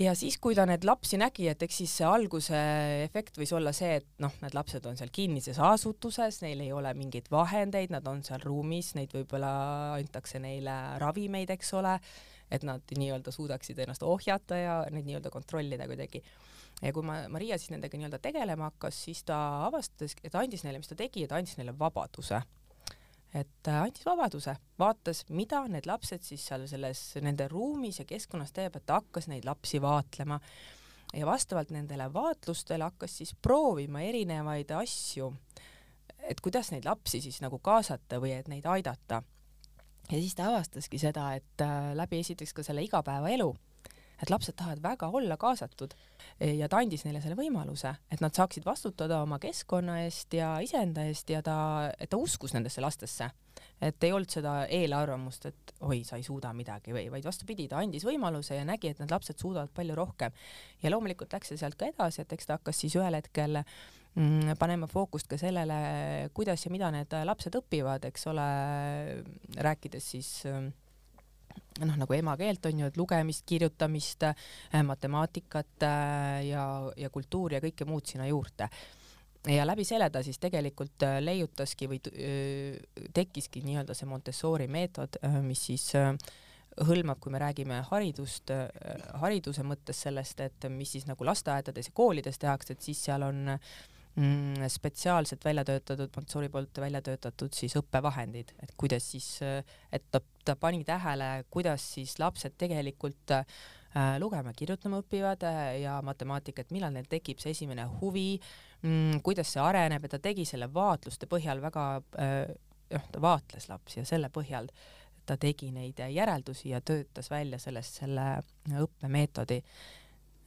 ja 0.00 0.14
siis, 0.18 0.36
kui 0.42 0.56
ta 0.56 0.64
neid 0.66 0.84
lapsi 0.86 1.18
nägi, 1.20 1.46
et 1.50 1.62
eks 1.64 1.80
siis 1.82 1.92
see 2.00 2.06
alguse 2.08 2.58
efekt 3.04 3.38
võis 3.38 3.52
olla 3.56 3.72
see, 3.76 4.00
et 4.00 4.08
noh, 4.22 4.32
need 4.42 4.56
lapsed 4.56 4.86
on 4.90 4.98
seal 4.98 5.12
kinnises 5.14 5.60
asutuses, 5.62 6.40
neil 6.42 6.64
ei 6.64 6.72
ole 6.74 6.94
mingeid 6.98 7.30
vahendeid, 7.32 7.94
nad 7.94 8.06
on 8.10 8.24
seal 8.26 8.42
ruumis, 8.44 8.94
neid 8.98 9.14
võib-olla 9.14 9.52
antakse 9.98 10.40
neile 10.42 10.74
ravimeid, 11.02 11.52
eks 11.54 11.74
ole, 11.78 11.94
et 12.52 12.66
nad 12.66 12.96
nii-öelda 12.98 13.32
suudaksid 13.34 13.78
ennast 13.84 14.04
ohjata 14.06 14.58
ja 14.58 14.80
neid 14.94 15.06
nii-öelda 15.08 15.32
kontrollida 15.34 15.86
kuidagi. 15.90 16.22
ja 16.82 16.92
kui 16.92 17.06
ma, 17.06 17.22
Maria 17.30 17.58
siis 17.58 17.70
nendega 17.70 17.98
nii-öelda 17.98 18.20
tegelema 18.22 18.72
hakkas, 18.72 18.98
siis 19.06 19.22
ta 19.24 19.38
avastas, 19.68 20.18
et 20.24 20.34
andis 20.34 20.66
neile, 20.66 20.82
mis 20.82 20.90
ta 20.90 20.98
tegi, 20.98 21.26
ta 21.30 21.38
andis 21.38 21.56
neile 21.60 21.76
vabaduse 21.78 22.42
et 23.34 23.68
äh, 23.68 23.82
andis 23.82 24.06
vabaduse, 24.06 24.54
vaatas, 24.78 25.24
mida 25.34 25.64
need 25.70 25.88
lapsed 25.90 26.22
siis 26.22 26.44
seal 26.46 26.68
selles, 26.70 27.02
nende 27.24 27.48
ruumis 27.50 27.98
ja 27.98 28.06
keskkonnas 28.08 28.54
teeb, 28.54 28.76
et 28.78 28.86
ta 28.86 29.00
hakkas 29.00 29.28
neid 29.30 29.46
lapsi 29.48 29.80
vaatlema 29.82 30.38
ja 31.14 31.26
vastavalt 31.26 31.70
nendele 31.74 32.06
vaatlustele 32.14 32.86
hakkas 32.86 33.18
siis 33.20 33.34
proovima 33.42 34.02
erinevaid 34.06 34.70
asju, 34.74 35.32
et 36.22 36.40
kuidas 36.40 36.70
neid 36.72 36.86
lapsi 36.86 37.20
siis 37.24 37.40
nagu 37.44 37.58
kaasata 37.58 38.20
või 38.22 38.34
et 38.38 38.48
neid 38.48 38.66
aidata. 38.66 39.22
ja 40.10 40.18
siis 40.18 40.34
ta 40.34 40.48
avastaski 40.48 40.98
seda, 40.98 41.32
et 41.34 41.62
äh, 41.62 41.92
läbi 41.94 42.22
esiteks 42.22 42.54
ka 42.54 42.62
selle 42.62 42.82
igapäevaelu 42.86 43.54
et 44.22 44.30
lapsed 44.30 44.56
tahavad 44.56 44.82
väga 44.82 45.08
olla 45.08 45.36
kaasatud 45.40 45.94
ja 46.58 46.68
ta 46.68 46.80
andis 46.82 47.04
neile 47.06 47.20
selle 47.22 47.36
võimaluse, 47.38 47.94
et 48.12 48.22
nad 48.22 48.34
saaksid 48.34 48.66
vastutada 48.66 49.20
oma 49.22 49.38
keskkonna 49.42 50.00
eest 50.04 50.34
ja 50.36 50.56
iseenda 50.64 51.06
eest 51.08 51.30
ja 51.30 51.42
ta, 51.44 51.56
et 51.98 52.10
ta 52.10 52.20
uskus 52.20 52.54
nendesse 52.54 52.84
lastesse. 52.84 53.30
et 53.84 54.04
ei 54.04 54.12
olnud 54.12 54.30
seda 54.30 54.52
eelarvamust, 54.66 55.46
et 55.46 55.72
oi, 55.80 56.02
sa 56.04 56.16
ei 56.16 56.22
suuda 56.26 56.52
midagi 56.56 56.94
või, 56.94 57.06
vaid 57.10 57.24
vastupidi, 57.26 57.68
ta 57.68 57.78
andis 57.82 58.04
võimaluse 58.06 58.56
ja 58.56 58.64
nägi, 58.64 58.90
et 58.90 59.02
need 59.02 59.10
lapsed 59.10 59.38
suudavad 59.38 59.70
palju 59.74 59.94
rohkem. 59.94 60.32
ja 60.82 60.90
loomulikult 60.90 61.32
läks 61.32 61.52
see 61.52 61.60
sealt 61.60 61.78
ka 61.78 61.90
edasi, 61.90 62.22
et 62.22 62.32
eks 62.32 62.46
ta 62.46 62.58
hakkas 62.58 62.80
siis 62.80 62.96
ühel 62.98 63.14
hetkel 63.14 63.60
mm, 64.14 64.54
panema 64.58 64.88
fookust 64.90 65.28
ka 65.30 65.38
sellele, 65.38 66.30
kuidas 66.34 66.64
ja 66.66 66.72
mida 66.74 66.90
need 66.94 67.14
lapsed 67.24 67.54
õpivad, 67.60 68.06
eks 68.10 68.26
ole, 68.32 68.48
rääkides 69.68 70.10
siis 70.16 70.32
noh, 71.80 71.96
nagu 71.98 72.14
emakeelt 72.14 72.66
on 72.70 72.84
ju, 72.84 72.90
et 72.90 72.98
lugemist, 73.00 73.42
kirjutamist, 73.46 74.28
matemaatikat 74.86 75.86
ja, 76.46 76.66
ja 76.96 77.10
kultuuri 77.10 77.58
ja 77.58 77.64
kõike 77.64 77.88
muud 77.88 78.06
sinna 78.06 78.28
juurde. 78.30 78.68
Ja 79.48 79.66
läbi 79.66 79.84
selle 79.84 80.08
ta 80.10 80.22
siis 80.24 80.38
tegelikult 80.40 81.04
äh, 81.04 81.18
leiutaski 81.20 81.88
või 81.90 81.98
äh, 82.08 82.78
tekkiski 83.12 83.60
nii-öelda 83.64 83.96
see 83.96 84.08
Montessori 84.08 84.68
meetod, 84.72 85.18
äh, 85.20 85.36
mis 85.44 85.66
siis 85.68 85.90
hõlmab, 86.88 87.20
kui 87.22 87.30
me 87.30 87.38
räägime 87.38 87.82
haridust, 87.86 88.50
hariduse 89.20 89.62
mõttes 89.62 90.00
sellest, 90.06 90.40
et 90.42 90.64
mis 90.72 90.90
siis 90.96 91.04
nagu 91.06 91.22
lasteaedades 91.28 91.86
ja 91.86 91.94
koolides 91.94 92.40
tehakse, 92.42 92.74
et 92.74 92.82
siis 92.82 93.04
seal 93.04 93.22
on 93.22 93.52
mm, 94.16 94.66
spetsiaalselt 94.72 95.44
välja 95.44 95.64
töötatud, 95.68 96.10
Montessori 96.16 96.50
poolt 96.52 96.82
välja 96.82 97.02
töötatud 97.02 97.54
siis 97.54 97.76
õppevahendid, 97.80 98.52
et 98.62 98.74
kuidas 98.76 99.10
siis, 99.14 99.30
et 99.92 100.04
ta, 100.10 100.20
ta 100.44 100.56
pani 100.56 100.84
tähele, 100.84 101.30
kuidas 101.50 101.86
siis 101.94 102.18
lapsed 102.18 102.58
tegelikult 102.58 103.34
äh, 103.36 103.46
lugema, 104.18 104.52
kirjutama 104.56 105.02
õpivad 105.04 105.46
ja 105.80 106.00
matemaatikat, 106.02 106.72
millal 106.74 106.94
neil 106.94 107.10
tekib 107.10 107.42
see 107.42 107.54
esimene 107.54 107.86
huvi 108.00 108.30
äh,, 108.38 108.74
mm, 108.84 109.22
kuidas 109.24 109.52
see 109.54 109.62
areneb 109.62 110.04
ja 110.04 110.14
ta 110.14 110.20
tegi 110.22 110.44
selle 110.48 110.68
vaatluste 110.74 111.28
põhjal 111.30 111.62
väga 111.64 111.86
äh, 112.20 112.52
noh, 112.94 113.08
ta 113.12 113.22
vaatles 113.24 113.68
lapsi 113.70 114.02
ja 114.02 114.08
selle 114.08 114.30
põhjal 114.34 114.68
ta 115.24 115.38
tegi 115.40 115.70
neid 115.72 116.00
järeldusi 116.12 116.74
ja 116.74 116.82
töötas 116.84 117.30
välja 117.32 117.58
sellest 117.58 118.02
selle 118.02 118.26
õppemeetodi. 118.84 119.60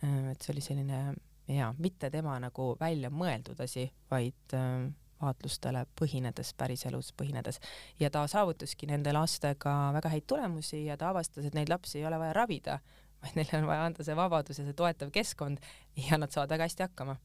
Äh, 0.06 0.19
et 0.34 0.43
see 0.43 0.53
oli 0.53 0.65
selline 0.65 1.01
ja 1.47 1.73
mitte 1.77 2.10
tema 2.10 2.39
nagu 2.39 2.75
välja 2.79 3.10
mõeldud 3.10 3.60
asi, 3.63 3.88
vaid 4.12 4.55
äh, 4.55 4.88
vaatlustele 5.21 5.86
põhinedes, 5.99 6.53
päriselus 6.57 7.13
põhinedes 7.17 7.60
ja 7.99 8.10
ta 8.13 8.25
saavutaski 8.29 8.89
nende 8.89 9.13
lastega 9.15 9.73
väga 9.95 10.12
häid 10.13 10.27
tulemusi 10.29 10.86
ja 10.86 10.97
ta 10.97 11.10
avastas, 11.10 11.45
et 11.45 11.57
neid 11.57 11.69
lapsi 11.69 11.99
ei 11.99 12.05
ole 12.05 12.19
vaja 12.21 12.36
ravida, 12.38 12.79
vaid 13.23 13.39
neile 13.39 13.62
on 13.62 13.69
vaja 13.69 13.88
anda 13.88 14.05
see 14.05 14.15
vabadus 14.15 14.60
ja 14.60 14.67
see 14.67 14.77
toetav 14.77 15.12
keskkond 15.13 15.63
ja 16.10 16.19
nad 16.21 16.33
saavad 16.33 16.53
väga 16.53 16.69
hästi 16.69 16.86
hakkama 16.86 17.17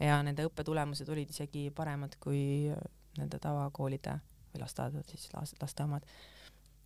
ja 0.00 0.20
nende 0.26 0.46
õppetulemused 0.48 1.08
olid 1.12 1.32
isegi 1.34 1.68
paremad 1.74 2.16
kui 2.22 2.70
nende 3.18 3.40
tavakoolide 3.42 4.16
või 4.52 4.62
lasteaedade 4.62 5.10
siis 5.10 5.28
laste 5.34 5.84
omad. 5.84 6.06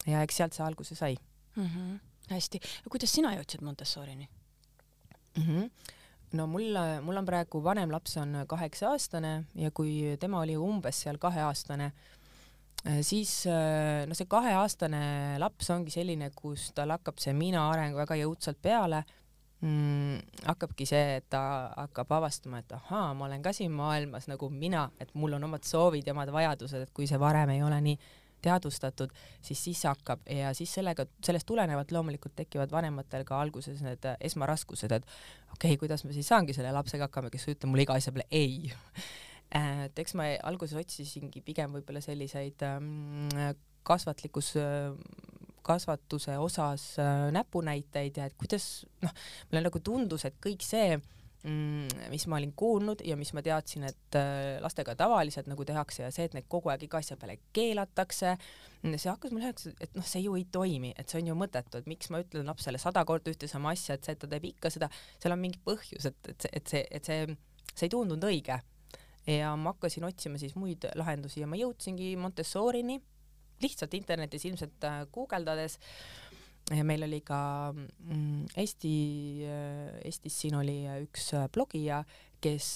ja 0.07 0.23
eks 0.25 0.41
sealt 0.41 0.57
see 0.57 0.65
alguse 0.65 0.95
sai 0.95 1.17
mm. 1.57 1.67
-hmm. 1.67 1.99
hästi, 2.31 2.61
kuidas 2.91 3.13
sina 3.13 3.35
jõudsid 3.37 3.61
Montessorini 3.61 4.29
mm? 5.37 5.43
-hmm. 5.43 5.71
No 6.35 6.47
mul, 6.51 6.77
mul 7.05 7.21
on 7.21 7.27
praegu 7.29 7.63
vanem 7.65 7.93
laps 7.95 8.17
on 8.23 8.43
kaheksa-aastane 8.51 9.35
ja 9.61 9.71
kui 9.75 10.17
tema 10.21 10.43
oli 10.43 10.57
umbes 10.59 11.05
seal 11.05 11.19
kaheaastane, 11.23 11.91
siis 13.07 13.35
no 14.09 14.17
see 14.17 14.29
kaheaastane 14.31 15.03
laps 15.43 15.71
ongi 15.75 15.95
selline, 15.95 16.31
kus 16.37 16.71
tal 16.77 16.95
hakkab 16.95 17.23
see 17.23 17.35
mina 17.37 17.69
areng 17.71 17.97
väga 17.97 18.19
jõudsalt 18.21 18.61
peale. 18.63 19.05
Mm, 19.65 20.19
hakkabki 20.45 20.85
see, 20.85 21.21
et 21.23 21.31
ta 21.33 21.41
hakkab 21.79 22.11
avastama, 22.19 22.59
et 22.61 22.73
ahaa, 22.77 23.15
ma 23.17 23.25
olen 23.25 23.41
ka 23.41 23.55
siin 23.57 23.73
maailmas 23.73 24.27
nagu 24.29 24.51
mina, 24.53 24.91
et 25.01 25.15
mul 25.17 25.39
on 25.39 25.47
omad 25.47 25.65
soovid 25.65 26.05
ja 26.05 26.13
omad 26.13 26.29
vajadused, 26.35 26.85
et 26.85 26.93
kui 26.93 27.07
see 27.09 27.21
varem 27.23 27.55
ei 27.55 27.63
ole 27.65 27.79
nii 27.87 27.97
teadvustatud, 28.45 29.13
siis 29.45 29.63
siis 29.69 29.83
hakkab 29.89 30.25
ja 30.31 30.53
siis 30.57 30.73
sellega, 30.79 31.07
sellest 31.25 31.49
tulenevalt 31.49 31.93
loomulikult 31.95 32.37
tekivad 32.39 32.73
vanematel 32.75 33.27
ka 33.29 33.41
alguses 33.41 33.83
need 33.85 34.09
esmaraskused, 34.21 34.93
et 34.93 35.07
okei 35.55 35.75
okay,, 35.75 35.81
kuidas 35.81 36.05
ma 36.05 36.17
siis 36.17 36.29
saangi 36.31 36.57
selle 36.57 36.73
lapsega 36.77 37.09
hakkama, 37.09 37.33
kes 37.33 37.49
ütleb 37.55 37.73
mulle 37.73 37.87
iga 37.87 37.99
asja 37.99 38.15
peale 38.15 38.29
ei. 38.31 38.73
Et 39.55 40.01
eks 40.03 40.17
ma 40.19 40.25
alguses 40.49 40.79
otsisingi 40.81 41.43
pigem 41.45 41.77
võib-olla 41.77 42.01
selliseid 42.03 42.65
ähm, 42.67 43.29
kasvatlikus 43.87 44.55
kasvatuse 45.65 46.39
osas 46.39 46.99
äh, 46.99 47.31
näpunäiteid 47.33 48.17
ja 48.21 48.29
et 48.29 48.37
kuidas 48.39 48.85
noh, 49.03 49.13
mulle 49.49 49.65
nagu 49.65 49.81
tundus, 49.85 50.27
et 50.29 50.37
kõik 50.45 50.65
see 50.65 50.99
mm, 50.99 51.24
mis 51.45 52.25
ma 52.27 52.39
olin 52.39 52.53
kuulnud 52.57 53.03
ja 53.05 53.17
mis 53.21 53.35
ma 53.37 53.43
teadsin, 53.45 53.85
et 53.85 54.17
äh, 54.17 54.57
lastega 54.65 54.95
tavaliselt 54.97 55.49
nagu 55.51 55.65
tehakse 55.69 56.07
ja 56.07 56.11
see, 56.15 56.25
et 56.29 56.37
neid 56.37 56.47
kogu 56.49 56.71
aeg 56.73 56.87
iga 56.87 57.01
asja 57.03 57.19
peale 57.21 57.37
keelatakse, 57.57 58.33
see 58.85 59.11
hakkas 59.11 59.35
mulle 59.35 59.51
üheks, 59.51 59.69
et 59.77 59.99
noh, 59.99 60.07
see 60.09 60.25
ju 60.25 60.39
ei 60.41 60.47
toimi, 60.53 60.95
et 60.97 61.13
see 61.13 61.21
on 61.21 61.29
ju 61.29 61.37
mõttetu, 61.43 61.83
et 61.83 61.91
miks 61.91 62.09
ma 62.15 62.23
ütlen 62.25 62.49
lapsele 62.49 62.81
sada 62.81 63.05
korda 63.05 63.33
ühte 63.35 63.49
sama 63.51 63.75
asja, 63.77 63.99
et 63.99 64.09
see, 64.09 64.17
et 64.17 64.23
ta 64.25 64.31
teeb 64.31 64.49
ikka 64.55 64.73
seda, 64.73 64.89
seal 65.21 65.37
on 65.37 65.43
mingi 65.43 65.61
põhjus, 65.67 66.09
et, 66.09 66.33
et 66.33 66.47
see, 66.47 66.55
et 66.61 66.73
see, 66.73 66.85
et 66.97 67.11
see, 67.11 67.37
see 67.75 67.91
ei 67.91 67.93
tundunud 67.93 68.25
õige. 68.31 68.61
ja 69.29 69.55
ma 69.57 69.73
hakkasin 69.73 70.05
otsima 70.05 70.41
siis 70.41 70.57
muid 70.57 70.85
lahendusi 70.97 71.41
ja 71.41 71.47
ma 71.49 71.57
jõudsingi 71.57 72.11
Montessorini 72.21 72.99
lihtsalt 73.63 73.95
internetis 73.95 74.45
ilmselt 74.49 74.85
äh, 74.85 75.05
guugeldades 75.13 75.79
ja 76.73 76.85
meil 76.85 77.05
oli 77.05 77.21
ka 77.25 77.39
mm, 77.75 78.47
Eesti, 78.57 78.95
äh, 79.45 79.99
Eestis 80.05 80.39
siin 80.45 80.57
oli 80.57 80.79
üks 81.05 81.33
äh, 81.37 81.49
blogija, 81.53 82.05
kes 82.45 82.67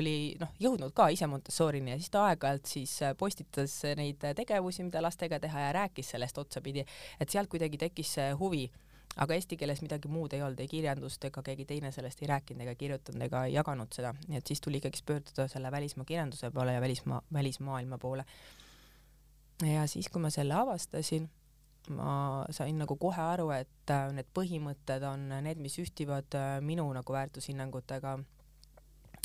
oli 0.00 0.32
noh, 0.40 0.54
jõudnud 0.56 0.94
ka 0.96 1.10
ise 1.12 1.26
Montessorini 1.28 1.92
ja 1.92 1.98
siis 2.00 2.08
ta 2.08 2.22
aeg-ajalt 2.30 2.70
siis 2.70 2.94
postitas 3.20 3.74
neid 3.98 4.22
tegevusi, 4.36 4.86
mida 4.86 5.02
lastega 5.04 5.36
teha 5.42 5.66
ja 5.66 5.74
rääkis 5.76 6.14
sellest 6.14 6.40
otsapidi, 6.40 6.86
et 7.20 7.28
sealt 7.28 7.52
kuidagi 7.52 7.80
tekkis 7.84 8.14
see 8.16 8.30
huvi. 8.40 8.64
Aga 9.18 9.34
eesti 9.34 9.56
keeles 9.58 9.80
midagi 9.82 10.08
muud 10.08 10.32
ei 10.36 10.40
olnud, 10.46 10.60
ei 10.62 10.70
kirjandust 10.70 11.24
ega 11.26 11.42
keegi 11.44 11.66
teine 11.66 11.90
sellest 11.92 12.20
ei 12.22 12.28
rääkinud 12.30 12.62
ega 12.64 12.74
kirjutanud 12.78 13.24
ega 13.26 13.42
jaganud 13.50 13.92
seda, 13.92 14.12
nii 14.28 14.38
et 14.38 14.46
siis 14.46 14.62
tuli 14.62 14.78
ikkagist 14.78 15.04
pöörduda 15.08 15.48
selle 15.50 15.72
välismaa 15.74 16.06
kirjanduse 16.08 16.50
poole 16.54 16.76
ja 16.76 16.80
välismaa, 16.80 17.20
välismaailma 17.34 17.98
poole. 17.98 18.24
Ja 19.66 19.86
siis, 19.90 20.06
kui 20.08 20.22
ma 20.22 20.30
selle 20.30 20.54
avastasin, 20.54 21.26
ma 21.94 22.44
sain 22.54 22.78
nagu 22.80 22.96
kohe 23.00 23.22
aru, 23.22 23.50
et 23.56 23.92
äh, 23.92 24.08
need 24.14 24.28
põhimõtted 24.36 25.04
on 25.08 25.28
need, 25.44 25.60
mis 25.62 25.78
ühtivad 25.82 26.36
äh, 26.38 26.58
minu 26.64 26.86
nagu 26.94 27.14
väärtushinnangutega. 27.14 28.18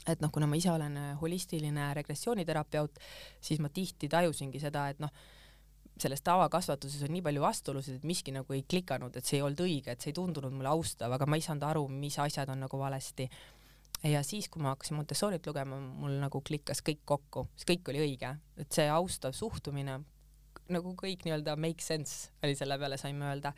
et 0.07 0.19
noh, 0.19 0.31
kuna 0.35 0.47
ma 0.47 0.59
ise 0.59 0.71
olen 0.71 0.97
äh, 0.97 1.13
holistiline 1.21 1.93
regressiooniterapeut, 1.95 2.99
siis 3.41 3.61
ma 3.63 3.69
tihti 3.69 4.09
tajusingi 4.11 4.59
seda, 4.59 4.89
et 4.91 4.99
noh, 4.99 5.11
selles 5.99 6.23
tavakasvatuses 6.25 7.03
on 7.05 7.13
nii 7.13 7.21
palju 7.21 7.41
vastuolusid, 7.41 7.99
et 7.99 8.07
miski 8.07 8.33
nagu 8.33 8.55
ei 8.55 8.63
klikanud, 8.67 9.15
et 9.15 9.25
see 9.25 9.37
ei 9.37 9.45
olnud 9.45 9.61
õige, 9.61 9.93
et 9.93 10.01
see 10.01 10.09
ei 10.11 10.17
tundunud 10.17 10.53
mulle 10.53 10.71
austav, 10.71 11.13
aga 11.13 11.27
ma 11.29 11.37
ei 11.37 11.45
saanud 11.45 11.67
aru, 11.69 11.83
mis 11.87 12.17
asjad 12.19 12.49
on 12.49 12.65
nagu 12.65 12.79
valesti 12.79 13.29
ja 14.11 14.23
siis, 14.23 14.49
kui 14.49 14.61
ma 14.61 14.73
hakkasin 14.73 14.97
Montessorit 14.97 15.45
lugema, 15.47 15.77
mul 15.79 16.17
nagu 16.21 16.41
klikkas 16.45 16.83
kõik 16.85 17.03
kokku, 17.07 17.47
siis 17.55 17.69
kõik 17.69 17.93
oli 17.93 18.03
õige, 18.03 18.33
et 18.59 18.75
see 18.75 18.89
austav 18.91 19.35
suhtumine, 19.37 19.99
nagu 20.71 20.93
kõik 20.99 21.25
nii-öelda 21.25 21.55
make 21.59 21.83
sense 21.83 22.31
oli 22.43 22.55
selle 22.55 22.77
peale, 22.79 22.97
saime 22.97 23.27
öelda. 23.31 23.53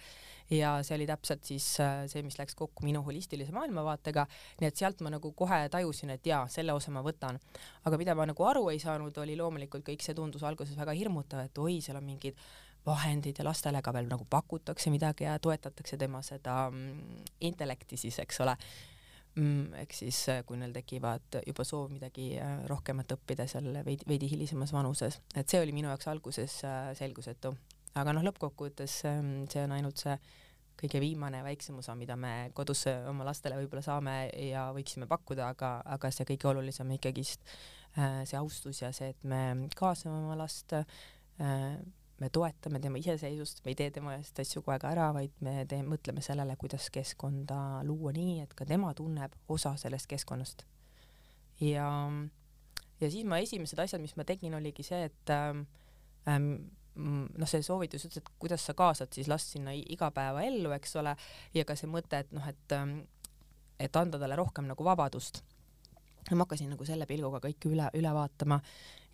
ja 0.50 0.76
see 0.86 0.96
oli 0.96 1.08
täpselt 1.10 1.44
siis 1.46 1.68
äh, 1.82 2.04
see, 2.10 2.22
mis 2.26 2.38
läks 2.38 2.56
kokku 2.56 2.86
minu 2.86 3.02
holistilise 3.06 3.54
maailmavaatega, 3.54 4.28
nii 4.62 4.70
et 4.70 4.78
sealt 4.78 5.02
ma 5.02 5.10
nagu 5.14 5.32
kohe 5.34 5.64
tajusin, 5.74 6.14
et 6.14 6.26
jaa, 6.26 6.44
selle 6.48 6.74
osa 6.74 6.94
ma 6.94 7.02
võtan. 7.06 7.40
aga 7.86 7.98
mida 7.98 8.16
ma 8.16 8.28
nagu 8.30 8.46
aru 8.46 8.70
ei 8.70 8.80
saanud, 8.80 9.18
oli 9.18 9.38
loomulikult 9.38 9.86
kõik 9.86 10.06
see 10.06 10.18
tundus 10.18 10.44
alguses 10.44 10.78
väga 10.78 10.94
hirmutav, 10.94 11.46
et 11.46 11.58
oi, 11.58 11.80
seal 11.82 11.98
on 11.98 12.06
mingid 12.06 12.38
vahendid 12.86 13.40
ja 13.40 13.46
lastele 13.46 13.82
ka 13.82 13.94
veel 13.94 14.10
nagu 14.10 14.28
pakutakse 14.30 14.92
midagi 14.94 15.26
ja 15.26 15.40
toetatakse 15.42 15.98
tema 15.98 16.22
seda 16.26 16.70
mm, 16.70 17.24
intellekti 17.50 17.98
siis, 17.98 18.20
eks 18.22 18.42
ole. 18.46 18.56
Ehk 19.36 19.94
siis 19.96 20.18
äh, 20.32 20.42
kui 20.48 20.58
neil 20.60 20.74
tekivad 20.76 21.40
juba 21.42 21.66
soov 21.68 21.90
midagi 21.92 22.30
äh, 22.40 22.62
rohkemat 22.72 23.16
õppida 23.18 23.48
seal 23.52 23.68
veidi, 23.84 24.08
veidi 24.08 24.30
hilisemas 24.32 24.72
vanuses, 24.72 25.20
et 25.36 25.52
see 25.52 25.60
oli 25.60 25.76
minu 25.76 25.92
jaoks 25.92 26.08
alguses 26.08 26.62
äh, 26.64 26.94
selgusetu. 26.96 27.52
aga 27.96 28.14
noh, 28.16 28.24
lõppkokkuvõttes 28.28 29.02
ähm, 29.12 29.34
see 29.52 29.64
on 29.68 29.76
ainult 29.76 30.00
see 30.04 30.16
kõige 30.80 31.00
viimane 31.00 31.40
väiksem 31.44 31.78
osa, 31.80 31.96
mida 31.96 32.18
me 32.20 32.50
kodus 32.56 32.84
oma 33.08 33.28
lastele 33.28 33.56
võib-olla 33.60 33.84
saame 33.84 34.16
ja 34.50 34.70
võiksime 34.76 35.08
pakkuda, 35.08 35.50
aga, 35.56 35.78
aga 35.88 36.12
see 36.12 36.28
kõige 36.34 36.50
olulisem 36.52 36.92
ikkagist 36.98 37.48
see 37.96 38.36
austus 38.36 38.82
ja 38.82 38.90
see, 38.92 39.14
et 39.14 39.24
me 39.24 39.70
kaasame 39.80 40.18
oma 40.18 40.36
last 40.36 40.76
me 42.20 42.30
toetame 42.32 42.80
tema 42.80 43.00
iseseisvust, 43.02 43.62
me 43.66 43.74
ei 43.74 43.80
tee 43.80 43.90
tema 43.92 44.16
eest 44.16 44.40
asju 44.40 44.62
kogu 44.62 44.76
aeg 44.76 44.86
ära, 44.88 45.10
vaid 45.16 45.34
me 45.44 45.66
tee, 45.70 45.82
mõtleme 45.84 46.24
sellele, 46.24 46.56
kuidas 46.60 46.88
keskkonda 46.94 47.58
luua 47.88 48.14
nii, 48.16 48.40
et 48.46 48.56
ka 48.56 48.68
tema 48.68 48.94
tunneb 48.96 49.36
osa 49.52 49.76
sellest 49.80 50.08
keskkonnast. 50.12 50.64
ja, 51.62 51.90
ja 53.02 53.12
siis 53.12 53.28
ma 53.28 53.42
esimesed 53.44 53.80
asjad, 53.80 54.04
mis 54.04 54.16
ma 54.16 54.24
tegin, 54.28 54.56
oligi 54.56 54.84
see, 54.84 55.04
et 55.12 55.36
ähm, 55.36 55.68
ähm 56.28 56.54
noh, 56.96 57.50
see 57.52 57.60
soovitus 57.60 58.06
ütles, 58.08 58.22
et 58.24 58.30
kuidas 58.40 58.64
sa 58.64 58.74
kaasad 58.74 59.12
siis 59.12 59.28
last 59.28 59.52
sinna 59.52 59.74
igapäevaellu, 59.76 60.72
eks 60.78 60.96
ole, 61.02 61.12
ja 61.54 61.66
ka 61.68 61.76
see 61.76 61.90
mõte, 61.92 62.22
et 62.24 62.32
noh, 62.32 62.46
et 62.48 62.76
ähm, 62.76 63.02
et 63.80 63.96
anda 64.00 64.20
talle 64.20 64.38
rohkem 64.40 64.68
nagu 64.70 64.84
vabadust. 64.84 65.42
ma 66.32 66.42
hakkasin 66.42 66.72
nagu 66.74 66.86
selle 66.88 67.06
pilguga 67.06 67.42
kõike 67.44 67.70
üle, 67.70 67.90
üle 67.94 68.12
vaatama 68.16 68.58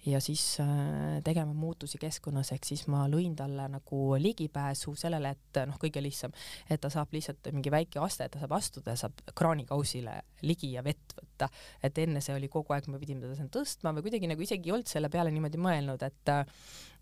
ja 0.05 0.19
siis 0.23 0.43
äh, 0.59 1.21
tegema 1.23 1.53
muutusi 1.53 1.99
keskkonnas, 2.01 2.51
ehk 2.55 2.65
siis 2.65 2.87
ma 2.91 3.03
lõin 3.11 3.35
talle 3.37 3.67
nagu 3.69 4.01
ligipääsu 4.17 4.95
sellele, 4.97 5.33
et 5.35 5.61
noh, 5.69 5.77
kõige 5.81 6.01
lihtsam, 6.03 6.33
et 6.69 6.81
ta 6.81 6.89
saab 6.93 7.13
lihtsalt 7.13 7.51
mingi 7.53 7.73
väike 7.73 8.01
aste, 8.01 8.27
ta 8.31 8.41
saab 8.41 8.55
astuda 8.57 8.95
ja 8.95 9.01
saab 9.03 9.21
kraanikausile 9.37 10.17
ligi 10.47 10.73
ja 10.73 10.83
vett 10.85 11.13
võtta. 11.17 11.49
et 11.83 11.97
enne 11.97 12.21
see 12.21 12.35
oli 12.35 12.49
kogu 12.49 12.73
aeg, 12.73 12.87
me 12.89 12.99
pidime 13.01 13.21
teda 13.21 13.37
sinna 13.37 13.53
tõstma 13.53 13.93
või 13.95 14.07
kuidagi 14.07 14.29
nagu 14.29 14.41
isegi 14.41 14.69
ei 14.69 14.75
olnud 14.75 14.89
selle 14.89 15.09
peale 15.09 15.31
niimoodi 15.33 15.61
mõelnud, 15.61 16.01
et 16.05 16.35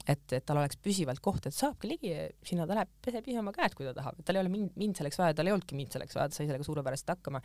et, 0.08 0.32
et 0.34 0.46
tal 0.46 0.58
oleks 0.58 0.80
püsivalt 0.84 1.20
koht, 1.22 1.46
et 1.46 1.56
saabki 1.56 1.90
ligi, 1.92 2.14
sinna 2.44 2.66
ta 2.68 2.78
läheb, 2.78 2.92
peseb 3.04 3.28
ise 3.30 3.42
oma 3.42 3.52
käed, 3.56 3.76
kui 3.76 3.86
ta 3.86 3.94
tahab, 3.94 4.20
et 4.20 4.26
tal 4.26 4.40
ei 4.40 4.44
ole 4.44 4.52
mind, 4.52 4.72
mind 4.80 5.00
selleks 5.00 5.20
vaja, 5.20 5.36
tal 5.36 5.50
ei 5.50 5.54
olnudki 5.54 5.76
mind 5.78 5.96
selleks 5.96 6.16
vaja, 6.16 6.32
ta 6.32 6.40
sai 6.40 6.48
sellega 6.48 6.66
suurepäraselt 6.66 7.14
hakkama 7.16 7.44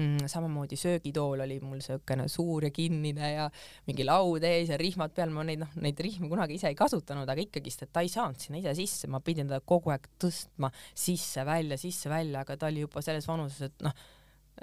mm,. 0.00 0.28
samamoodi 0.30 0.78
söögitool 0.80 1.44
oli 1.44 1.58
mul 1.62 1.80
siukene 1.84 2.28
suur 2.28 2.64
ja 2.68 2.70
kinnine 2.74 3.32
ja 3.32 3.48
mingi 3.88 4.06
laud 4.06 4.44
ees 4.46 4.72
ja 4.72 4.78
rihmad 4.80 5.14
peal, 5.16 5.32
ma 5.34 5.44
neid 5.46 5.62
noh, 5.64 5.74
neid 5.84 6.00
rihmi 6.00 6.30
kunagi 6.30 6.56
ise 6.58 6.70
ei 6.72 6.78
kasutanud, 6.78 7.28
aga 7.28 7.44
ikkagist, 7.44 7.84
et 7.86 7.92
ta 7.92 8.04
ei 8.04 8.12
saanud 8.12 8.40
sinna 8.40 8.60
ise 8.62 8.74
sisse, 8.78 9.10
ma 9.10 9.22
pidin 9.24 9.50
teda 9.50 9.60
kogu 9.64 9.92
aeg 9.94 10.08
tõstma 10.20 10.72
sisse-välja, 10.94 11.78
sisse-välja, 11.80 12.44
aga 12.44 12.56
ta 12.56 12.70
oli 12.70 12.86
juba 12.86 13.04
selles 13.04 13.28
vanuses, 13.28 13.70
et 13.70 13.86
noh, 13.86 13.94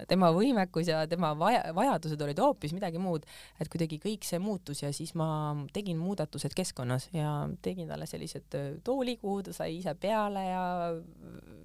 tema 0.10 0.30
võimekus 0.36 0.90
ja 0.92 1.02
tema 1.10 1.32
vaja, 1.38 1.72
vajadused 1.76 2.22
olid 2.22 2.42
hoopis 2.42 2.74
midagi 2.76 3.02
muud, 3.02 3.26
et 3.58 3.70
kuidagi 3.72 3.98
kõik 4.04 4.28
see 4.28 4.40
muutus 4.42 4.84
ja 4.84 4.92
siis 4.94 5.16
ma 5.18 5.30
tegin 5.74 5.98
muudatused 6.02 6.54
keskkonnas 6.58 7.10
ja 7.16 7.32
tegin 7.66 7.90
talle 7.90 8.06
sellised 8.10 8.60
tooli, 8.86 9.18
kuhu 9.22 9.48
ta 9.48 9.56
sai 9.58 9.80
ise 9.80 9.96
peale 9.98 10.46
ja, 10.50 10.68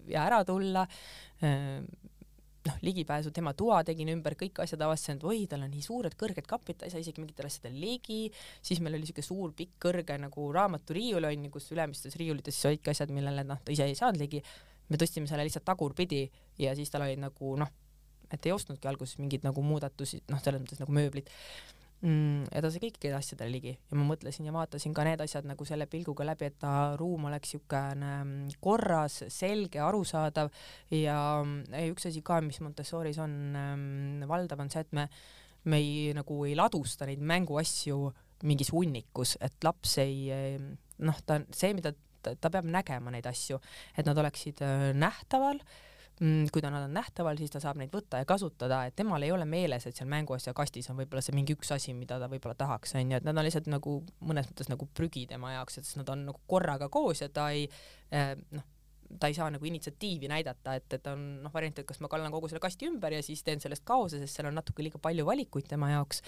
ja 0.08 0.24
ära 0.30 0.40
tulla 0.48 0.86
noh, 2.66 2.78
ligipääsu 2.86 3.32
tema 3.34 3.52
toa 3.58 3.82
tegin 3.86 4.10
ümber, 4.12 4.36
kõik 4.38 4.62
asjad 4.62 4.82
avastasin, 4.86 5.18
et 5.18 5.26
oi, 5.26 5.44
tal 5.50 5.64
on 5.66 5.72
nii 5.72 5.82
suured 5.84 6.14
kõrged 6.18 6.46
kapid, 6.48 6.78
ta 6.78 6.86
ei 6.86 6.94
saa 6.94 7.02
isegi 7.02 7.22
mingitele 7.22 7.50
asjadele 7.50 7.80
ligi, 7.80 8.20
siis 8.62 8.80
meil 8.82 8.96
oli 8.96 9.06
niisugune 9.06 9.26
suur 9.26 9.54
pikk 9.58 9.78
kõrge 9.86 10.18
nagu 10.22 10.48
raamaturiiul 10.54 11.26
onju, 11.30 11.52
kus 11.54 11.70
ülemistes 11.74 12.16
riiulites 12.20 12.58
siis 12.58 12.70
olidki 12.72 12.94
asjad, 12.94 13.12
millele 13.14 13.44
noh, 13.48 13.60
ta 13.64 13.74
ise 13.74 13.88
ei 13.90 13.98
saanud 13.98 14.22
ligi. 14.22 14.42
me 14.92 14.98
tõstsime 15.00 15.28
selle 15.30 15.44
lihtsalt 15.46 15.64
tagurpidi 15.64 16.26
ja 16.60 16.74
siis 16.76 16.90
tal 16.92 17.06
oli 17.06 17.16
nagu 17.16 17.54
noh, 17.56 17.70
et 18.32 18.46
ei 18.46 18.52
ostnudki 18.52 18.88
alguses 18.88 19.18
mingeid 19.18 19.46
nagu 19.46 19.62
muudatusi, 19.64 20.22
noh, 20.28 20.40
selles 20.42 20.60
mõttes 20.60 20.82
nagu 20.82 20.92
mööblit 20.92 21.30
mm, 22.02 22.48
ja 22.52 22.62
ta 22.62 22.70
sai 22.72 22.82
kõikidele 22.82 23.18
asjadele 23.18 23.54
ligi. 23.54 23.72
Ja 23.90 23.98
ma 23.98 24.06
mõtlesin 24.08 24.48
ja 24.48 24.54
vaatasin 24.54 24.94
ka 24.96 25.06
need 25.06 25.22
asjad 25.24 25.46
nagu 25.48 25.66
selle 25.68 25.88
pilguga 25.90 26.26
läbi, 26.28 26.48
et 26.50 26.58
ta 26.62 26.72
ruum 27.00 27.28
oleks 27.30 27.54
niisugune 27.54 28.10
mm, 28.22 28.56
korras, 28.62 29.22
selge, 29.32 29.80
arusaadav. 29.82 30.52
Ja, 30.94 31.18
ja 31.42 31.84
üks 31.90 32.08
asi 32.10 32.24
ka, 32.26 32.40
mis 32.44 32.60
Montessoris 32.64 33.20
on 33.22 33.38
ähm, 33.58 34.26
valdav, 34.30 34.62
on 34.62 34.72
see, 34.72 34.84
et 34.84 34.92
me 34.98 35.08
me 35.62 35.78
ei 35.78 36.10
nagu 36.10 36.40
ei 36.42 36.56
ladusta 36.58 37.06
neid 37.06 37.20
mänguasju 37.22 37.96
mingis 38.50 38.72
hunnikus, 38.74 39.36
et 39.38 39.62
laps 39.62 39.92
ei 40.02 40.56
noh, 41.06 41.20
ta 41.22 41.36
see, 41.54 41.70
mida 41.78 41.92
ta, 41.94 42.32
ta 42.34 42.50
peab 42.50 42.66
nägema 42.66 43.12
neid 43.14 43.28
asju, 43.30 43.60
et 43.94 44.08
nad 44.08 44.18
oleksid 44.18 44.58
äh, 44.66 44.88
nähtaval 44.98 45.60
äh, 45.62 45.62
Mm, 45.62 45.91
kui 46.22 46.62
ta 46.62 46.70
nad 46.70 46.84
on 46.86 46.92
nähtaval, 46.94 47.38
siis 47.40 47.50
ta 47.50 47.60
saab 47.62 47.78
neid 47.80 47.90
võtta 47.94 48.20
ja 48.20 48.26
kasutada, 48.28 48.82
et 48.86 48.94
temal 48.98 49.24
ei 49.26 49.32
ole 49.34 49.46
meeles, 49.48 49.86
et 49.88 49.96
seal 49.98 50.10
mänguasja 50.10 50.52
kastis 50.54 50.86
on 50.92 51.00
võib-olla 51.00 51.22
see 51.24 51.34
mingi 51.34 51.56
üks 51.56 51.72
asi, 51.74 51.94
mida 51.98 52.18
ta 52.22 52.28
võib-olla 52.30 52.54
tahaks, 52.58 52.94
onju, 53.00 53.18
et 53.18 53.26
nad 53.26 53.38
on 53.38 53.46
lihtsalt 53.46 53.70
nagu 53.72 53.96
mõnes 54.22 54.46
mõttes 54.50 54.70
nagu 54.70 54.86
prügi 54.94 55.24
tema 55.30 55.56
jaoks, 55.56 55.80
et 55.80 55.90
nad 55.98 56.12
on 56.14 56.22
nagu 56.28 56.38
korraga 56.46 56.86
koos 56.92 57.24
ja 57.24 57.28
ta 57.32 57.48
ei 57.56 57.66
eh, 58.14 58.36
noh, 58.54 58.68
ta 59.18 59.28
ei 59.28 59.36
saa 59.36 59.50
nagu 59.52 59.66
initsiatiivi 59.66 60.30
näidata, 60.30 60.76
et, 60.78 60.86
et 60.94 61.10
on 61.10 61.26
noh, 61.42 61.54
variant, 61.54 61.82
et 61.82 61.88
kas 61.88 61.98
ma 62.04 62.10
kallan 62.12 62.32
kogu 62.32 62.52
selle 62.52 62.62
kasti 62.62 62.86
ümber 62.92 63.18
ja 63.18 63.22
siis 63.26 63.42
teen 63.42 63.60
sellest 63.60 63.84
kaose, 63.88 64.22
sest 64.22 64.38
seal 64.38 64.52
on 64.52 64.60
natuke 64.60 64.86
liiga 64.86 65.02
palju 65.02 65.26
valikuid 65.26 65.66
tema 65.74 65.90
jaoks 65.96 66.22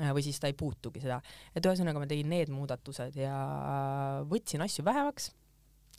eh, 0.00 0.08
või 0.08 0.24
siis 0.24 0.40
ta 0.40 0.48
ei 0.48 0.56
puutugi 0.56 1.04
seda. 1.04 1.20
et 1.52 1.60
ühesõnaga 1.60 2.00
ma 2.00 2.08
tegin 2.08 2.32
need 2.32 2.54
muudatused 2.54 3.20
ja 3.20 3.36
võtsin 4.30 4.64
asju 4.64 4.88
vähemaks 4.88 5.34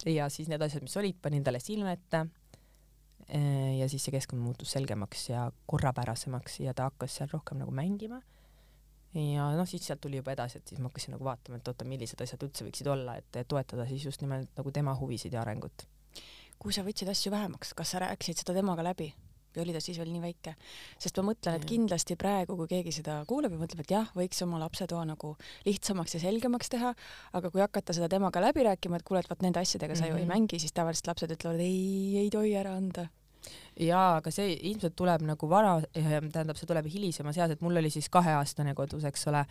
ja 0.10 0.34
siis 0.34 0.50
need 0.50 0.66
asjad, 0.66 0.82
mis 0.82 0.98
olid, 0.98 1.22
panin 1.22 1.46
talle 1.46 1.62
silme 1.62 1.94
ette 1.94 2.26
ja 3.80 3.88
siis 3.90 4.04
see 4.06 4.14
keskkond 4.14 4.42
muutus 4.44 4.74
selgemaks 4.76 5.30
ja 5.30 5.48
korrapärasemaks 5.70 6.60
ja 6.66 6.74
ta 6.74 6.90
hakkas 6.90 7.20
seal 7.20 7.32
rohkem 7.32 7.62
nagu 7.62 7.72
mängima. 7.72 8.22
ja 9.14 9.50
noh, 9.58 9.68
siis 9.70 9.86
sealt 9.88 10.02
tuli 10.02 10.20
juba 10.20 10.34
edasi, 10.34 10.60
et 10.60 10.68
siis 10.68 10.82
ma 10.82 10.90
hakkasin 10.90 11.16
nagu 11.16 11.26
vaatama, 11.26 11.60
et 11.60 11.68
oota, 11.68 11.86
millised 11.86 12.22
asjad 12.26 12.44
üldse 12.44 12.66
võiksid 12.68 12.90
olla, 12.90 13.18
et 13.22 13.44
toetada 13.48 13.86
siis 13.90 14.06
just 14.10 14.22
nimelt 14.26 14.50
nagu 14.58 14.72
tema 14.72 14.96
huvisid 15.00 15.34
ja 15.34 15.42
arengut. 15.42 15.88
kui 16.60 16.74
sa 16.74 16.84
võtsid 16.84 17.10
asju 17.12 17.32
vähemaks, 17.32 17.74
kas 17.74 17.96
sa 17.96 18.04
rääkisid 18.04 18.44
seda 18.44 18.56
temaga 18.60 18.84
läbi? 18.84 19.14
Või 19.56 19.66
oli 19.66 19.76
ta 19.76 19.82
siis 19.84 20.00
veel 20.02 20.12
nii 20.14 20.22
väike? 20.24 20.56
sest 20.98 21.18
ma 21.20 21.30
mõtlen, 21.32 21.58
et 21.60 21.66
kindlasti 21.70 22.18
praegu, 22.20 22.58
kui 22.60 22.70
keegi 22.72 22.96
seda 23.00 23.20
kuuleb 23.30 23.56
ja 23.56 23.62
mõtleb, 23.62 23.84
et 23.84 23.96
jah, 23.96 24.12
võiks 24.18 24.44
oma 24.46 24.60
lapsetoa 24.64 25.04
nagu 25.10 25.36
lihtsamaks 25.68 26.18
ja 26.18 26.24
selgemaks 26.26 26.72
teha, 26.74 26.94
aga 27.34 27.52
kui 27.54 27.64
hakata 27.64 27.96
seda 27.96 28.10
temaga 28.12 28.44
läbi 28.44 28.66
rääkima, 28.70 29.00
et 29.00 29.08
kuule, 29.08 29.24
et 29.24 29.30
vot 29.30 29.44
nende 29.46 29.62
asjadega 29.62 29.96
sa 29.96 30.06
mm 30.06 30.08
-hmm. 30.08 30.12
ju 30.12 30.18
ei 30.18 30.26
mhm. 30.26 30.34
mängi, 30.34 30.60
siis 30.60 30.74
tavaliselt 30.74 31.08
lapsed 31.08 31.32
ütlevad 31.32 31.60
ei, 31.60 32.18
ei 32.24 32.30
tohi 32.30 32.56
ära 32.56 32.76
anda 32.76 33.08
jaa, 33.80 34.18
aga 34.18 34.32
see 34.32 34.54
ilmselt 34.70 34.96
tuleb 34.96 35.22
nagu 35.28 35.50
vara, 35.50 35.82
ehm, 35.94 36.30
tähendab, 36.34 36.58
see 36.60 36.70
tuleb 36.70 36.86
hilisemas 36.86 37.38
eas, 37.38 37.52
et 37.52 37.62
mul 37.62 37.78
oli 37.82 37.90
siis 37.90 38.10
kaheaastane 38.10 38.76
kodus, 38.78 39.04
eks 39.04 39.28
ole, 39.28 39.46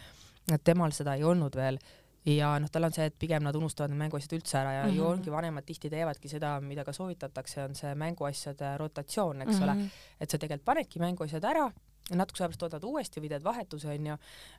et 0.52 0.64
temal 0.64 0.94
seda 0.96 1.14
ei 1.18 1.24
olnud 1.24 1.56
veel 1.58 1.78
ja 2.26 2.52
noh, 2.62 2.70
tal 2.70 2.86
on 2.86 2.94
see, 2.94 3.06
et 3.10 3.16
pigem 3.18 3.42
nad 3.42 3.56
unustavad 3.58 3.90
need 3.90 4.02
mänguasjad 4.04 4.36
üldse 4.36 4.58
ära 4.58 4.72
ja 4.72 4.82
mm 4.84 4.90
-hmm. 4.90 4.96
ju 4.96 5.06
ongi 5.06 5.30
vanemad 5.30 5.64
tihti 5.66 5.90
teevadki 5.90 6.28
seda, 6.28 6.60
mida 6.60 6.84
ka 6.84 6.92
soovitatakse, 6.92 7.64
on 7.64 7.74
see 7.74 7.94
mänguasjade 7.94 8.76
rotatsioon, 8.78 9.42
eks 9.42 9.54
mm 9.54 9.60
-hmm. 9.60 9.64
ole, 9.64 9.90
et 10.20 10.30
sa 10.30 10.38
tegelikult 10.38 10.64
panedki 10.64 10.98
mänguasjad 10.98 11.44
ära 11.44 11.70
ja 12.10 12.16
natukese 12.16 12.44
aja 12.44 12.48
pärast 12.48 12.60
toodad 12.60 12.84
uuesti 12.84 13.20
või 13.20 13.28
teed 13.28 13.44
vahetuse 13.44 13.88
onju, 13.88 14.16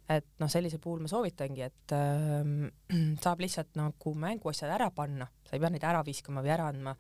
et 0.09 0.25
noh, 0.39 0.49
sellisel 0.49 0.79
puhul 0.79 0.99
ma 0.99 1.07
soovitangi, 1.07 1.61
et 1.61 1.91
äh, 1.91 3.19
saab 3.23 3.39
lihtsalt 3.39 3.75
nagu 3.75 4.13
mänguasjad 4.13 4.71
ära 4.71 4.91
panna, 4.91 5.27
sa 5.43 5.55
ei 5.55 5.59
pea 5.59 5.69
neid 5.69 5.83
ära 5.83 6.03
viskama 6.05 6.41
või 6.41 6.53
ära 6.55 6.67
andma 6.67 6.95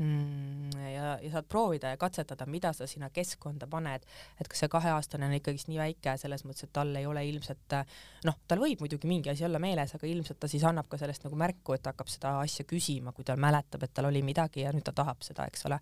ja, 0.00 1.18
ja 1.22 1.30
saad 1.32 1.44
proovida 1.48 1.92
ja 1.92 1.96
katsetada, 1.96 2.46
mida 2.46 2.72
sa 2.72 2.86
sinna 2.88 3.10
keskkonda 3.12 3.66
paned, 3.70 4.06
et 4.40 4.48
kas 4.48 4.62
see 4.64 4.70
kaheaastane 4.72 5.26
on 5.28 5.34
ikkagist 5.36 5.68
nii 5.68 5.80
väike 5.80 6.14
selles 6.20 6.44
mõttes, 6.46 6.64
et 6.64 6.72
tal 6.72 6.94
ei 6.96 7.08
ole 7.08 7.24
ilmselt 7.28 7.76
noh, 8.24 8.38
tal 8.48 8.62
võib 8.62 8.80
muidugi 8.80 9.10
mingi 9.10 9.32
asi 9.32 9.44
olla 9.44 9.60
meeles, 9.62 9.92
aga 9.96 10.08
ilmselt 10.08 10.40
ta 10.40 10.48
siis 10.48 10.64
annab 10.64 10.88
ka 10.88 10.98
sellest 11.00 11.26
nagu 11.26 11.36
märku, 11.40 11.76
et 11.76 11.90
hakkab 11.90 12.08
seda 12.12 12.38
asja 12.40 12.64
küsima, 12.68 13.12
kui 13.16 13.28
ta 13.28 13.36
mäletab, 13.36 13.84
et 13.84 13.94
tal 13.94 14.08
oli 14.08 14.24
midagi 14.24 14.64
ja 14.64 14.72
nüüd 14.72 14.86
ta 14.88 14.96
tahab 14.96 15.20
seda, 15.26 15.48
eks 15.50 15.68
ole. 15.68 15.80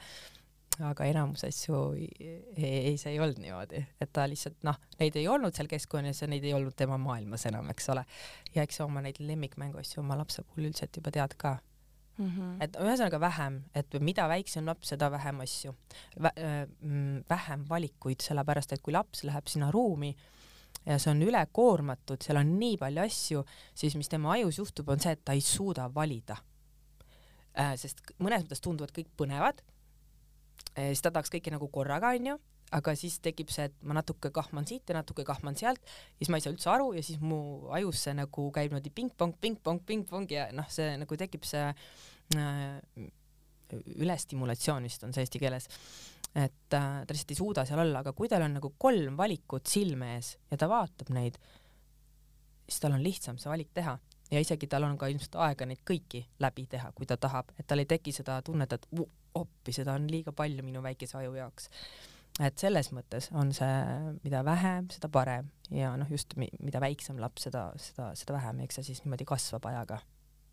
Aga 0.85 1.09
enamus 1.11 1.43
asju 1.43 1.79
ei, 1.99 2.35
ei, 2.55 2.93
see 3.01 3.11
ei 3.11 3.19
olnud 3.19 3.41
niimoodi, 3.43 3.81
et 3.99 4.13
ta 4.15 4.29
lihtsalt 4.31 4.61
noh, 4.67 4.77
neid 5.01 5.17
ei 5.19 5.27
olnud 5.27 5.57
seal 5.57 5.67
keskkonnas 5.71 6.23
ja 6.23 6.29
neid 6.31 6.45
ei 6.47 6.53
olnud 6.55 6.77
tema 6.79 6.95
maailmas 7.03 7.49
enam, 7.51 7.67
eks 7.73 7.89
ole. 7.95 8.05
ja 8.55 8.63
eks 8.63 8.79
sa 8.79 8.87
oma 8.87 9.03
neid 9.03 9.19
lemmikmänguasju 9.19 10.05
oma 10.05 10.19
lapse 10.21 10.45
puhul 10.47 10.69
üldiselt 10.69 10.95
juba 10.95 11.11
tead 11.15 11.35
ka 11.41 11.57
mm. 12.19 12.27
-hmm. 12.27 12.57
et 12.65 12.77
ühesõnaga 12.77 13.21
vähem, 13.21 13.63
et 13.75 14.01
mida 14.01 14.29
väiksem 14.29 14.67
laps, 14.67 14.89
seda 14.95 15.11
vähem 15.11 15.41
asju 15.41 15.75
Vä, 16.23 16.33
äh, 16.37 16.67
vähem 17.31 17.65
valikuid, 17.69 18.21
sellepärast 18.21 18.73
et 18.73 18.83
kui 18.83 18.93
laps 18.93 19.25
läheb 19.25 19.47
sinna 19.47 19.71
ruumi 19.71 20.17
ja 20.87 20.99
see 20.99 21.11
on 21.11 21.23
ülekoormatud, 21.23 22.23
seal 22.23 22.39
on 22.41 22.59
nii 22.59 22.77
palju 22.79 23.03
asju, 23.03 23.45
siis 23.75 23.97
mis 23.97 24.09
tema 24.09 24.33
ajus 24.33 24.59
juhtub, 24.59 24.89
on 24.89 25.01
see, 25.01 25.13
et 25.13 25.25
ta 25.25 25.33
ei 25.33 25.41
suuda 25.41 25.91
valida 25.95 26.37
äh,. 27.59 27.75
sest 27.77 28.01
mõnes 28.19 28.45
mõttes 28.45 28.61
tunduvad 28.61 28.93
kõik 28.93 29.11
põnevad, 29.17 29.63
siis 30.75 31.03
ta 31.03 31.11
tahaks 31.11 31.31
kõike 31.31 31.51
nagu 31.51 31.69
korraga, 31.69 32.15
onju 32.17 32.39
aga 32.77 32.93
siis 32.99 33.17
tekib 33.25 33.53
see, 33.53 33.69
et 33.71 33.77
ma 33.89 33.97
natuke 33.97 34.31
kahman 34.35 34.67
siit 34.69 34.91
ja 34.91 34.99
natuke 34.99 35.25
kahman 35.27 35.57
sealt, 35.59 35.81
siis 36.19 36.29
ma 36.29 36.39
ei 36.39 36.45
saa 36.45 36.53
üldse 36.53 36.71
aru 36.73 36.91
ja 36.97 37.05
siis 37.05 37.21
mu 37.23 37.39
ajus 37.77 38.03
see 38.07 38.17
nagu 38.19 38.49
käib 38.55 38.73
niimoodi 38.73 38.93
pingpong, 38.95 39.39
pingpong, 39.41 39.81
pingpong 39.89 40.29
ja 40.35 40.49
noh, 40.57 40.69
see 40.73 40.97
nagu 41.01 41.19
tekib 41.21 41.47
see 41.49 41.65
äh, 42.37 43.07
ülestimulatsioon 43.97 44.89
vist 44.89 45.05
on 45.05 45.15
see 45.15 45.25
eesti 45.25 45.41
keeles, 45.41 45.69
et 46.35 46.77
äh, 46.77 46.91
ta 47.05 47.15
lihtsalt 47.15 47.33
ei 47.33 47.41
suuda 47.41 47.65
seal 47.69 47.81
olla, 47.85 48.03
aga 48.05 48.13
kui 48.17 48.29
tal 48.29 48.45
on 48.45 48.59
nagu 48.59 48.75
kolm 48.81 49.17
valikut 49.17 49.69
silme 49.69 50.15
ees 50.17 50.35
ja 50.51 50.61
ta 50.61 50.69
vaatab 50.71 51.13
neid, 51.17 51.41
siis 52.69 52.85
tal 52.85 52.97
on 52.97 53.05
lihtsam 53.05 53.41
see 53.41 53.53
valik 53.53 53.73
teha. 53.75 53.99
Ja 54.29 54.43
isegi 54.45 54.67
tal 54.69 54.85
on 54.85 54.99
ka 55.01 55.07
ilmselt 55.09 55.39
aega 55.41 55.65
neid 55.65 55.81
kõiki 55.89 56.21
läbi 56.45 56.67
teha, 56.69 56.91
kui 56.93 57.07
ta 57.09 57.17
tahab, 57.17 57.49
et 57.57 57.65
tal 57.65 57.81
ei 57.81 57.89
teki 57.89 58.13
seda 58.13 58.35
tunnet, 58.45 58.75
et 58.77 58.85
oppi, 59.41 59.73
seda 59.73 59.95
on 59.97 60.05
liiga 60.11 60.35
palju 60.37 60.61
minu 60.67 60.83
väikese 60.85 61.17
aju 61.17 61.33
jaoks 61.39 61.71
et 62.39 62.59
selles 62.61 62.93
mõttes 62.95 63.31
on 63.35 63.53
see, 63.57 63.79
mida 64.23 64.43
vähem, 64.47 64.89
seda 64.95 65.11
parem 65.13 65.51
ja 65.75 65.95
noh, 65.99 66.11
just 66.13 66.37
mida 66.39 66.83
väiksem 66.83 67.19
laps, 67.23 67.49
seda, 67.49 67.69
seda, 67.83 68.13
seda 68.19 68.37
vähem, 68.39 68.65
eks 68.67 68.81
see 68.81 68.91
siis 68.93 69.05
niimoodi 69.05 69.27
kasvab 69.29 69.67
ajaga 69.71 70.01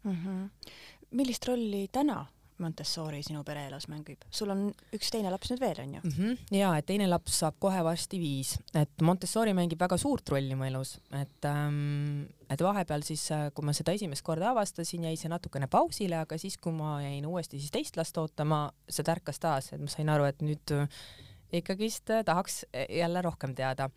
mm. 0.04 0.16
-hmm. 0.16 0.72
millist 1.12 1.48
rolli 1.48 1.88
täna 1.92 2.26
Montessori 2.58 3.20
sinu 3.24 3.44
pereelas 3.44 3.90
mängib? 3.92 4.22
sul 4.32 4.50
on 4.54 4.70
üks 4.96 5.10
teine 5.12 5.32
laps 5.32 5.52
nüüd 5.52 5.60
veel, 5.60 5.80
onju 5.84 6.00
mm? 6.04 6.12
-hmm. 6.12 6.56
ja, 6.56 6.72
et 6.78 6.86
teine 6.86 7.08
laps 7.08 7.40
saab 7.44 7.58
kohe 7.60 7.84
varsti 7.84 8.20
viis, 8.20 8.56
et 8.74 9.02
Montessori 9.02 9.54
mängib 9.54 9.80
väga 9.80 9.98
suurt 9.98 10.30
rolli 10.30 10.56
mu 10.56 10.64
elus, 10.64 10.96
et 11.12 11.50
ähm, 11.52 12.26
et 12.50 12.62
vahepeal 12.62 13.04
siis, 13.04 13.28
äh, 13.32 13.52
kui 13.54 13.66
ma 13.66 13.74
seda 13.74 13.92
esimest 13.92 14.24
korda 14.24 14.54
avastasin, 14.54 15.04
jäi 15.04 15.18
see 15.18 15.30
natukene 15.30 15.68
pausile, 15.68 16.16
aga 16.16 16.38
siis, 16.38 16.58
kui 16.58 16.72
ma 16.72 17.02
jäin 17.02 17.26
uuesti 17.26 17.60
siis 17.60 17.72
teist 17.72 17.98
last 17.98 18.18
ootama, 18.18 18.72
see 18.90 19.04
tärkas 19.04 19.40
taas, 19.40 19.74
et 19.74 19.82
ma 19.82 19.92
sain 19.92 20.10
aru, 20.10 20.24
et 20.30 20.42
nüüd 20.42 20.76
ikkagist 21.52 22.10
äh, 22.10 22.24
tahaks 22.26 22.66
äh, 22.74 22.86
jälle 22.90 23.22
rohkem 23.22 23.56
teada. 23.56 23.90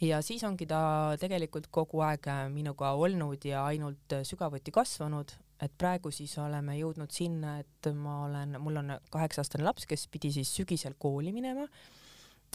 ja 0.00 0.20
siis 0.22 0.44
ongi 0.44 0.66
ta 0.66 1.16
tegelikult 1.20 1.66
kogu 1.70 2.00
aeg 2.04 2.26
minuga 2.52 2.90
olnud 2.92 3.44
ja 3.44 3.64
ainult 3.64 4.12
sügavuti 4.22 4.70
kasvanud, 4.70 5.32
et 5.60 5.72
praegu 5.78 6.10
siis 6.12 6.36
oleme 6.38 6.76
jõudnud 6.76 7.10
sinna, 7.10 7.58
et 7.60 7.88
ma 7.94 8.24
olen, 8.26 8.58
mul 8.60 8.76
on 8.76 8.92
kaheksa-aastane 9.10 9.64
laps, 9.64 9.86
kes 9.86 10.08
pidi 10.12 10.32
siis 10.32 10.52
sügisel 10.54 10.94
kooli 10.98 11.32
minema. 11.32 11.64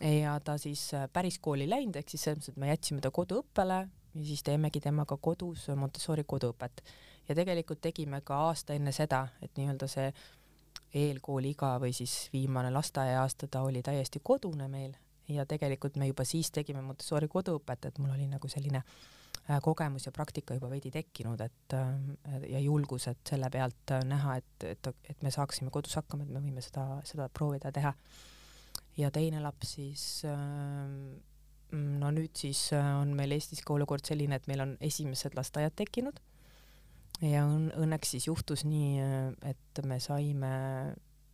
Ja 0.01 0.39
ta 0.39 0.57
siis 0.57 0.91
päris 1.13 1.39
kooli 1.39 1.67
läinud, 1.69 1.97
ehk 1.97 2.09
siis 2.09 2.23
selles 2.23 2.39
mõttes, 2.39 2.53
et 2.53 2.61
me 2.61 2.69
jätsime 2.69 3.01
ta 3.01 3.11
koduõppele 3.11 3.79
ja 4.15 4.25
siis 4.25 4.43
teemegi 4.43 4.81
temaga 4.81 5.17
kodus 5.17 5.67
Montessori 5.75 6.23
koduõpet. 6.27 6.83
Ja 7.29 7.35
tegelikult 7.35 7.81
tegime 7.81 8.21
ka 8.25 8.37
aasta 8.47 8.75
enne 8.77 8.93
seda, 8.95 9.27
et 9.41 9.53
nii-öelda 9.57 9.87
see 9.89 10.07
eelkooliiga 10.93 11.77
või 11.79 11.93
siis 11.95 12.29
viimane 12.33 12.71
lasteaiaaasta 12.71 13.47
ta 13.47 13.61
oli 13.67 13.81
täiesti 13.85 14.19
kodune 14.23 14.67
meil 14.67 14.93
ja 15.35 15.45
tegelikult 15.45 15.95
me 15.95 16.07
juba 16.09 16.25
siis 16.27 16.51
tegime 16.51 16.81
Montessori 16.83 17.29
koduõpet, 17.31 17.87
et 17.87 17.99
mul 18.01 18.13
oli 18.15 18.27
nagu 18.29 18.49
selline 18.51 18.81
äh, 18.81 19.59
kogemus 19.63 20.07
ja 20.07 20.13
praktika 20.15 20.57
juba 20.57 20.69
veidi 20.71 20.91
tekkinud, 20.91 21.41
et 21.45 21.75
äh, 21.77 22.43
ja 22.51 22.59
julgus, 22.59 23.07
et 23.11 23.21
selle 23.29 23.49
pealt 23.53 23.95
äh, 23.95 24.03
näha, 24.07 24.37
et, 24.41 24.67
et, 24.73 24.91
et 25.09 25.23
me 25.23 25.31
saaksime 25.31 25.71
kodus 25.71 25.95
hakkama, 25.99 26.27
et 26.27 26.33
me 26.33 26.43
võime 26.43 26.63
seda, 26.65 26.85
seda 27.07 27.29
proovida 27.29 27.71
teha. 27.71 27.93
ja 28.97 29.11
teine 29.11 29.39
laps 29.39 29.75
siis 29.77 30.01
no 31.71 32.09
nüüd 32.11 32.35
siis 32.35 32.73
on 32.75 33.13
meil 33.15 33.31
Eestis 33.31 33.61
ka 33.63 33.73
olukord 33.73 34.03
selline, 34.05 34.35
et 34.35 34.47
meil 34.51 34.65
on 34.65 34.73
esimesed 34.83 35.37
lasteaiad 35.37 35.77
tekkinud 35.79 36.19
ja 37.21 37.45
õnneks 37.45 38.15
siis 38.15 38.27
juhtus 38.27 38.65
nii, 38.65 39.01
et 39.45 39.81
me 39.85 39.99
saime 39.99 40.51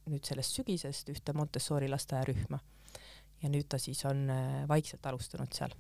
nüüd 0.08 0.24
sellest 0.28 0.56
sügisest 0.58 1.10
ühte 1.12 1.36
Montessori 1.36 1.90
lasteaiarühma 1.92 2.60
ja 3.44 3.52
nüüd 3.52 3.68
ta 3.70 3.80
siis 3.82 4.02
on 4.10 4.26
äh, 4.34 4.64
vaikselt 4.70 5.06
alustanud 5.06 5.54
seal. 5.54 5.76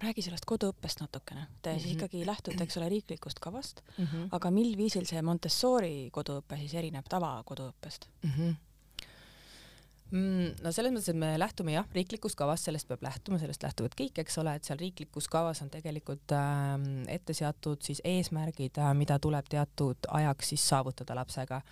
räägi 0.00 0.22
sellest 0.24 0.46
koduõppest 0.48 1.02
natukene, 1.02 1.46
te 1.62 1.70
mm 1.70 1.76
-hmm. 1.76 1.80
siis 1.80 1.94
mhm. 1.94 1.98
ikkagi 1.98 2.26
lähtute, 2.26 2.64
eks 2.64 2.76
ole, 2.76 2.88
riiklikust 2.88 3.38
kavast 3.38 3.82
mm, 3.98 4.04
-hmm. 4.04 4.28
aga 4.32 4.50
mil 4.50 4.76
viisil 4.76 5.06
see 5.06 5.22
Montessori 5.22 6.10
koduõpe 6.12 6.56
siis 6.56 6.74
erineb 6.74 7.08
tavakoduõppest 7.08 8.08
mm? 8.22 8.30
-hmm 8.30 8.54
no 10.10 10.72
selles 10.74 10.90
mõttes, 10.94 11.12
et 11.12 11.18
me 11.18 11.34
lähtume 11.38 11.76
jah, 11.76 11.86
riiklikust 11.94 12.38
kavast, 12.38 12.66
sellest 12.66 12.88
peab 12.90 13.04
lähtuma, 13.06 13.38
sellest 13.38 13.62
lähtuvad 13.62 13.94
kõik, 13.98 14.18
eks 14.22 14.40
ole, 14.42 14.56
et 14.58 14.66
seal 14.66 14.80
riiklikus 14.80 15.30
kavas 15.30 15.62
on 15.62 15.70
tegelikult 15.70 16.34
äh, 16.34 16.74
ette 17.14 17.36
seatud 17.36 17.82
siis 17.86 18.02
eesmärgid 18.04 18.82
äh,, 18.82 18.92
mida 18.98 19.20
tuleb 19.22 19.48
teatud 19.50 20.10
ajaks 20.20 20.54
siis 20.54 20.68
saavutada 20.72 21.14
lapsega 21.18 21.62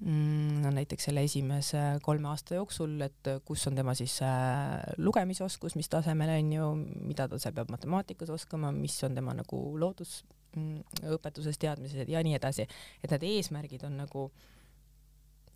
Mm, 0.00 0.60
no 0.60 0.70
näiteks 0.76 1.06
selle 1.08 1.22
esimese 1.24 1.80
kolme 2.04 2.28
aasta 2.28 2.58
jooksul, 2.58 2.98
et 3.00 3.28
kus 3.48 3.62
on 3.70 3.78
tema 3.78 3.94
siis 3.96 4.18
äh, 4.20 4.82
lugemisoskus, 5.00 5.72
mis 5.78 5.88
tasemel 5.88 6.34
on 6.34 6.50
ju, 6.52 6.66
mida 7.08 7.24
ta 7.32 7.38
seal 7.40 7.54
peab 7.56 7.72
matemaatikas 7.72 8.28
oskama, 8.34 8.74
mis 8.76 8.98
on 9.08 9.16
tema 9.16 9.32
nagu 9.38 9.60
loodusõpetuses 9.80 11.56
mm, 11.56 11.62
teadmised 11.64 12.12
ja 12.12 12.20
nii 12.28 12.36
edasi, 12.36 12.68
et 13.00 13.16
need 13.16 13.24
eesmärgid 13.30 13.88
on 13.88 13.96
nagu 14.02 14.26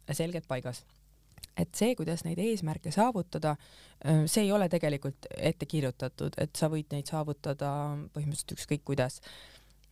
selgelt 0.08 0.48
paigas. 0.48 0.86
Et 1.58 1.70
see, 1.76 1.94
kuidas 1.98 2.24
neid 2.24 2.38
eesmärke 2.40 2.92
saavutada, 2.94 3.56
see 4.00 4.46
ei 4.46 4.52
ole 4.52 4.68
tegelikult 4.72 5.28
ette 5.36 5.66
kirjutatud, 5.68 6.38
et 6.40 6.56
sa 6.56 6.70
võid 6.72 6.92
neid 6.94 7.10
saavutada 7.10 7.70
põhimõtteliselt 8.14 8.56
ükskõik 8.56 8.84
kuidas 8.92 9.20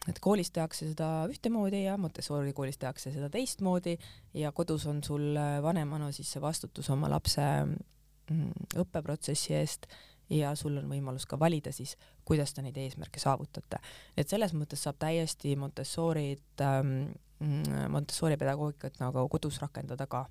et 0.09 0.21
koolis 0.25 0.51
tehakse 0.55 0.87
seda 0.93 1.27
ühtemoodi 1.31 1.83
ja 1.85 1.97
Montessori 2.01 2.53
koolis 2.57 2.79
tehakse 2.81 3.13
seda 3.13 3.29
teistmoodi 3.33 3.97
ja 4.39 4.53
kodus 4.57 4.87
on 4.89 5.03
sul 5.05 5.37
vanemana 5.63 6.13
siis 6.15 6.31
see 6.33 6.43
vastutus 6.43 6.89
oma 6.95 7.11
lapse 7.13 7.43
mm, 7.43 8.69
õppeprotsessi 8.85 9.57
eest 9.59 9.89
ja 10.33 10.55
sul 10.57 10.77
on 10.81 10.89
võimalus 10.91 11.27
ka 11.29 11.39
valida 11.41 11.73
siis, 11.73 11.97
kuidas 12.29 12.53
te 12.55 12.63
neid 12.65 12.77
eesmärke 12.77 13.21
saavutate. 13.21 13.81
et 14.17 14.29
selles 14.29 14.55
mõttes 14.55 14.83
saab 14.85 15.01
täiesti 15.01 15.57
Montessorit 15.57 16.65
ähm,, 16.65 17.11
mm, 17.41 17.89
Montessori 17.93 18.37
pedagoogikat 18.37 19.01
nagu 19.03 19.29
kodus 19.29 19.61
rakendada 19.65 20.07
ka 20.07 20.27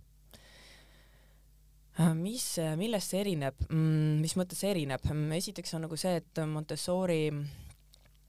mis, 2.18 2.46
millest 2.78 3.14
see 3.14 3.22
erineb, 3.24 3.64
mm, 3.70 4.20
mis 4.22 4.36
mõttes 4.38 4.60
see 4.62 4.74
erineb? 4.76 5.06
esiteks 5.38 5.74
on 5.78 5.88
nagu 5.88 5.98
see, 5.98 6.20
et 6.22 6.44
Montessori 6.46 7.22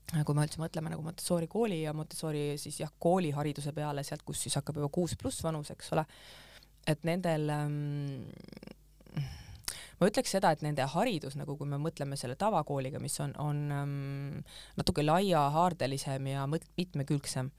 kui 0.09 0.37
me 0.37 0.46
üldse 0.46 0.61
mõtleme 0.61 0.88
nagu 0.92 1.04
Montessori 1.04 1.48
kooli 1.52 1.83
ja 1.83 1.92
Montessori 1.96 2.54
siis 2.61 2.81
jah, 2.81 2.92
koolihariduse 2.98 3.74
peale, 3.76 4.04
sealt, 4.07 4.24
kus 4.24 4.46
siis 4.46 4.57
hakkab 4.57 4.81
juba 4.81 4.88
kuus 4.92 5.14
pluss 5.20 5.44
vanus, 5.44 5.72
eks 5.74 5.92
ole, 5.92 6.04
et 6.88 7.04
nendel 7.04 7.44
ähm, 7.52 7.66
ma 9.98 10.09
ütleks 10.09 10.33
seda, 10.33 10.54
et 10.54 10.64
nende 10.64 10.87
haridus 10.94 11.37
nagu, 11.38 11.59
kui 11.59 11.68
me 11.68 11.81
mõtleme 11.83 12.16
selle 12.16 12.38
tavakooliga, 12.40 13.02
mis 13.02 13.18
on, 13.24 13.35
on 13.42 13.61
ähm, 13.74 14.38
natuke 14.78 15.04
laiahaardelisem 15.04 16.33
ja 16.33 16.46
mitmekülgsem, 16.48 17.50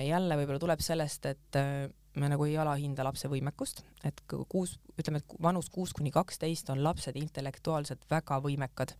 jälle 0.00 0.40
võib-olla 0.40 0.62
tuleb 0.62 0.80
sellest, 0.80 1.28
et 1.28 1.60
äh, 1.60 1.86
me 2.16 2.30
nagu 2.32 2.44
ei 2.48 2.56
alahinda 2.58 3.04
lapse 3.04 3.28
võimekust, 3.28 3.82
et 4.04 4.22
kuus, 4.28 4.78
ütleme, 4.96 5.20
et 5.20 5.36
vanus 5.42 5.68
kuus 5.70 5.92
kuni 5.92 6.10
kaksteist 6.14 6.70
on 6.72 6.82
lapsed 6.84 7.16
intellektuaalselt 7.20 8.06
väga 8.10 8.40
võimekad 8.44 8.96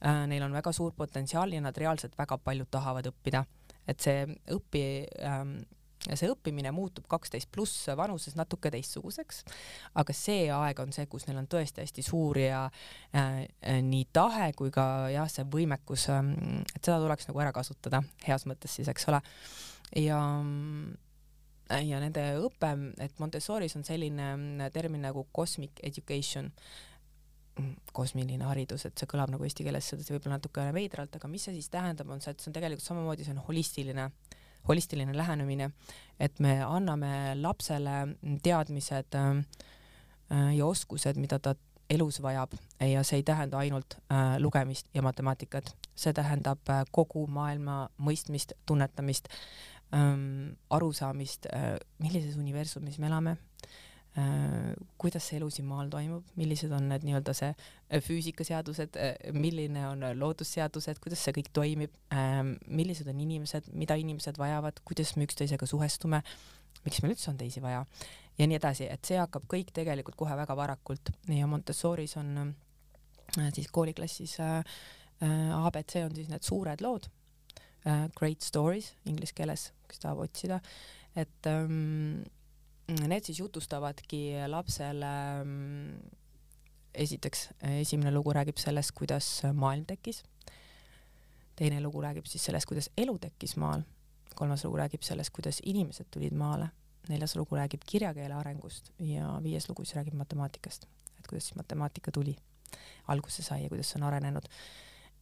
Äh, 0.00 0.26
neil 0.26 0.42
on 0.42 0.52
väga 0.52 0.72
suur 0.72 0.94
potentsiaal 0.96 1.52
ja 1.52 1.60
nad 1.60 1.76
reaalselt 1.76 2.14
väga 2.16 2.38
palju 2.40 2.64
tahavad 2.72 3.10
õppida, 3.10 3.42
et 3.84 4.00
see 4.00 4.22
õpi 4.54 4.80
ähm, 5.28 5.58
see 6.00 6.30
õppimine 6.32 6.70
muutub 6.72 7.04
kaksteist 7.12 7.50
pluss 7.52 7.84
vanuses 7.96 8.32
natuke 8.38 8.70
teistsuguseks, 8.72 9.42
aga 10.00 10.16
see 10.16 10.46
aeg 10.56 10.80
on 10.80 10.94
see, 10.96 11.04
kus 11.12 11.28
neil 11.28 11.42
on 11.42 11.50
tõesti 11.52 11.84
hästi 11.84 12.04
suur 12.06 12.40
ja 12.40 12.62
äh, 13.12 13.44
nii 13.84 14.06
tahe 14.16 14.48
kui 14.56 14.72
ka 14.72 14.86
jah, 15.12 15.28
see 15.28 15.44
võimekus 15.44 16.08
äh,, 16.14 16.32
et 16.72 16.80
seda 16.80 16.96
tuleks 17.04 17.28
nagu 17.28 17.44
ära 17.44 17.52
kasutada 17.52 18.00
heas 18.24 18.48
mõttes 18.48 18.80
siis, 18.80 18.88
eks 18.88 19.04
ole. 19.12 19.20
ja 20.00 20.22
ja 21.70 22.00
nende 22.02 22.22
õpe, 22.42 22.70
et 23.02 23.18
Montessoris 23.22 23.76
on 23.78 23.84
selline 23.86 24.70
termin 24.74 25.04
nagu 25.06 25.26
cosmic 25.36 25.82
education. 25.86 26.50
Kosmiline 27.92 28.46
haridus, 28.46 28.86
et 28.88 28.96
see 28.96 29.08
kõlab 29.10 29.32
nagu 29.34 29.44
eesti 29.44 29.66
keeles 29.66 29.88
sedasi 29.90 30.14
võib-olla 30.14 30.38
natukene 30.38 30.72
veidralt, 30.72 31.16
aga 31.18 31.28
mis 31.28 31.42
see 31.44 31.56
siis 31.58 31.68
tähendab, 31.68 32.08
on 32.08 32.22
see, 32.22 32.32
et 32.32 32.40
see 32.40 32.48
on 32.48 32.54
tegelikult 32.56 32.86
samamoodi, 32.86 33.26
see 33.26 33.34
on 33.34 33.42
holistiline, 33.44 34.06
holistiline 34.68 35.16
lähenemine, 35.16 35.68
et 36.16 36.40
me 36.40 36.54
anname 36.64 37.34
lapsele 37.36 37.96
teadmised 38.46 39.18
äh, 39.18 39.42
ja 40.56 40.70
oskused, 40.70 41.20
mida 41.20 41.40
ta 41.42 41.56
elus 41.90 42.22
vajab. 42.22 42.54
Ja 42.80 43.02
see 43.04 43.20
ei 43.20 43.26
tähenda 43.26 43.58
ainult 43.58 43.98
äh, 43.98 44.38
lugemist 44.38 44.88
ja 44.94 45.02
matemaatikat, 45.02 45.74
see 45.98 46.14
tähendab 46.16 46.70
äh, 46.70 46.84
kogu 46.94 47.26
maailma 47.26 47.82
mõistmist, 47.98 48.54
tunnetamist 48.66 49.28
ähm,, 49.94 50.56
arusaamist 50.70 51.46
äh,, 51.52 51.78
millises 51.98 52.36
universumis 52.36 52.98
me 52.98 53.06
elame 53.06 53.36
Äh, 54.18 54.74
kuidas 54.98 55.22
see 55.28 55.36
elu 55.38 55.46
siin 55.54 55.68
maal 55.70 55.86
toimub, 55.90 56.26
millised 56.34 56.72
on 56.74 56.88
need 56.90 57.04
nii-öelda 57.06 57.30
see 57.36 57.50
äh, 57.52 58.00
füüsikaseadused, 58.02 58.96
äh, 58.98 59.12
milline 59.30 59.84
on 59.86 60.02
loodusseadused, 60.18 60.98
kuidas 61.04 61.22
see 61.22 61.34
kõik 61.36 61.52
toimib, 61.54 61.94
millised 62.66 63.06
on 63.12 63.20
inimesed, 63.22 63.68
mida 63.78 63.94
inimesed 64.00 64.40
vajavad, 64.40 64.82
kuidas 64.88 65.14
me 65.14 65.28
üksteisega 65.28 65.68
suhestume, 65.70 66.24
miks 66.82 66.98
meil 67.04 67.14
üldse 67.14 67.30
on 67.30 67.38
teisi 67.38 67.62
vaja 67.62 67.84
ja 68.40 68.50
nii 68.50 68.58
edasi, 68.58 68.90
et 68.90 69.06
see 69.06 69.20
hakkab 69.20 69.46
kõik 69.52 69.70
tegelikult 69.78 70.18
kohe 70.18 70.34
väga 70.42 70.58
varakult 70.58 71.14
ja 71.30 71.46
Montessoris 71.46 72.16
on 72.18 72.56
siis 73.54 73.70
kooliklassis 73.70 74.40
abc 74.42 76.00
on 76.02 76.16
siis 76.18 76.32
need 76.32 76.42
suured 76.42 76.82
lood, 76.82 77.06
great 78.18 78.42
stories 78.42 78.90
inglise 79.06 79.36
keeles, 79.38 79.70
kes 79.90 80.02
tahab 80.02 80.22
otsida, 80.24 80.60
et 81.18 81.50
ähm, 81.50 82.22
need 82.98 83.26
siis 83.26 83.40
jutustavadki 83.42 84.22
lapsele 84.50 85.12
mm, 85.44 86.16
esiteks, 86.94 87.48
esimene 87.80 88.12
lugu 88.14 88.34
räägib 88.34 88.58
sellest, 88.58 88.92
kuidas 88.96 89.28
maailm 89.54 89.86
tekkis. 89.86 90.22
teine 91.56 91.80
lugu 91.80 92.00
räägib 92.00 92.26
siis 92.26 92.44
sellest, 92.44 92.66
kuidas 92.66 92.90
elu 92.96 93.18
tekkis 93.18 93.56
maal. 93.56 93.82
kolmas 94.34 94.64
lugu 94.64 94.76
räägib 94.76 95.02
sellest, 95.02 95.30
kuidas 95.30 95.60
inimesed 95.64 96.06
tulid 96.10 96.34
maale. 96.34 96.70
neljas 97.08 97.36
lugu 97.36 97.56
räägib 97.56 97.82
kirjakeele 97.86 98.34
arengust 98.34 98.92
ja 98.98 99.38
viies 99.42 99.68
lugu 99.68 99.84
siis 99.84 99.96
räägib 99.96 100.14
matemaatikast, 100.14 100.86
et 101.18 101.26
kuidas 101.26 101.48
siis 101.48 101.56
matemaatika 101.56 102.12
tuli, 102.12 102.36
alguse 103.08 103.42
sai 103.42 103.62
ja 103.62 103.68
kuidas 103.68 103.90
see 103.90 104.00
on 104.00 104.06
arenenud. 104.08 104.46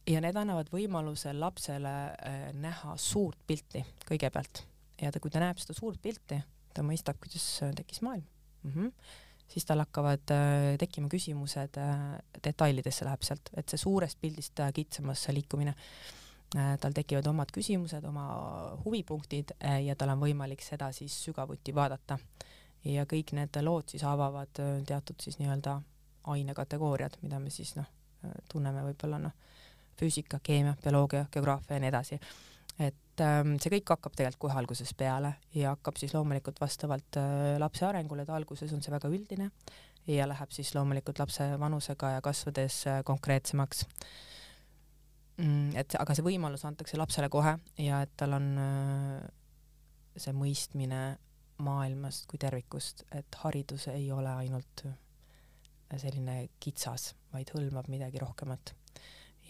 Ja 0.07 0.21
need 0.21 0.35
annavad 0.35 0.69
võimaluse 0.73 1.33
lapsele 1.33 1.95
äh, 2.11 2.41
näha 2.53 2.97
suurt 2.97 3.39
pilti 3.47 3.83
kõigepealt 4.07 4.63
ja 5.01 5.11
ta, 5.11 5.21
kui 5.21 5.31
ta 5.33 5.41
näeb 5.43 5.59
seda 5.61 5.75
suurt 5.77 6.01
pilti, 6.01 6.39
ta 6.75 6.85
mõistab, 6.85 7.19
kuidas 7.21 7.45
tekkis 7.77 8.01
maailm 8.05 8.25
mm. 8.63 8.71
-hmm. 8.71 8.91
siis 9.47 9.65
tal 9.65 9.79
hakkavad 9.79 10.31
äh, 10.35 10.77
tekkima 10.79 11.09
küsimused 11.09 11.77
äh,, 11.77 12.19
detailidesse 12.43 13.05
läheb 13.05 13.23
sealt, 13.23 13.51
et 13.57 13.69
see 13.69 13.77
suurest 13.77 14.19
pildist 14.21 14.59
äh, 14.59 14.73
kitsamasse 14.73 15.33
liikumine 15.33 15.75
äh,, 16.55 16.77
tal 16.79 16.93
tekivad 16.93 17.27
omad 17.27 17.51
küsimused, 17.53 18.05
oma 18.05 18.27
huvipunktid 18.85 19.55
äh, 19.63 19.83
ja 19.85 19.95
tal 19.95 20.15
on 20.15 20.23
võimalik 20.23 20.61
seda 20.61 20.91
siis 20.91 21.23
sügavuti 21.23 21.75
vaadata. 21.75 22.19
ja 22.85 23.03
kõik 23.03 23.33
need 23.35 23.57
lood 23.61 23.89
siis 23.89 24.03
avavad 24.03 24.59
äh, 24.59 24.83
teatud 24.87 25.15
siis 25.19 25.39
nii-öelda 25.39 25.81
ainekategooriad, 26.23 27.17
mida 27.21 27.39
me 27.39 27.49
siis 27.49 27.75
noh, 27.75 27.85
tunneme 28.51 28.83
võib-olla 28.83 29.17
noh, 29.19 29.31
füüsika, 29.99 30.39
keemia, 30.43 30.75
bioloogia, 30.83 31.25
geograafia 31.33 31.77
ja 31.77 31.83
nii 31.83 31.91
edasi. 31.91 32.19
et 32.79 33.21
ähm, 33.25 33.57
see 33.59 33.73
kõik 33.73 33.91
hakkab 33.91 34.15
tegelikult 34.15 34.45
kohe 34.47 34.57
algusest 34.61 34.95
peale 34.97 35.33
ja 35.55 35.73
hakkab 35.75 35.99
siis 35.99 36.13
loomulikult 36.15 36.61
vastavalt 36.61 37.19
äh, 37.19 37.57
lapse 37.59 37.85
arengule, 37.85 38.23
et 38.23 38.31
alguses 38.31 38.73
on 38.73 38.81
see 38.81 38.93
väga 38.93 39.11
üldine 39.11 39.49
ja 40.07 40.27
läheb 40.29 40.55
siis 40.55 40.71
loomulikult 40.75 41.19
lapse 41.19 41.49
vanusega 41.59 42.13
ja 42.15 42.21
kasvades 42.23 42.85
äh, 42.87 43.01
konkreetsemaks 43.03 43.83
mm,. 45.37 45.75
et 45.75 45.99
aga 45.99 46.15
see 46.15 46.25
võimalus 46.25 46.63
antakse 46.69 46.97
lapsele 46.97 47.29
kohe 47.29 47.57
ja 47.83 48.03
et 48.05 48.15
tal 48.17 48.37
on 48.39 48.49
äh, 48.63 49.27
see 50.15 50.33
mõistmine 50.35 51.03
maailmast 51.59 52.27
kui 52.29 52.39
tervikust, 52.39 53.03
et 53.11 53.35
haridus 53.43 53.89
ei 53.91 54.11
ole 54.15 54.31
ainult 54.31 54.85
selline 55.97 56.35
kitsas, 56.61 57.13
vaid 57.33 57.49
hõlmab 57.55 57.89
midagi 57.89 58.21
rohkemat. 58.21 58.73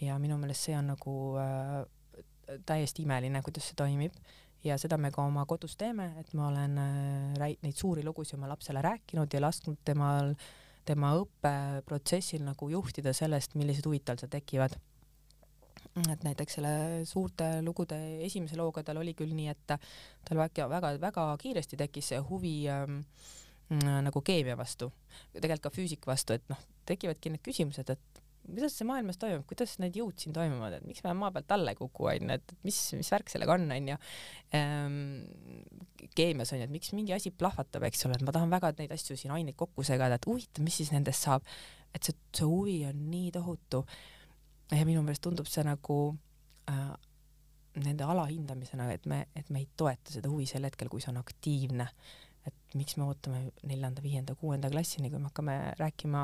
Ja 0.00 0.18
minu 0.18 0.38
meelest 0.40 0.68
see 0.68 0.76
on 0.78 0.92
nagu 0.94 1.16
äh, 1.40 2.60
täiesti 2.66 3.04
imeline, 3.06 3.42
kuidas 3.46 3.70
see 3.70 3.78
toimib. 3.78 4.16
Ja 4.64 4.76
seda 4.76 4.98
me 5.00 5.08
ka 5.12 5.24
oma 5.24 5.46
kodus 5.48 5.76
teeme, 5.80 6.10
et 6.20 6.34
ma 6.36 6.50
olen 6.50 6.76
äh, 6.82 7.54
neid 7.64 7.76
suuri 7.76 8.04
lugusid 8.04 8.36
oma 8.36 8.50
lapsele 8.50 8.82
rääkinud 8.84 9.32
ja 9.32 9.40
lasknud 9.40 9.80
temal, 9.84 10.34
tema 10.84 11.14
õppeprotsessil 11.16 12.44
nagu 12.44 12.68
juhtida 12.72 13.14
sellest, 13.16 13.56
millised 13.56 13.86
huvid 13.88 14.04
tal 14.08 14.20
seal 14.20 14.32
tekivad. 14.32 14.76
Et 16.00 16.22
näiteks 16.22 16.58
selle 16.58 16.72
suurte 17.08 17.46
lugude 17.64 17.96
esimese 18.26 18.58
looga 18.58 18.82
tal 18.86 19.00
oli 19.00 19.14
küll 19.16 19.32
nii, 19.34 19.48
et 19.50 19.64
tal 20.28 20.38
väga-väga 20.38 21.24
kiiresti 21.40 21.78
tekkis 21.80 22.12
see 22.12 22.20
huvi 22.28 22.54
ähm, 22.70 23.00
nagu 23.70 24.22
keemia 24.22 24.56
vastu, 24.58 24.90
tegelikult 25.32 25.64
ka 25.68 25.72
füüsika 25.74 26.10
vastu, 26.10 26.36
et 26.36 26.46
noh, 26.52 26.60
tekivadki 26.86 27.32
need 27.32 27.42
küsimused, 27.46 27.90
et 27.90 28.22
kuidas 28.46 28.76
see 28.78 28.86
maailmas 28.88 29.18
toimub, 29.20 29.44
kuidas 29.48 29.76
need 29.82 29.96
jõud 30.00 30.16
siin 30.20 30.34
toimuvad, 30.36 30.78
et 30.78 30.86
miks 30.88 31.02
me 31.04 31.12
maa 31.18 31.32
pealt 31.34 31.52
alla 31.56 31.74
ei 31.74 31.78
kuku, 31.78 32.08
onju, 32.12 32.30
et 32.36 32.54
mis, 32.66 32.78
mis 32.98 33.10
värk 33.14 33.32
sellega 33.32 33.56
on, 33.56 33.66
onju. 33.76 33.98
Ehm, 34.56 34.94
keemias 36.16 36.54
onju, 36.56 36.66
et 36.66 36.72
miks 36.72 36.94
mingi 36.96 37.14
asi 37.16 37.32
plahvatab, 37.34 37.84
eks 37.88 38.06
ole, 38.08 38.16
et 38.18 38.24
ma 38.26 38.34
tahan 38.36 38.52
väga 38.52 38.72
neid 38.78 38.94
asju 38.96 39.18
siin 39.20 39.34
aineid 39.36 39.58
kokku 39.60 39.84
segada, 39.86 40.18
et 40.18 40.30
huvitav, 40.30 40.64
mis 40.66 40.80
siis 40.82 40.94
nendest 40.94 41.28
saab. 41.28 41.46
et 41.90 42.06
see, 42.06 42.14
see 42.38 42.46
huvi 42.46 42.76
on 42.86 42.98
nii 43.10 43.32
tohutu 43.34 43.80
ja 44.70 44.84
minu 44.86 45.00
meelest 45.02 45.24
tundub 45.24 45.48
see 45.50 45.64
nagu 45.66 45.96
äh, 46.70 46.92
nende 47.82 48.06
alahindamisena, 48.06 48.86
et 48.94 49.06
me, 49.10 49.24
et 49.34 49.50
me 49.50 49.62
ei 49.62 49.68
toeta 49.78 50.12
seda 50.14 50.30
huvi 50.30 50.46
sel 50.46 50.66
hetkel, 50.66 50.90
kui 50.90 51.02
see 51.02 51.10
on 51.12 51.20
aktiivne. 51.20 51.88
et 52.48 52.74
miks 52.74 52.96
me 52.96 53.04
ootame 53.04 53.40
neljanda, 53.68 54.00
viienda, 54.00 54.34
kuuenda 54.34 54.70
klassini, 54.72 55.10
kui 55.10 55.20
me 55.20 55.28
hakkame 55.28 55.56
rääkima 55.76 56.22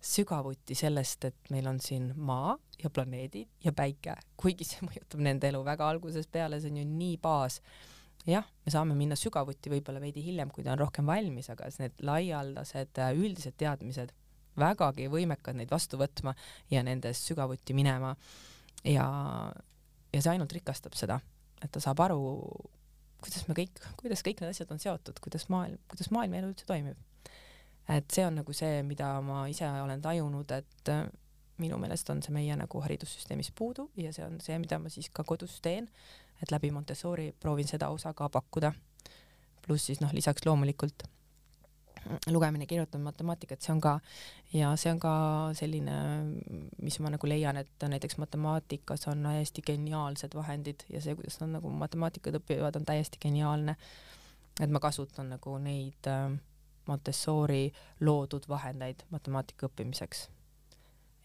sügavuti 0.00 0.74
sellest, 0.78 1.24
et 1.28 1.50
meil 1.52 1.66
on 1.68 1.80
siin 1.82 2.10
maa 2.16 2.54
ja 2.80 2.90
planeedid 2.90 3.48
ja 3.64 3.72
päike, 3.76 4.16
kuigi 4.40 4.64
see 4.64 4.84
mõjutab 4.88 5.22
nende 5.24 5.50
elu 5.50 5.62
väga 5.66 5.88
algusest 5.92 6.30
peale, 6.32 6.60
see 6.60 6.72
on 6.72 6.80
ju 6.80 6.86
nii 6.88 7.18
baas. 7.22 7.60
jah, 8.28 8.46
me 8.64 8.72
saame 8.72 8.96
minna 8.96 9.16
sügavuti 9.16 9.72
võib-olla 9.72 10.00
veidi 10.00 10.24
hiljem, 10.24 10.50
kui 10.52 10.64
ta 10.64 10.74
on 10.74 10.82
rohkem 10.82 11.06
valmis, 11.08 11.50
aga 11.52 11.68
need 11.80 12.02
laialdased 12.04 13.00
üldised 13.16 13.56
teadmised 13.60 14.12
vägagi 14.60 15.08
võimekad 15.10 15.56
neid 15.56 15.70
vastu 15.70 15.98
võtma 16.00 16.34
ja 16.70 16.82
nendest 16.86 17.28
sügavuti 17.28 17.76
minema. 17.76 18.14
ja, 18.84 19.06
ja 20.12 20.22
see 20.22 20.32
ainult 20.32 20.52
rikastab 20.52 20.96
seda, 20.96 21.20
et 21.60 21.70
ta 21.72 21.80
saab 21.82 22.00
aru, 22.06 22.20
kuidas 23.20 23.46
me 23.48 23.56
kõik, 23.56 23.80
kuidas 24.00 24.24
kõik 24.26 24.40
need 24.40 24.54
asjad 24.54 24.72
on 24.72 24.80
seotud, 24.82 25.20
kuidas 25.20 25.48
maailm, 25.52 25.78
kuidas 25.90 26.10
maailm 26.14 26.34
ja 26.34 26.42
elu 26.42 26.52
üldse 26.54 26.68
toimib. 26.68 26.98
Et 27.90 28.10
see 28.12 28.24
on 28.26 28.40
nagu 28.40 28.54
see, 28.54 28.82
mida 28.86 29.12
ma 29.24 29.44
ise 29.50 29.68
olen 29.82 30.02
tajunud, 30.02 30.52
et 30.54 30.92
minu 31.60 31.78
meelest 31.80 32.10
on 32.12 32.22
see 32.24 32.34
meie 32.34 32.56
nagu 32.56 32.82
haridussüsteemis 32.84 33.52
puudu 33.56 33.90
ja 34.00 34.12
see 34.16 34.24
on 34.24 34.40
see, 34.44 34.58
mida 34.62 34.78
ma 34.78 34.92
siis 34.92 35.10
ka 35.12 35.24
kodus 35.26 35.58
teen, 35.64 35.88
et 36.42 36.52
läbi 36.54 36.70
Montessori 36.72 37.30
proovin 37.40 37.68
seda 37.68 37.90
osa 37.92 38.14
ka 38.14 38.28
pakkuda. 38.28 38.72
pluss 39.66 39.86
siis 39.86 40.00
noh, 40.00 40.12
lisaks 40.16 40.46
loomulikult 40.46 41.04
lugemine, 42.30 42.66
kirjutamine, 42.66 43.04
matemaatikat, 43.10 43.60
see 43.62 43.72
on 43.74 43.80
ka 43.84 43.98
ja 44.54 44.70
see 44.80 44.92
on 44.92 45.00
ka 45.02 45.12
selline, 45.56 45.96
mis 46.82 46.96
ma 47.04 47.12
nagu 47.12 47.28
leian, 47.28 47.60
et 47.60 47.86
näiteks 47.92 48.16
matemaatikas 48.22 49.04
on 49.12 49.26
hästi 49.28 49.62
geniaalsed 49.66 50.34
vahendid 50.34 50.86
ja 50.88 51.02
see, 51.04 51.14
kuidas 51.18 51.40
nad 51.42 51.52
nagu 51.58 51.70
matemaatikat 51.82 52.40
õpivad, 52.40 52.78
on 52.80 52.88
täiesti 52.88 53.20
geniaalne. 53.22 53.76
et 54.60 54.70
ma 54.70 54.80
kasutan 54.80 55.30
nagu 55.32 55.58
neid 55.58 56.08
äh, 56.08 56.32
Montessori 56.90 57.70
loodud 58.04 58.48
vahendeid 58.50 59.06
matemaatika 59.14 59.68
õppimiseks. 59.70 60.28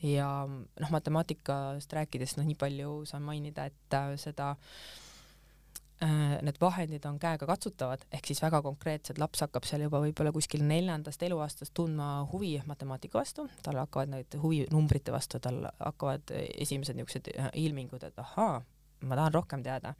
ja 0.03 0.27
noh, 0.45 0.91
matemaatikast 0.91 1.93
rääkides, 1.93 2.35
noh, 2.37 2.45
nii 2.45 2.57
palju 2.59 3.01
saan 3.09 3.23
mainida, 3.25 3.65
et 3.71 3.95
äh, 3.95 4.11
seda 4.21 4.51
äh, 6.03 6.35
need 6.45 6.59
vahendid 6.61 7.07
on 7.09 7.17
käega 7.19 7.47
katsutavad, 7.49 8.03
ehk 8.13 8.27
siis 8.29 8.43
väga 8.43 8.61
konkreetsed, 8.65 9.19
laps 9.21 9.41
hakkab 9.45 9.65
seal 9.65 9.85
juba 9.87 10.03
võib-olla 10.03 10.35
kuskil 10.35 10.65
neljandast 10.67 11.23
eluaastast 11.25 11.73
tundma 11.73 12.09
huvi 12.33 12.53
matemaatika 12.67 13.21
vastu, 13.21 13.47
tal 13.63 13.79
hakkavad 13.81 14.11
need 14.13 14.39
huvi 14.43 14.65
numbrite 14.71 15.15
vastu, 15.15 15.39
tal 15.39 15.63
hakkavad 15.79 16.35
esimesed 16.35 16.99
niisugused 16.99 17.31
äh, 17.33 17.51
ilmingud, 17.65 18.03
et 18.03 18.19
ahaa, 18.21 18.59
ma 19.07 19.21
tahan 19.21 19.39
rohkem 19.39 19.63
teada. 19.63 19.95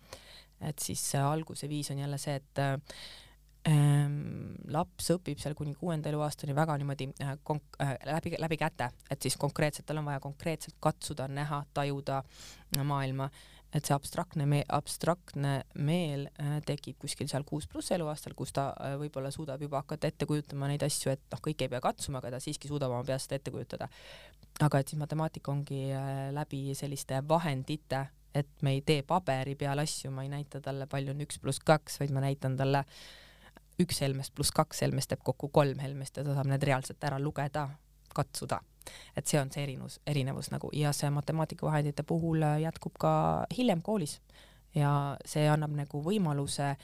et 0.62 0.80
siis 0.80 1.02
alguse 1.20 1.68
viis 1.70 1.90
on 1.92 1.98
jälle 2.00 2.18
see, 2.18 2.36
et 2.36 2.60
laps 3.66 5.10
õpib 5.16 5.40
seal 5.42 5.56
kuni 5.58 5.74
kuuenda 5.80 6.12
eluaastani 6.12 6.56
väga 6.56 6.78
niimoodi 6.78 7.10
äh, 7.24 7.36
konk- 7.50 7.80
äh, 7.82 7.96
läbi, 8.06 8.36
läbi 8.40 8.58
käte, 8.62 8.92
et 9.10 9.22
siis 9.22 9.38
konkreetselt 9.42 9.88
tal 9.90 10.02
on 10.02 10.10
vaja 10.12 10.22
konkreetselt 10.24 10.78
katsuda, 10.80 11.28
näha, 11.28 11.64
tajuda 11.74 12.22
maailma 12.84 13.30
et 13.76 13.88
see 13.88 13.96
abstraktne 13.96 14.46
me-, 14.48 14.64
abstraktne 14.72 15.56
meel 15.84 16.28
äh, 16.40 16.58
tekib 16.68 17.00
kuskil 17.02 17.28
seal 17.32 17.44
kuus 17.48 17.68
pluss 17.72 17.92
eluaastal, 17.96 18.36
kus 18.38 18.54
ta 18.56 18.70
äh, 18.72 18.96
võib-olla 19.02 19.32
suudab 19.34 19.62
juba 19.66 19.82
hakata 19.84 20.12
ette 20.12 20.28
kujutama 20.30 20.70
neid 20.72 20.86
asju, 20.86 21.12
et 21.12 21.26
noh, 21.34 21.42
kõike 21.44 21.68
ei 21.68 21.74
pea 21.74 21.82
katsuma, 21.84 22.22
aga 22.22 22.36
ta 22.36 22.42
siiski 22.44 22.72
suudab 22.72 22.94
oma 22.96 23.04
peas 23.08 23.28
seda 23.28 23.40
ette 23.42 23.54
kujutada. 23.56 23.90
aga 24.64 24.80
et 24.80 24.92
siis 24.92 25.00
matemaatika 25.02 25.52
ongi 25.52 25.82
äh, 25.92 26.30
läbi 26.36 26.70
selliste 26.78 27.20
vahendite, 27.28 28.06
et 28.36 28.64
me 28.64 28.78
ei 28.78 28.82
tee 28.86 29.04
paberi 29.04 29.56
peal 29.60 29.80
asju, 29.84 30.12
ma 30.12 30.24
ei 30.24 30.32
näita 30.32 30.62
talle, 30.64 30.88
palju 30.92 31.12
on 31.12 31.28
üks 31.28 31.40
pluss 31.44 31.60
kaks, 31.60 32.00
vaid 32.00 32.16
ma 32.16 32.24
näitan 32.24 32.56
talle 32.60 32.86
üks 33.82 34.02
helmest 34.02 34.36
pluss 34.36 34.54
kaks 34.56 34.82
helmest 34.86 35.12
teeb 35.12 35.24
kokku 35.24 35.50
kolm 35.54 35.80
helmest 35.84 36.18
ja 36.18 36.24
ta 36.24 36.36
saab 36.38 36.50
need 36.52 36.64
reaalselt 36.64 37.04
ära 37.04 37.20
lugeda, 37.20 37.68
katsuda. 38.16 38.62
Et 39.18 39.28
see 39.28 39.40
on 39.42 39.50
see 39.52 39.64
erinevus, 39.66 40.00
erinevus 40.08 40.52
nagu. 40.54 40.70
Ja 40.74 40.94
see 40.94 41.10
matemaatikavahendite 41.12 42.06
puhul 42.08 42.44
äh, 42.46 42.60
jätkub 42.64 42.98
ka 43.02 43.12
hiljem 43.58 43.82
koolis. 43.82 44.20
Ja 44.76 45.18
see 45.26 45.48
annab 45.50 45.74
nagu 45.76 46.02
võimaluse 46.04 46.76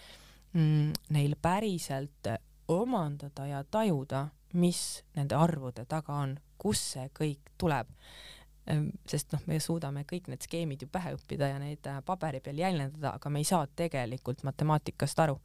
mm, 0.54 0.92
neil 1.14 1.36
päriselt 1.42 2.32
omandada 2.72 3.46
ja 3.48 3.64
tajuda, 3.64 4.28
mis 4.54 5.04
nende 5.16 5.36
arvude 5.36 5.86
taga 5.90 6.22
on, 6.24 6.36
kust 6.62 6.96
see 6.96 7.08
kõik 7.16 7.54
tuleb. 7.60 7.90
Ehm, 8.70 8.92
sest 9.10 9.34
noh, 9.34 9.42
me 9.50 9.60
suudame 9.60 10.04
kõik 10.08 10.30
need 10.32 10.44
skeemid 10.46 10.84
ju 10.84 10.90
pähe 10.92 11.16
õppida 11.16 11.50
ja 11.50 11.60
neid 11.62 11.88
äh, 11.90 12.02
paberi 12.06 12.42
peal 12.44 12.60
jäljendada, 12.62 13.16
aga 13.18 13.32
me 13.34 13.42
ei 13.42 13.48
saa 13.48 13.66
tegelikult 13.68 14.44
matemaatikast 14.48 15.20
aru. 15.24 15.40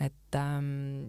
Et 0.00 0.38
ähm, 0.38 1.06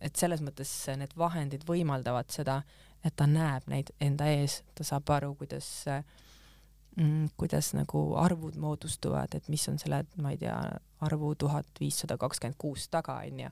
et 0.00 0.16
selles 0.16 0.40
mõttes 0.40 0.70
need 0.96 1.12
vahendid 1.18 1.66
võimaldavad 1.68 2.30
seda, 2.32 2.60
et 3.04 3.14
ta 3.16 3.26
näeb 3.28 3.66
neid 3.68 3.92
enda 4.00 4.28
ees, 4.32 4.60
ta 4.74 4.84
saab 4.86 5.10
aru, 5.12 5.34
kuidas 5.36 5.68
mm, 6.96 7.32
kuidas 7.40 7.72
nagu 7.76 8.04
arvud 8.20 8.56
moodustuvad, 8.60 9.36
et 9.36 9.48
mis 9.52 9.66
on 9.68 9.78
selle, 9.80 10.02
ma 10.22 10.32
ei 10.34 10.40
tea, 10.40 10.56
arvu 11.04 11.34
tuhat 11.38 11.80
viissada 11.80 12.16
kakskümmend 12.20 12.58
kuus 12.60 12.88
taga, 12.92 13.20
onju. 13.26 13.50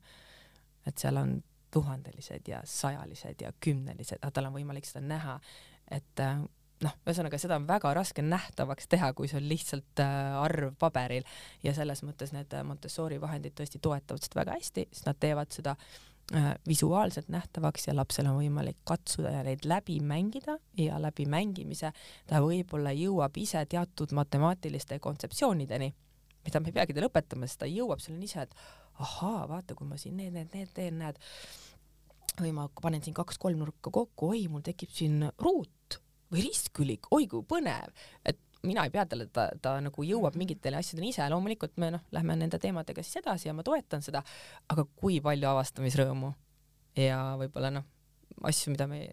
et 0.87 0.99
seal 0.99 1.21
on 1.21 1.39
tuhandelised 1.71 2.49
ja 2.49 2.63
sajalised 2.65 3.43
ja 3.45 3.53
kümnelised, 3.61 4.23
aga 4.23 4.33
tal 4.33 4.49
on 4.49 4.57
võimalik 4.57 4.89
seda 4.89 5.05
näha, 5.05 5.37
et 5.93 6.25
äh, 6.25 6.41
noh, 6.85 6.99
ühesõnaga 7.07 7.41
seda 7.41 7.57
on 7.59 7.67
väga 7.69 7.93
raske 7.97 8.23
nähtavaks 8.23 8.91
teha, 8.91 9.13
kui 9.17 9.31
see 9.31 9.41
on 9.41 9.49
lihtsalt 9.51 10.03
äh, 10.05 10.37
arv 10.43 10.77
paberil. 10.79 11.27
Ja 11.65 11.75
selles 11.77 12.05
mõttes 12.07 12.35
need 12.37 12.55
Montessori 12.65 13.21
vahendid 13.21 13.57
tõesti 13.59 13.81
toetavad 13.83 14.25
seda 14.25 14.43
väga 14.43 14.59
hästi, 14.59 14.89
sest 14.93 15.11
nad 15.11 15.19
teevad 15.21 15.55
seda 15.55 15.75
äh, 15.75 16.09
Äh, 16.35 16.55
visuaalselt 16.69 17.29
nähtavaks 17.29 17.87
ja 17.89 17.95
lapsel 17.97 18.27
on 18.29 18.35
võimalik 18.37 18.77
katsuda 18.85 19.31
ja 19.33 19.45
neid 19.47 19.63
läbi 19.65 19.95
mängida. 20.05 20.59
Ja 20.77 20.99
läbi 21.01 21.25
mängimise 21.25 21.89
ta 22.29 22.43
võib-olla 22.45 22.93
jõuab 22.93 23.39
ise 23.41 23.63
teatud 23.65 24.13
matemaatiliste 24.13 24.99
kontseptsioonideni, 25.01 25.89
mida 26.45 26.61
me 26.61 26.69
ei 26.69 26.77
peagi 26.77 26.93
talle 26.93 27.09
õpetama, 27.09 27.49
sest 27.49 27.63
ta 27.63 27.71
jõuab 27.71 28.05
selleni 28.05 28.29
ise, 28.29 28.45
et 28.45 28.53
ahaa, 29.01 29.47
vaata, 29.49 29.75
kui 29.79 29.89
ma 29.89 29.97
siin 29.97 30.21
need, 30.21 30.35
need, 30.37 30.53
need 30.53 30.75
teen, 30.77 31.01
näed, 31.01 31.17
või 32.43 32.53
ma 32.61 32.69
panen 32.83 33.01
siin 33.01 33.17
kaks 33.17 33.41
kolmnurka 33.41 33.89
kokku, 33.89 34.29
oi, 34.35 34.45
mul 34.53 34.67
tekib 34.69 34.93
siin 34.93 35.31
ruut 35.41 36.03
või 36.33 36.45
ristkülik, 36.49 37.09
oi 37.15 37.29
kui 37.31 37.45
põnev, 37.49 37.93
et 38.27 38.41
mina 38.67 38.85
ei 38.87 38.93
pea 38.93 39.05
talle, 39.07 39.29
ta, 39.33 39.49
ta 39.63 39.77
nagu 39.83 40.05
jõuab 40.05 40.33
mhm. 40.33 40.43
mingitele 40.43 40.81
asjadele 40.81 41.13
ise, 41.13 41.29
loomulikult 41.31 41.79
me 41.79 41.93
noh, 41.95 42.05
lähme 42.15 42.37
nende 42.39 42.59
teemadega 42.63 43.05
siis 43.05 43.21
edasi 43.23 43.51
ja 43.51 43.55
ma 43.57 43.65
toetan 43.67 44.05
seda, 44.05 44.23
aga 44.73 44.85
kui 44.99 45.21
palju 45.25 45.51
avastamisrõõmu 45.53 46.33
ja 46.99 47.21
võib-olla 47.41 47.73
noh, 47.79 47.87
asju, 48.49 48.75
mida 48.75 48.89
me 48.91 49.05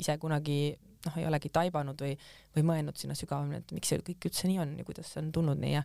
ise 0.00 0.16
kunagi 0.22 0.58
noh, 1.06 1.20
ei 1.20 1.28
olegi 1.28 1.52
taibanud 1.52 2.00
või, 2.02 2.16
või 2.56 2.66
mõelnud 2.72 2.98
sinna 2.98 3.16
sügavamini, 3.18 3.62
et 3.62 3.76
miks 3.76 3.92
see 3.92 4.02
kõik 4.06 4.30
üldse 4.30 4.50
nii 4.50 4.60
on 4.64 4.74
ja 4.80 4.88
kuidas 4.88 5.12
see 5.12 5.22
on 5.22 5.32
tulnud 5.34 5.60
nii 5.62 5.76
ja 5.76 5.84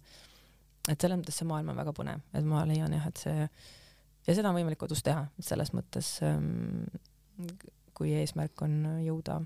et 0.90 0.98
selles 0.98 1.20
mõttes 1.20 1.38
see 1.38 1.48
maailm 1.50 1.74
on 1.74 1.78
väga 1.78 1.94
põnev, 1.96 2.24
et 2.34 2.48
ma 2.48 2.64
leian 2.66 2.96
jah, 2.96 3.08
et 3.12 3.22
see 3.22 3.38
ja 3.46 4.36
seda 4.36 4.50
on 4.50 4.58
võimalik 4.58 4.80
kodus 4.82 5.04
teha, 5.06 5.28
selles 5.44 5.74
mõttes 5.78 6.16
ähm, 6.26 6.86
kui 7.98 8.16
eesmärk 8.18 8.64
on 8.66 8.80
jõuda 9.06 9.42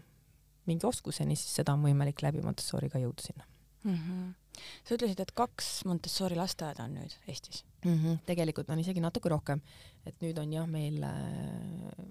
mingi 0.69 0.87
oskuseni, 0.87 1.37
siis 1.39 1.61
seda 1.61 1.75
on 1.75 1.85
võimalik 1.85 2.21
läbi 2.25 2.43
Montessoriga 2.45 3.01
jõuda 3.01 3.25
sinna 3.27 3.47
mm. 3.83 3.95
-hmm. 3.95 4.59
sa 4.83 4.97
ütlesid, 4.97 5.21
et 5.21 5.31
kaks 5.31 5.85
Montessori 5.85 6.35
lasteaeda 6.35 6.83
on 6.83 6.99
nüüd 6.99 7.17
Eestis 7.27 7.65
mm? 7.85 7.95
-hmm. 7.95 8.19
tegelikult 8.25 8.69
on 8.69 8.79
isegi 8.79 9.03
natuke 9.03 9.29
rohkem, 9.29 9.61
et 10.05 10.21
nüüd 10.21 10.39
on 10.41 10.53
jah, 10.53 10.67
meil 10.67 11.03
äh, 11.03 12.05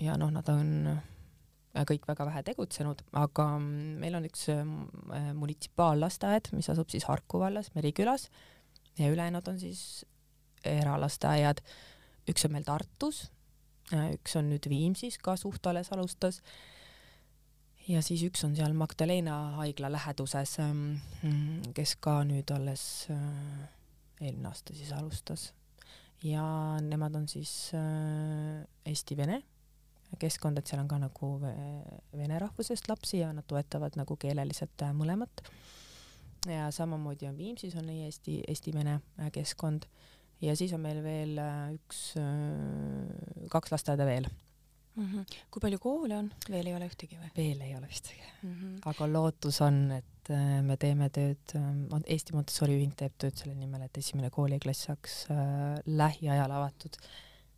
ja 0.00 0.16
noh, 0.16 0.30
nad 0.30 0.48
on 0.48 1.00
kõik 1.88 2.06
väga 2.08 2.26
vähe 2.26 2.42
tegutsenud, 2.42 3.02
aga 3.18 3.46
meil 3.60 4.16
on 4.18 4.26
üks 4.26 4.48
äh, 4.52 4.62
munitsipaallasteaed, 5.36 6.52
mis 6.56 6.70
asub 6.72 6.90
siis 6.90 7.06
Harku 7.06 7.38
vallas 7.42 7.70
Merikülas 7.74 8.28
ja 8.98 9.10
ülejäänud 9.12 9.48
on 9.48 9.60
siis 9.60 10.06
eralasteaiad. 10.64 11.60
üks 12.28 12.44
on 12.44 12.52
meil 12.52 12.64
Tartus, 12.64 13.30
äh, 13.92 14.12
üks 14.16 14.36
on 14.36 14.50
nüüd 14.52 14.68
Viimsis 14.68 15.18
ka 15.18 15.36
suht 15.36 15.66
alles 15.66 15.92
alustas. 15.92 16.42
Ja 17.88 18.02
siis 18.04 18.22
üks 18.26 18.44
on 18.46 18.54
seal 18.56 18.74
Magdalena 18.76 19.36
haigla 19.58 19.90
läheduses, 19.92 20.58
ähm, 20.62 20.98
kes 21.76 21.96
ka 22.04 22.20
nüüd 22.28 22.50
alles 22.54 22.82
äh, 23.12 23.68
eelmine 24.20 24.50
aasta 24.50 24.76
siis 24.76 24.92
alustas. 24.92 25.52
ja 26.22 26.42
nemad 26.82 27.14
on 27.14 27.28
siis 27.30 27.70
Eesti-Vene 28.84 29.42
keskkond, 30.18 30.58
et 30.58 30.66
seal 30.66 30.80
on 30.82 30.88
ka 30.88 30.96
nagu 30.98 31.28
vene 32.16 32.38
rahvusest 32.40 32.88
lapsi 32.88 33.20
ja 33.20 33.28
nad 33.36 33.46
toetavad 33.46 33.94
nagu 34.00 34.16
keeleliselt 34.16 34.84
mõlemat. 34.96 35.44
ja 36.48 36.70
samamoodi 36.74 37.28
on 37.28 37.36
Viimsis 37.36 37.76
on 37.76 37.88
eesti, 37.92 38.40
eesti-vene 38.48 38.98
keskkond 39.32 39.86
ja 40.40 40.56
siis 40.56 40.72
on 40.72 40.80
meil 40.80 41.02
veel 41.04 41.38
üks, 41.76 42.02
kaks 43.52 43.74
lasteaeda 43.74 44.06
veel 44.08 44.28
mm. 44.98 45.08
-hmm. 45.12 45.40
kui 45.50 45.64
palju 45.64 45.78
koole 45.82 46.16
on, 46.18 46.30
veel 46.50 46.70
ei 46.70 46.76
ole 46.76 46.88
ühtegi 46.90 47.18
või? 47.18 47.30
veel 47.36 47.62
ei 47.66 47.74
ole 47.76 47.88
ühtegi 47.88 48.24
mm, 48.42 48.54
-hmm. 48.54 48.76
aga 48.92 49.08
lootus 49.12 49.60
on, 49.64 49.80
et 49.98 50.32
me 50.62 50.76
teeme 50.76 51.08
tööd, 51.08 51.54
Eesti 52.04 52.34
Montessori 52.36 52.76
ühing 52.76 52.92
teeb 52.96 53.14
tööd 53.16 53.38
selle 53.38 53.54
nimel, 53.56 53.86
et 53.86 53.96
esimene 53.96 54.30
kooliklass 54.30 54.88
saaks 54.90 55.14
lähiajal 55.86 56.52
avatud, 56.52 56.98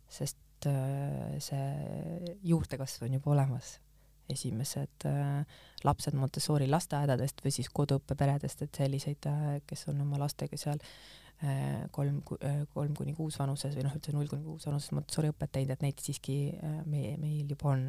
sest 0.07 0.67
äh, 0.71 1.39
see 1.43 2.37
juurdekasv 2.43 3.07
on 3.07 3.19
juba 3.19 3.31
olemas. 3.37 3.79
esimesed 4.31 5.03
äh, 5.05 5.45
lapsed 5.83 6.15
Montessori 6.15 6.67
lasteaedadest 6.69 7.41
või 7.43 7.51
siis 7.51 7.67
koduõppeperedest, 7.69 8.61
et 8.61 8.77
selliseid, 8.77 9.25
äh, 9.27 9.57
kes 9.67 9.89
on 9.91 9.99
oma 10.05 10.21
lastega 10.21 10.57
seal 10.57 10.79
kolm, 11.91 12.19
kolm 12.73 12.95
kuni 12.97 13.15
kuus 13.17 13.39
vanuses 13.41 13.73
või 13.73 13.85
noh, 13.87 13.95
üldse 13.97 14.13
null 14.13 14.29
kuni 14.29 14.43
kuus 14.45 14.67
vanuses 14.67 14.91
Montessori 14.93 15.31
õpet 15.33 15.55
teinud, 15.57 15.73
et 15.73 15.85
neid 15.85 16.03
siiski 16.03 16.35
meie, 16.85 17.15
meil 17.21 17.49
juba 17.49 17.71
on. 17.71 17.87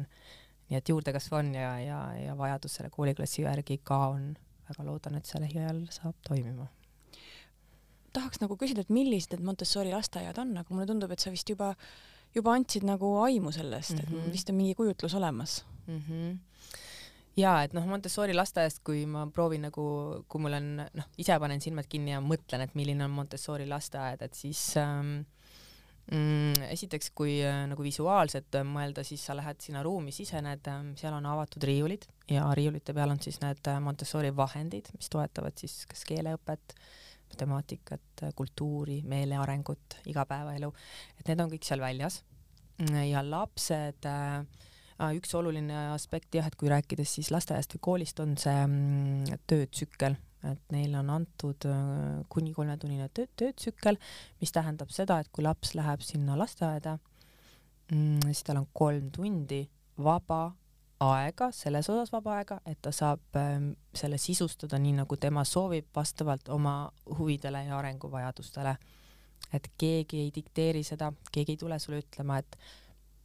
nii 0.69 0.79
et 0.79 0.89
juurdekasv 0.89 1.35
on 1.37 1.51
ja, 1.53 1.73
ja, 1.83 1.99
ja 2.17 2.37
vajadus 2.39 2.79
selle 2.79 2.89
kooliklassi 2.89 3.43
järgi 3.43 3.77
ka 3.83 3.99
on. 4.15 4.31
väga 4.69 4.87
loodan, 4.87 5.19
et 5.19 5.29
see 5.29 5.41
lähiajal 5.43 5.83
saab 5.91 6.15
toimima 6.27 6.69
tahaks 8.13 8.41
nagu 8.41 8.53
küsida, 8.57 8.81
et 8.85 8.89
millised 8.93 9.31
need 9.33 9.45
Montessori 9.45 9.89
lasteaiad 9.89 10.37
on, 10.37 10.51
aga 10.57 10.69
mulle 10.69 10.85
tundub, 10.85 11.11
et 11.11 11.19
sa 11.19 11.31
vist 11.33 11.49
juba 11.49 11.71
äh, 11.73 11.87
juba 12.35 12.55
andsid 12.57 12.85
nagu 12.87 13.17
aimu 13.23 13.51
sellest 13.53 13.93
mm, 13.93 13.99
-hmm. 13.99 14.17
et 14.17 14.23
mhm. 14.23 14.31
vist 14.31 14.49
on 14.49 14.55
mingi 14.55 14.75
kujutlus 14.75 15.13
olemas 15.13 15.65
mm. 15.87 16.01
-hmm 16.09 16.37
ja 17.39 17.53
et 17.65 17.75
noh, 17.75 17.85
Montessori 17.89 18.35
lasteaiast, 18.35 18.83
kui 18.85 19.05
ma 19.09 19.25
proovin 19.33 19.67
nagu, 19.67 19.85
kui 20.29 20.43
mul 20.43 20.57
on 20.59 20.71
noh, 20.83 21.11
ise 21.21 21.37
panen 21.41 21.63
silmad 21.63 21.89
kinni 21.89 22.15
ja 22.15 22.23
mõtlen, 22.23 22.65
et 22.65 22.75
milline 22.79 23.05
on 23.07 23.13
Montessori 23.15 23.67
lasteaed, 23.69 24.25
et 24.25 24.37
siis 24.37 24.61
ähm, 24.81 25.15
mm, 26.11 26.67
esiteks, 26.73 27.11
kui 27.17 27.37
äh, 27.45 27.63
nagu 27.69 27.85
visuaalselt 27.85 28.59
mõelda, 28.69 29.05
siis 29.07 29.23
sa 29.25 29.37
lähed 29.37 29.61
sinna 29.63 29.85
ruumi, 29.85 30.15
sisened 30.15 30.69
äh,, 30.71 30.83
seal 30.99 31.15
on 31.17 31.29
avatud 31.33 31.63
riiulid 31.69 32.09
ja 32.31 32.49
riiulite 32.55 32.95
peal 32.95 33.15
on 33.15 33.21
siis 33.23 33.41
need 33.43 33.71
äh, 33.71 33.79
Montessori 33.83 34.33
vahendid, 34.35 34.93
mis 34.97 35.09
toetavad 35.13 35.57
siis 35.59 35.83
kas 35.89 36.05
keeleõpet 36.09 36.77
äh,, 36.77 36.91
temaatikat, 37.37 38.25
kultuuri, 38.35 39.01
meele 39.09 39.37
arengut, 39.41 39.97
igapäevaelu, 40.09 40.69
et 41.19 41.29
need 41.29 41.41
on 41.43 41.51
kõik 41.53 41.65
seal 41.67 41.81
väljas. 41.83 42.21
ja 43.07 43.21
lapsed 43.23 44.05
äh,, 44.09 44.45
üks 45.17 45.33
oluline 45.35 45.89
aspekt 45.93 46.35
jah, 46.35 46.47
et 46.47 46.55
kui 46.59 46.69
rääkides 46.71 47.17
siis 47.17 47.31
lasteaiast 47.33 47.75
või 47.77 47.83
koolist, 47.89 48.19
on 48.23 48.35
see 48.39 48.55
mm, 48.65 49.41
töötsükkel, 49.49 50.17
et 50.49 50.75
neile 50.75 50.99
on 50.99 51.11
antud 51.13 51.67
äh, 51.69 52.23
kuni 52.29 52.53
kolmetunnine 52.55 53.09
töö, 53.15 53.29
töötsükkel, 53.39 53.99
mis 54.41 54.51
tähendab 54.55 54.91
seda, 54.93 55.19
et 55.19 55.31
kui 55.31 55.45
laps 55.45 55.73
läheb 55.79 56.03
sinna 56.05 56.37
lasteaeda 56.39 56.97
mm,, 57.91 58.27
siis 58.29 58.43
tal 58.47 58.61
on 58.63 58.67
kolm 58.73 59.09
tundi 59.15 59.63
vaba 60.03 60.51
aega, 61.03 61.49
selles 61.51 61.89
osas 61.89 62.11
vaba 62.13 62.37
aega, 62.39 62.59
et 62.69 62.79
ta 62.81 62.91
saab 62.95 63.39
ähm, 63.39 63.71
selle 63.95 64.19
sisustada 64.21 64.79
nii, 64.79 64.97
nagu 65.01 65.17
tema 65.19 65.43
soovib, 65.47 65.89
vastavalt 65.95 66.49
oma 66.53 66.75
huvidele 67.17 67.65
ja 67.67 67.77
arenguvajadustele. 67.79 68.75
et 69.53 69.67
keegi 69.77 70.19
ei 70.19 70.29
dikteeri 70.33 70.83
seda, 70.83 71.11
keegi 71.31 71.53
ei 71.53 71.57
tule 71.57 71.77
sulle 71.79 71.99
ütlema, 72.01 72.39
et 72.39 72.55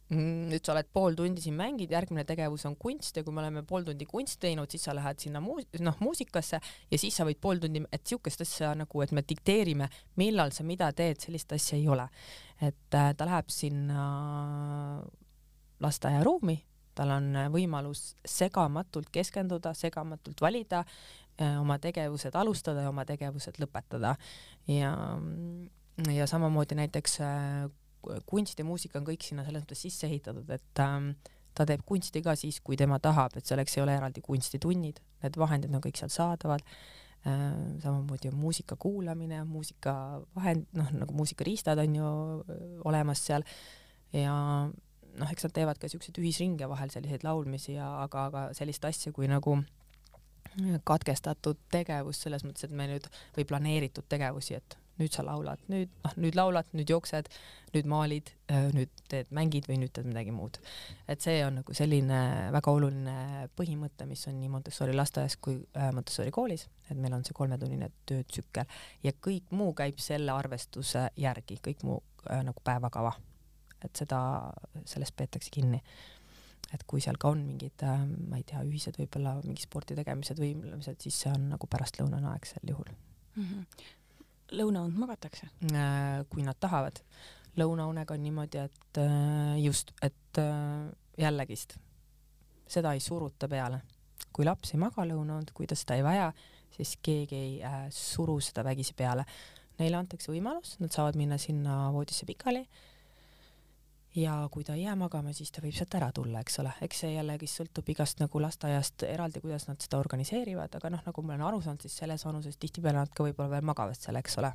nüüd 0.09 0.65
sa 0.65 0.73
oled 0.73 0.87
pool 0.93 1.17
tundi 1.17 1.43
siin 1.43 1.57
mängid, 1.57 1.91
järgmine 1.93 2.23
tegevus 2.25 2.65
on 2.65 2.75
kunst 2.81 3.17
ja 3.17 3.23
kui 3.25 3.33
me 3.35 3.43
oleme 3.43 3.61
pool 3.67 3.85
tundi 3.85 4.07
kunsti 4.09 4.39
teinud, 4.47 4.71
siis 4.71 4.87
sa 4.87 4.95
lähed 4.97 5.21
sinna 5.21 5.41
muus-, 5.43 5.67
noh, 5.85 5.97
muusikasse 6.01 6.59
ja 6.59 7.01
siis 7.01 7.19
sa 7.19 7.27
võid 7.27 7.37
pool 7.41 7.61
tundi, 7.61 7.83
et 7.93 8.05
siukest 8.09 8.41
asja 8.45 8.73
nagu, 8.77 9.03
et 9.05 9.13
me 9.13 9.21
dikteerime, 9.21 9.89
millal 10.21 10.53
sa 10.55 10.65
mida 10.65 10.89
teed, 10.97 11.21
sellist 11.21 11.53
asja 11.53 11.77
ei 11.77 11.87
ole. 11.87 12.09
et 12.59 12.95
äh, 12.97 13.13
ta 13.15 13.25
läheb 13.25 13.53
sinna 13.53 14.07
lasteaiaruumi 15.79 16.57
tal 16.99 17.15
on 17.15 17.31
äh, 17.37 17.47
võimalus 17.53 18.13
segamatult 18.27 19.11
keskenduda, 19.13 19.73
segamatult 19.77 20.41
valida, 20.43 20.83
äh, 21.39 21.57
oma 21.61 21.79
tegevused 21.81 22.35
alustada 22.35 22.85
ja 22.85 22.93
oma 22.93 23.05
tegevused 23.07 23.59
lõpetada. 23.61 24.15
ja, 24.67 24.93
ja 26.13 26.27
samamoodi 26.27 26.79
näiteks 26.79 27.19
äh, 27.25 27.69
kunst 28.29 28.59
ja 28.59 28.65
muusika 28.65 28.99
on 28.99 29.07
kõik 29.07 29.25
sinna 29.25 29.45
selles 29.47 29.65
mõttes 29.65 29.83
sisse 29.85 30.07
ehitatud, 30.07 30.49
et 30.55 30.83
ähm, 30.83 31.11
ta 31.57 31.65
teeb 31.67 31.83
kunsti 31.87 32.21
ka 32.23 32.35
siis, 32.39 32.61
kui 32.63 32.77
tema 32.79 32.99
tahab, 33.03 33.35
et 33.37 33.47
selleks 33.47 33.77
ei 33.77 33.83
ole 33.83 33.95
eraldi 33.97 34.23
kunstitunnid, 34.25 35.01
need 35.23 35.39
vahendid 35.39 35.73
on 35.75 35.83
kõik 35.83 35.99
seal 35.99 36.11
saadavad 36.13 36.63
äh,. 36.63 37.41
samamoodi 37.83 38.31
on 38.31 38.37
muusika 38.39 38.77
kuulamine, 38.79 39.43
muusikavahend, 39.49 40.69
noh 40.79 40.93
nagu 40.95 41.17
muusikariistad 41.17 41.81
on 41.83 41.97
ju 41.99 42.13
olemas 42.87 43.25
seal 43.25 43.43
ja 44.15 44.35
noh, 45.19 45.31
eks 45.33 45.47
nad 45.47 45.55
teevad 45.55 45.81
ka 45.81 45.89
siukseid 45.91 46.17
ühisringe 46.21 46.69
vahel, 46.69 46.91
selliseid 46.93 47.25
laulmisi 47.27 47.75
ja 47.75 47.89
aga, 48.05 48.29
aga 48.29 48.45
sellist 48.57 48.85
asja 48.87 49.11
kui 49.15 49.27
nagu 49.29 49.59
katkestatud 50.87 51.59
tegevus 51.71 52.21
selles 52.23 52.43
mõttes, 52.47 52.65
et 52.65 52.75
me 52.75 52.87
nüüd 52.89 53.05
või 53.35 53.45
planeeritud 53.47 54.07
tegevusi, 54.09 54.57
et 54.57 54.77
nüüd 54.99 55.15
sa 55.15 55.23
laulad, 55.25 55.61
nüüd 55.71 55.91
noh, 56.03 56.17
nüüd 56.19 56.37
laulad, 56.37 56.67
nüüd 56.75 56.91
jooksed, 56.91 57.29
nüüd 57.73 57.87
maalid, 57.89 58.31
nüüd 58.75 58.91
teed, 59.11 59.29
mängid 59.35 59.69
või 59.69 59.77
nüüd 59.83 59.93
teed 59.95 60.09
midagi 60.09 60.33
muud. 60.35 60.59
et 61.07 61.21
see 61.21 61.39
on 61.45 61.59
nagu 61.61 61.75
selline 61.77 62.19
väga 62.55 62.71
oluline 62.71 63.47
põhimõte, 63.59 64.07
mis 64.09 64.27
on 64.27 64.39
nii 64.41 64.51
Montessori 64.55 64.95
lasteaias 64.97 65.37
kui 65.37 65.59
äh, 65.77 65.89
Montessori 65.95 66.31
koolis, 66.35 66.67
et 66.89 66.97
meil 66.97 67.13
on 67.13 67.25
see 67.25 67.37
kolmetunnine 67.37 67.91
töötsükkel 68.09 68.67
ja 69.03 69.15
kõik 69.27 69.51
muu 69.55 69.73
käib 69.77 70.01
selle 70.03 70.33
arvestuse 70.35 71.09
järgi, 71.17 71.59
kõik 71.65 71.83
muu 71.87 72.01
äh, 72.29 72.43
nagu 72.43 72.61
päevakava 72.63 73.15
et 73.85 74.01
seda, 74.01 74.21
sellest 74.87 75.15
peetakse 75.17 75.51
kinni. 75.53 75.81
et 76.69 76.83
kui 76.85 77.01
seal 77.01 77.17
ka 77.17 77.31
on 77.33 77.39
mingid, 77.47 77.81
äh, 77.81 78.01
ma 78.29 78.37
ei 78.37 78.43
tea, 78.45 78.59
ühised 78.61 78.99
võib-olla 78.99 79.39
mingi 79.41 79.63
spordi 79.63 79.95
tegemised, 79.97 80.37
võimlemised, 80.37 80.99
siis 81.01 81.15
see 81.23 81.31
on 81.33 81.47
nagu 81.55 81.65
pärastlõunane 81.65 82.29
aeg 82.29 82.45
sel 82.45 82.69
juhul 82.69 82.91
mm. 82.91 83.45
-hmm. 83.45 83.87
Lõunaund 84.55 84.97
magatakse? 84.99 85.49
Äh, 85.71 86.23
kui 86.29 86.45
nad 86.45 86.59
tahavad. 86.59 87.03
lõunaunega 87.59 88.13
on 88.15 88.21
niimoodi, 88.23 88.61
et 88.61 88.97
äh, 89.01 89.57
just, 89.59 89.91
et 90.05 90.39
jällegist, 91.19 91.73
seda 92.69 92.93
ei 92.93 93.01
suruta 93.03 93.49
peale. 93.51 93.81
kui 94.33 94.45
laps 94.45 94.73
ei 94.73 94.79
maga 94.79 95.03
lõunaund, 95.03 95.51
kui 95.53 95.67
ta 95.67 95.75
seda 95.75 95.97
ei 95.97 96.03
vaja, 96.05 96.29
siis 96.71 96.93
keegi 97.03 97.35
ei 97.35 97.55
äh, 97.65 97.87
suru 97.91 98.39
seda 98.39 98.63
vägisi 98.63 98.93
peale. 98.95 99.25
Neile 99.79 99.97
antakse 99.97 100.31
võimalus, 100.31 100.75
nad 100.79 100.91
saavad 100.91 101.17
minna 101.19 101.37
sinna 101.39 101.89
voodisse 101.95 102.27
pikali 102.27 102.65
ja 104.15 104.47
kui 104.51 104.63
ta 104.63 104.73
ei 104.73 104.83
jää 104.83 104.95
magama, 104.95 105.33
siis 105.33 105.51
ta 105.51 105.61
võib 105.61 105.75
sealt 105.77 105.95
ära 105.99 106.09
tulla, 106.15 106.41
eks 106.41 106.59
ole, 106.63 106.71
eks 106.85 107.03
see 107.03 107.13
jällegi 107.13 107.47
sõltub 107.49 107.89
igast 107.93 108.21
nagu 108.23 108.41
lasteaiast 108.41 109.05
eraldi, 109.07 109.41
kuidas 109.43 109.67
nad 109.69 109.81
seda 109.83 109.99
organiseerivad, 110.01 110.75
aga 110.79 110.91
noh, 110.95 111.03
nagu 111.05 111.23
ma 111.23 111.35
olen 111.35 111.45
aru 111.47 111.61
saanud, 111.65 111.85
siis 111.85 111.97
selles 112.01 112.25
vanuses 112.25 112.57
tihtipeale 112.57 113.03
nad 113.03 113.13
ka 113.13 113.27
võib-olla 113.27 113.53
veel 113.53 113.69
magavad 113.69 113.99
seal, 113.99 114.17
eks 114.19 114.39
ole. 114.41 114.53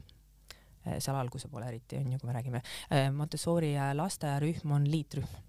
Eh, 0.85 0.99
seal 1.01 1.17
alguse 1.17 1.49
poole 1.49 1.69
eriti 1.71 2.01
on 2.01 2.13
ju, 2.13 2.19
kui 2.21 2.29
me 2.29 2.37
räägime. 2.37 2.63
Eh, 2.91 3.11
Montessori 3.11 3.75
lasteaiarühm 3.95 4.75
on 4.79 4.91
liitrühm. 4.91 5.43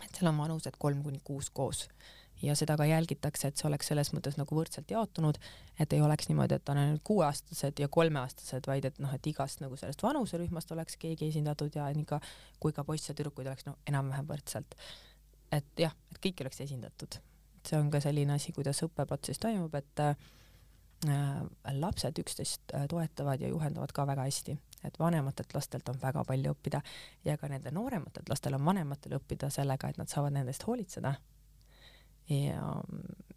et 0.00 0.16
seal 0.16 0.30
on 0.30 0.38
vanused 0.38 0.74
kolm 0.80 1.02
kuni 1.04 1.20
kuus 1.22 1.50
koos 1.50 1.88
ja 2.42 2.54
seda 2.56 2.76
ka 2.76 2.86
jälgitakse, 2.88 3.48
et 3.48 3.60
see 3.60 3.68
oleks 3.68 3.90
selles 3.90 4.12
mõttes 4.16 4.38
nagu 4.38 4.56
võrdselt 4.56 4.90
jaotunud, 4.90 5.38
et 5.80 5.92
ei 5.92 6.02
oleks 6.04 6.28
niimoodi, 6.30 6.56
et 6.56 6.72
on 6.72 6.80
ainult 6.80 7.04
kuueaastased 7.06 7.82
ja 7.82 7.88
kolmeaastased, 7.92 8.66
vaid 8.70 8.88
et 8.88 8.98
noh, 9.02 9.12
et 9.14 9.30
igast 9.30 9.62
nagu 9.64 9.76
sellest 9.80 10.02
vanuserühmast 10.02 10.72
oleks 10.76 10.96
keegi 11.00 11.30
esindatud 11.30 11.76
ja 11.76 11.88
nii 11.94 12.08
ka 12.08 12.20
kui 12.60 12.74
ka 12.76 12.84
poisse 12.84 13.12
ja 13.12 13.18
tüdrukuid 13.18 13.50
oleks 13.50 13.68
no 13.68 13.76
enam-vähem 13.90 14.28
võrdselt. 14.28 14.76
et 15.52 15.82
jah, 15.82 15.94
et 16.12 16.20
kõik 16.22 16.44
oleks 16.44 16.60
esindatud. 16.60 17.20
see 17.66 17.78
on 17.78 17.90
ka 17.90 18.00
selline 18.00 18.32
asi, 18.32 18.52
kuidas 18.52 18.82
õppeprotsess 18.82 19.38
toimub, 19.38 19.74
et 19.74 20.00
äh, 20.00 20.16
lapsed 21.72 22.18
üksteist 22.18 22.74
äh, 22.74 22.86
toetavad 22.88 23.40
ja 23.40 23.48
juhendavad 23.48 23.92
ka 23.92 24.06
väga 24.06 24.24
hästi 24.28 24.56
et 24.84 24.98
vanematelt 24.98 25.54
lastelt 25.54 25.88
on 25.88 25.98
väga 26.02 26.24
palju 26.24 26.54
õppida 26.54 26.80
ja 27.24 27.36
ka 27.36 27.48
nende 27.48 27.70
noorematelt 27.70 28.28
lastel 28.32 28.56
on 28.56 28.64
vanematel 28.64 29.18
õppida 29.18 29.50
sellega, 29.52 29.90
et 29.90 29.98
nad 30.00 30.08
saavad 30.08 30.32
nendest 30.32 30.64
hoolitseda 30.66 31.14
ja 32.30 32.70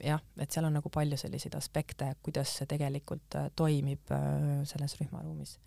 jah, 0.04 0.24
et 0.40 0.52
seal 0.52 0.68
on 0.68 0.76
nagu 0.78 0.92
palju 0.94 1.18
selliseid 1.20 1.56
aspekte, 1.58 2.14
kuidas 2.26 2.58
see 2.60 2.70
tegelikult 2.70 3.38
äh, 3.40 3.50
toimib 3.56 4.12
äh, 4.14 4.64
selles 4.70 4.98
rühmaruumis. 5.02 5.58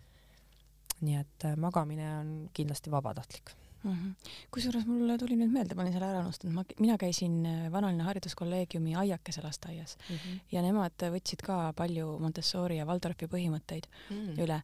nii 1.04 1.16
et 1.20 1.44
äh, 1.44 1.56
magamine 1.60 2.06
on 2.18 2.28
kindlasti 2.56 2.90
vabatahtlik 2.90 3.50
mm 3.82 3.92
-hmm.. 3.92 4.30
kusjuures 4.50 4.86
mulle 4.86 5.18
tuli 5.18 5.36
nüüd 5.36 5.52
meelde, 5.52 5.74
ma 5.74 5.82
olin 5.82 5.92
selle 5.92 6.08
ära 6.08 6.22
unustanud, 6.24 6.54
ma, 6.54 6.64
mina 6.78 6.96
käisin 6.98 7.42
Vanalinna 7.72 8.04
Hariduskolleegiumi 8.04 8.94
Aiakese 8.94 9.42
lasteaias 9.42 9.98
mm 9.98 10.16
-hmm. 10.16 10.40
ja 10.52 10.62
nemad 10.62 11.06
võtsid 11.16 11.44
ka 11.44 11.72
palju 11.76 12.18
Montessori 12.18 12.76
ja 12.76 12.86
Waldorfi 12.86 13.26
põhimõtteid 13.26 13.88
mm 14.10 14.16
-hmm. 14.16 14.42
üle 14.44 14.62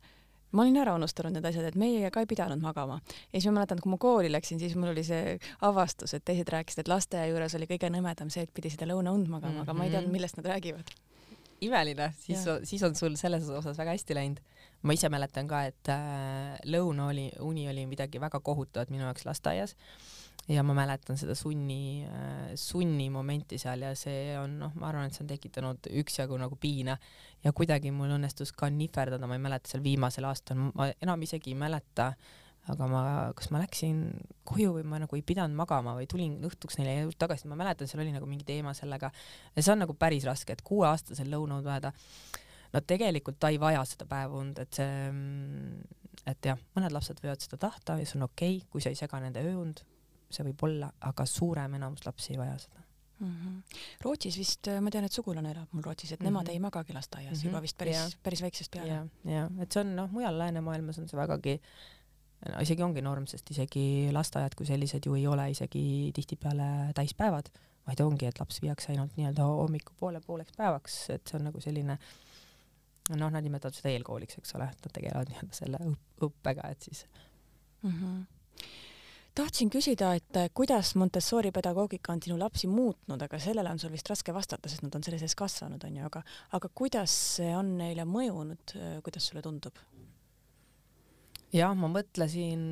ma 0.53 0.63
olin 0.65 0.77
ära 0.83 0.95
unustanud 0.97 1.35
need 1.35 1.47
asjad, 1.49 1.67
et 1.69 1.79
meie 1.81 2.11
ka 2.15 2.23
ei 2.23 2.29
pidanud 2.31 2.63
magama. 2.63 3.01
ja 3.33 3.41
siis 3.41 3.49
ma 3.51 3.61
mäletan, 3.61 3.81
kui 3.83 3.93
ma 3.93 3.99
kooli 4.01 4.33
läksin, 4.33 4.61
siis 4.61 4.77
mul 4.77 4.93
oli 4.93 5.05
see 5.07 5.39
avastus, 5.69 6.15
et 6.15 6.25
teised 6.25 6.49
rääkisid, 6.53 6.85
et 6.85 6.93
lasteaia 6.93 7.31
juures 7.33 7.57
oli 7.59 7.69
kõige 7.71 7.91
nõmedam 7.93 8.31
see, 8.33 8.45
et 8.47 8.55
pidi 8.55 8.73
seda 8.73 8.89
lõunaund 8.91 9.29
magama 9.29 9.53
mm, 9.53 9.59
-hmm. 9.59 9.63
aga 9.69 9.79
ma 9.79 9.85
ei 9.85 9.91
teadnud, 9.91 10.11
mhm. 10.11 10.19
millest 10.19 10.37
nad 10.37 10.51
räägivad. 10.55 10.95
imeline, 11.61 12.13
siis, 12.19 12.45
siis 12.65 12.83
on 12.83 12.95
sul 12.95 13.17
selles 13.17 13.49
osas 13.49 13.79
väga 13.79 13.91
hästi 13.91 14.15
läinud. 14.15 14.41
ma 14.83 14.93
ise 14.93 15.09
mäletan 15.09 15.49
ka, 15.49 15.65
et 15.65 15.89
äh, 15.89 16.59
lõuna 16.67 17.09
oli, 17.09 17.31
uni 17.41 17.69
oli 17.71 17.87
midagi 17.87 18.21
väga 18.21 18.41
kohutavat 18.41 18.91
minu 18.91 19.05
jaoks 19.05 19.27
lasteaias 19.27 19.77
ja 20.51 20.63
ma 20.67 20.75
mäletan 20.75 21.19
seda 21.19 21.35
sunni, 21.39 22.03
äh, 22.07 22.53
sunni 22.59 23.09
momenti 23.11 23.59
seal 23.63 23.85
ja 23.87 23.93
see 23.99 24.35
on 24.41 24.59
noh, 24.65 24.75
ma 24.81 24.89
arvan, 24.91 25.07
et 25.07 25.15
see 25.15 25.23
on 25.25 25.31
tekitanud 25.31 25.91
üksjagu 26.03 26.39
nagu 26.41 26.59
piina. 26.61 26.97
Ja 27.45 27.53
kuidagi 27.55 27.93
mul 27.95 28.11
õnnestus 28.17 28.55
ka 28.57 28.71
nihverdada, 28.71 29.29
ma 29.31 29.39
ei 29.39 29.43
mäleta 29.43 29.71
seal 29.71 29.85
viimasel 29.85 30.27
aastal, 30.27 30.59
ma 30.75 30.91
enam 31.03 31.23
isegi 31.23 31.53
ei 31.53 31.59
mäleta, 31.59 32.13
aga 32.73 32.89
ma, 32.91 33.03
kas 33.39 33.51
ma 33.55 33.63
läksin 33.63 34.03
koju 34.47 34.77
või 34.77 34.87
ma 34.87 35.01
nagu 35.03 35.19
ei 35.19 35.25
pidanud 35.27 35.59
magama 35.59 35.95
või 35.99 36.09
tulin 36.11 36.37
õhtuks 36.47 36.79
neile 36.79 37.01
juurde 37.01 37.19
tagasi, 37.23 37.49
ma 37.51 37.59
mäletan, 37.59 37.91
seal 37.91 38.03
oli 38.03 38.15
nagu 38.15 38.27
mingi 38.31 38.47
teema 38.47 38.75
sellega. 38.79 39.11
Ja 39.55 39.63
see 39.63 39.75
on 39.75 39.83
nagu 39.83 39.95
päris 39.99 40.27
raske, 40.27 40.55
et 40.55 40.67
kuueaastasel 40.67 41.31
lõunaud 41.31 41.67
vajada. 41.67 41.95
no 42.73 42.81
tegelikult 42.81 43.39
ta 43.39 43.51
ei 43.53 43.59
vaja 43.63 43.83
seda 43.87 44.07
päevaund, 44.11 44.59
et 44.59 44.75
see, 44.75 45.09
et 46.27 46.51
jah, 46.51 46.59
mõned 46.75 46.95
lapsed 46.95 47.19
võivad 47.23 47.43
seda 47.43 47.59
tahta 47.67 47.99
ja 47.99 48.07
see 48.07 48.19
on 48.19 48.31
okei 48.31 48.57
okay,, 48.57 48.69
kui 48.71 48.83
sa 48.83 48.91
ei 48.91 48.99
sega 48.99 49.21
nende 49.23 49.43
ööund 49.43 49.83
see 50.35 50.47
võib 50.51 50.65
olla, 50.69 50.93
aga 51.11 51.27
suurem 51.27 51.79
enamus 51.79 52.07
lapsi 52.07 52.33
ei 52.35 52.41
vaja 52.41 52.59
seda 52.59 52.83
mm. 53.23 53.33
-hmm. 53.33 53.81
Rootsis 54.05 54.39
vist, 54.39 54.71
ma 54.81 54.91
tean, 54.91 55.07
et 55.09 55.13
sugulane 55.13 55.51
elab 55.55 55.73
mul 55.73 55.85
Rootsis, 55.87 56.13
et 56.13 56.21
mm 56.21 56.27
-hmm. 56.27 56.31
nemad 56.31 56.49
ei 56.49 56.59
magagi 56.59 56.93
lasteaias 56.93 57.33
mm 57.33 57.41
-hmm. 57.41 57.47
juba 57.47 57.63
vist 57.63 57.79
päris, 57.79 58.17
päris 58.23 58.43
väiksest 58.43 58.71
peale. 58.71 58.89
ja, 58.89 59.07
ja 59.25 59.51
et 59.61 59.73
see 59.73 59.81
on 59.81 59.97
noh, 59.97 60.11
mujal 60.11 60.39
läänemaailmas 60.39 60.99
on 60.99 61.09
see 61.09 61.21
vägagi 61.21 61.61
no 62.51 62.61
isegi 62.61 62.83
ongi 62.83 63.03
norm, 63.03 63.27
sest 63.27 63.51
isegi 63.51 63.85
lasteaiad 64.13 64.55
kui 64.59 64.67
sellised 64.67 65.07
ju 65.07 65.15
ei 65.15 65.27
ole 65.27 65.51
isegi 65.51 66.11
tihtipeale 66.15 66.93
täispäevad, 66.95 67.49
vaid 67.87 68.01
ongi, 68.01 68.27
et 68.27 68.41
laps 68.41 68.63
viiakse 68.63 68.93
ainult 68.93 69.17
nii-öelda 69.17 69.47
hommikupoole 69.47 70.21
pooleks 70.27 70.53
päevaks, 70.57 71.11
et 71.11 71.27
see 71.27 71.39
on 71.39 71.45
nagu 71.51 71.61
selline 71.61 71.99
noh, 73.17 73.31
nad 73.31 73.43
nimetavad 73.45 73.75
seda 73.75 73.93
eelkooliks, 73.95 74.39
eks 74.39 74.55
ole, 74.59 74.69
et 74.71 74.87
nad 74.87 74.95
tegelevad 74.99 75.33
nii-öelda 75.33 75.59
selle 75.59 75.83
õppega, 76.29 76.71
et 76.71 76.89
siis 76.89 77.07
mm. 77.83 77.91
-hmm 77.91 78.23
tahtsin 79.35 79.71
küsida, 79.73 80.13
et 80.19 80.37
äh, 80.37 80.49
kuidas 80.55 80.95
Montessori 81.01 81.53
pedagoogika 81.55 82.13
on 82.13 82.23
sinu 82.23 82.39
lapsi 82.41 82.69
muutnud, 82.71 83.23
aga 83.23 83.41
sellele 83.41 83.71
on 83.71 83.81
sul 83.81 83.93
vist 83.93 84.09
raske 84.11 84.35
vastata, 84.35 84.71
sest 84.71 84.85
nad 84.85 84.95
on 84.97 85.05
selle 85.05 85.21
sees 85.21 85.37
kasvanud, 85.39 85.83
onju, 85.89 86.05
aga, 86.09 86.23
aga 86.59 86.71
kuidas 86.75 87.15
see 87.37 87.53
on 87.57 87.77
neile 87.81 88.07
mõjunud, 88.09 88.77
äh, 88.77 88.99
kuidas 89.05 89.31
sulle 89.31 89.45
tundub? 89.45 89.81
jah, 91.53 91.75
ma 91.77 91.89
mõtlesin 91.93 92.63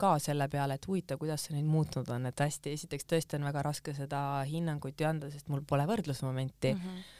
ka 0.00 0.14
selle 0.24 0.46
peale, 0.48 0.78
et 0.78 0.86
huvitav, 0.88 1.18
kuidas 1.20 1.42
see 1.44 1.56
neil 1.56 1.66
muutnud 1.68 2.08
on, 2.14 2.30
et 2.30 2.44
hästi, 2.44 2.72
esiteks 2.78 3.04
tõesti 3.04 3.36
on 3.36 3.44
väga 3.44 3.64
raske 3.66 3.92
seda 3.96 4.22
hinnangut 4.48 5.00
ju 5.00 5.08
anda, 5.08 5.28
sest 5.32 5.52
mul 5.52 5.60
pole 5.68 5.84
võrdlusmomenti 5.88 6.72
mm. 6.72 6.86
-hmm. 6.86 7.10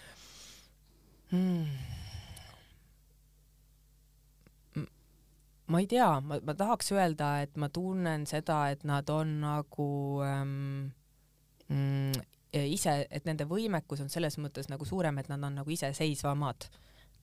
Hmm 1.33 2.02
ma 5.73 5.81
ei 5.81 5.89
tea, 5.89 6.09
ma, 6.21 6.39
ma 6.45 6.55
tahaks 6.59 6.93
öelda, 6.93 7.31
et 7.47 7.57
ma 7.61 7.69
tunnen 7.73 8.27
seda, 8.29 8.67
et 8.75 8.85
nad 8.89 9.09
on 9.13 9.39
nagu 9.43 9.89
ähm, 10.27 10.93
mm, 11.73 12.21
ise, 12.69 12.97
et 13.09 13.29
nende 13.29 13.47
võimekus 13.49 14.03
on 14.05 14.13
selles 14.13 14.37
mõttes 14.43 14.69
nagu 14.73 14.87
suurem, 14.89 15.19
et 15.23 15.31
nad 15.33 15.43
on 15.49 15.61
nagu 15.63 15.73
iseseisvamad, 15.73 16.69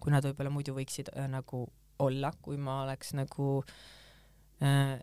kui 0.02 0.14
nad 0.14 0.26
võib-olla 0.26 0.54
muidu 0.54 0.74
võiksid 0.78 1.14
äh, 1.14 1.28
nagu 1.30 1.66
olla, 2.02 2.32
kui 2.42 2.58
ma 2.58 2.82
oleks 2.86 3.14
nagu 3.18 3.60
äh, 4.66 4.96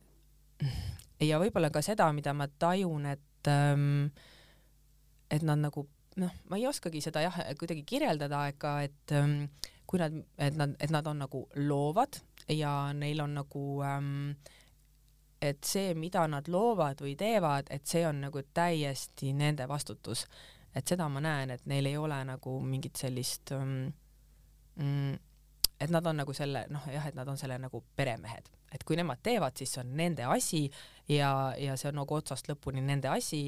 ja 1.22 1.42
võib-olla 1.42 1.70
ka 1.70 1.84
seda, 1.84 2.08
mida 2.16 2.34
ma 2.34 2.48
tajun, 2.48 3.06
et 3.12 3.52
ähm, 3.52 4.08
et 5.30 5.42
nad 5.46 5.60
nagu 5.60 5.86
noh, 6.22 6.34
ma 6.50 6.58
ei 6.58 6.66
oskagi 6.68 7.02
seda 7.04 7.22
jah, 7.24 7.38
kuidagi 7.60 7.84
kirjeldada, 7.86 8.46
ega 8.50 8.78
et 8.86 9.14
ähm, 9.14 9.46
kui 9.86 10.00
nad, 10.02 10.14
et 10.42 10.56
nad, 10.58 10.74
et 10.82 10.90
nad 10.90 11.06
on 11.06 11.20
nagu 11.26 11.44
loovad 11.60 12.18
ja 12.48 12.92
neil 12.92 13.20
on 13.20 13.34
nagu 13.34 13.64
ähm, 13.82 14.36
et 15.42 15.64
see, 15.64 15.94
mida 15.94 16.24
nad 16.30 16.48
loovad 16.48 17.00
või 17.04 17.14
teevad, 17.18 17.70
et 17.70 17.86
see 17.86 18.06
on 18.08 18.22
nagu 18.26 18.42
täiesti 18.54 19.32
nende 19.36 19.68
vastutus. 19.68 20.26
et 20.76 20.88
seda 20.88 21.08
ma 21.08 21.20
näen, 21.20 21.50
et 21.50 21.62
neil 21.66 21.86
ei 21.86 21.96
ole 21.96 22.18
nagu 22.24 22.58
mingit 22.60 22.96
sellist 22.96 23.52
ähm, 23.56 23.88
mm, 24.76 25.14
et 25.80 25.90
nad 25.90 26.06
on 26.06 26.16
nagu 26.16 26.32
selle 26.36 26.66
noh, 26.70 26.84
jah, 26.92 27.06
et 27.08 27.16
nad 27.16 27.28
on 27.28 27.38
selle 27.40 27.58
nagu 27.58 27.82
peremehed, 27.96 28.50
et 28.72 28.84
kui 28.84 28.96
nemad 28.96 29.22
teevad, 29.22 29.56
siis 29.56 29.72
see 29.72 29.82
on 29.84 29.96
nende 29.96 30.24
asi 30.24 30.66
ja, 31.08 31.54
ja 31.58 31.76
see 31.76 31.90
on 31.90 32.00
nagu 32.02 32.16
otsast 32.16 32.48
lõpuni 32.48 32.84
nende 32.84 33.08
asi 33.08 33.46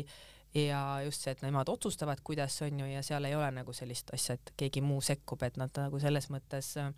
ja 0.55 1.01
just 1.05 1.25
see, 1.25 1.35
et 1.37 1.45
nemad 1.45 1.69
otsustavad, 1.69 2.21
kuidas 2.25 2.57
on 2.65 2.81
ju, 2.81 2.89
ja 2.89 3.03
seal 3.05 3.29
ei 3.29 3.37
ole 3.37 3.51
nagu 3.61 3.73
sellist 3.77 4.13
asja, 4.17 4.39
et 4.39 4.55
keegi 4.57 4.81
muu 4.85 5.01
sekkub, 5.05 5.43
et 5.45 5.61
nad 5.61 5.85
nagu 5.85 6.01
selles 6.01 6.31
mõttes 6.33 6.75
äh, 6.81 6.93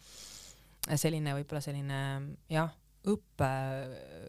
selline 0.88 1.34
võib-olla 1.36 1.60
selline 1.64 1.98
jah, 2.50 2.70
õppe, 3.08 3.48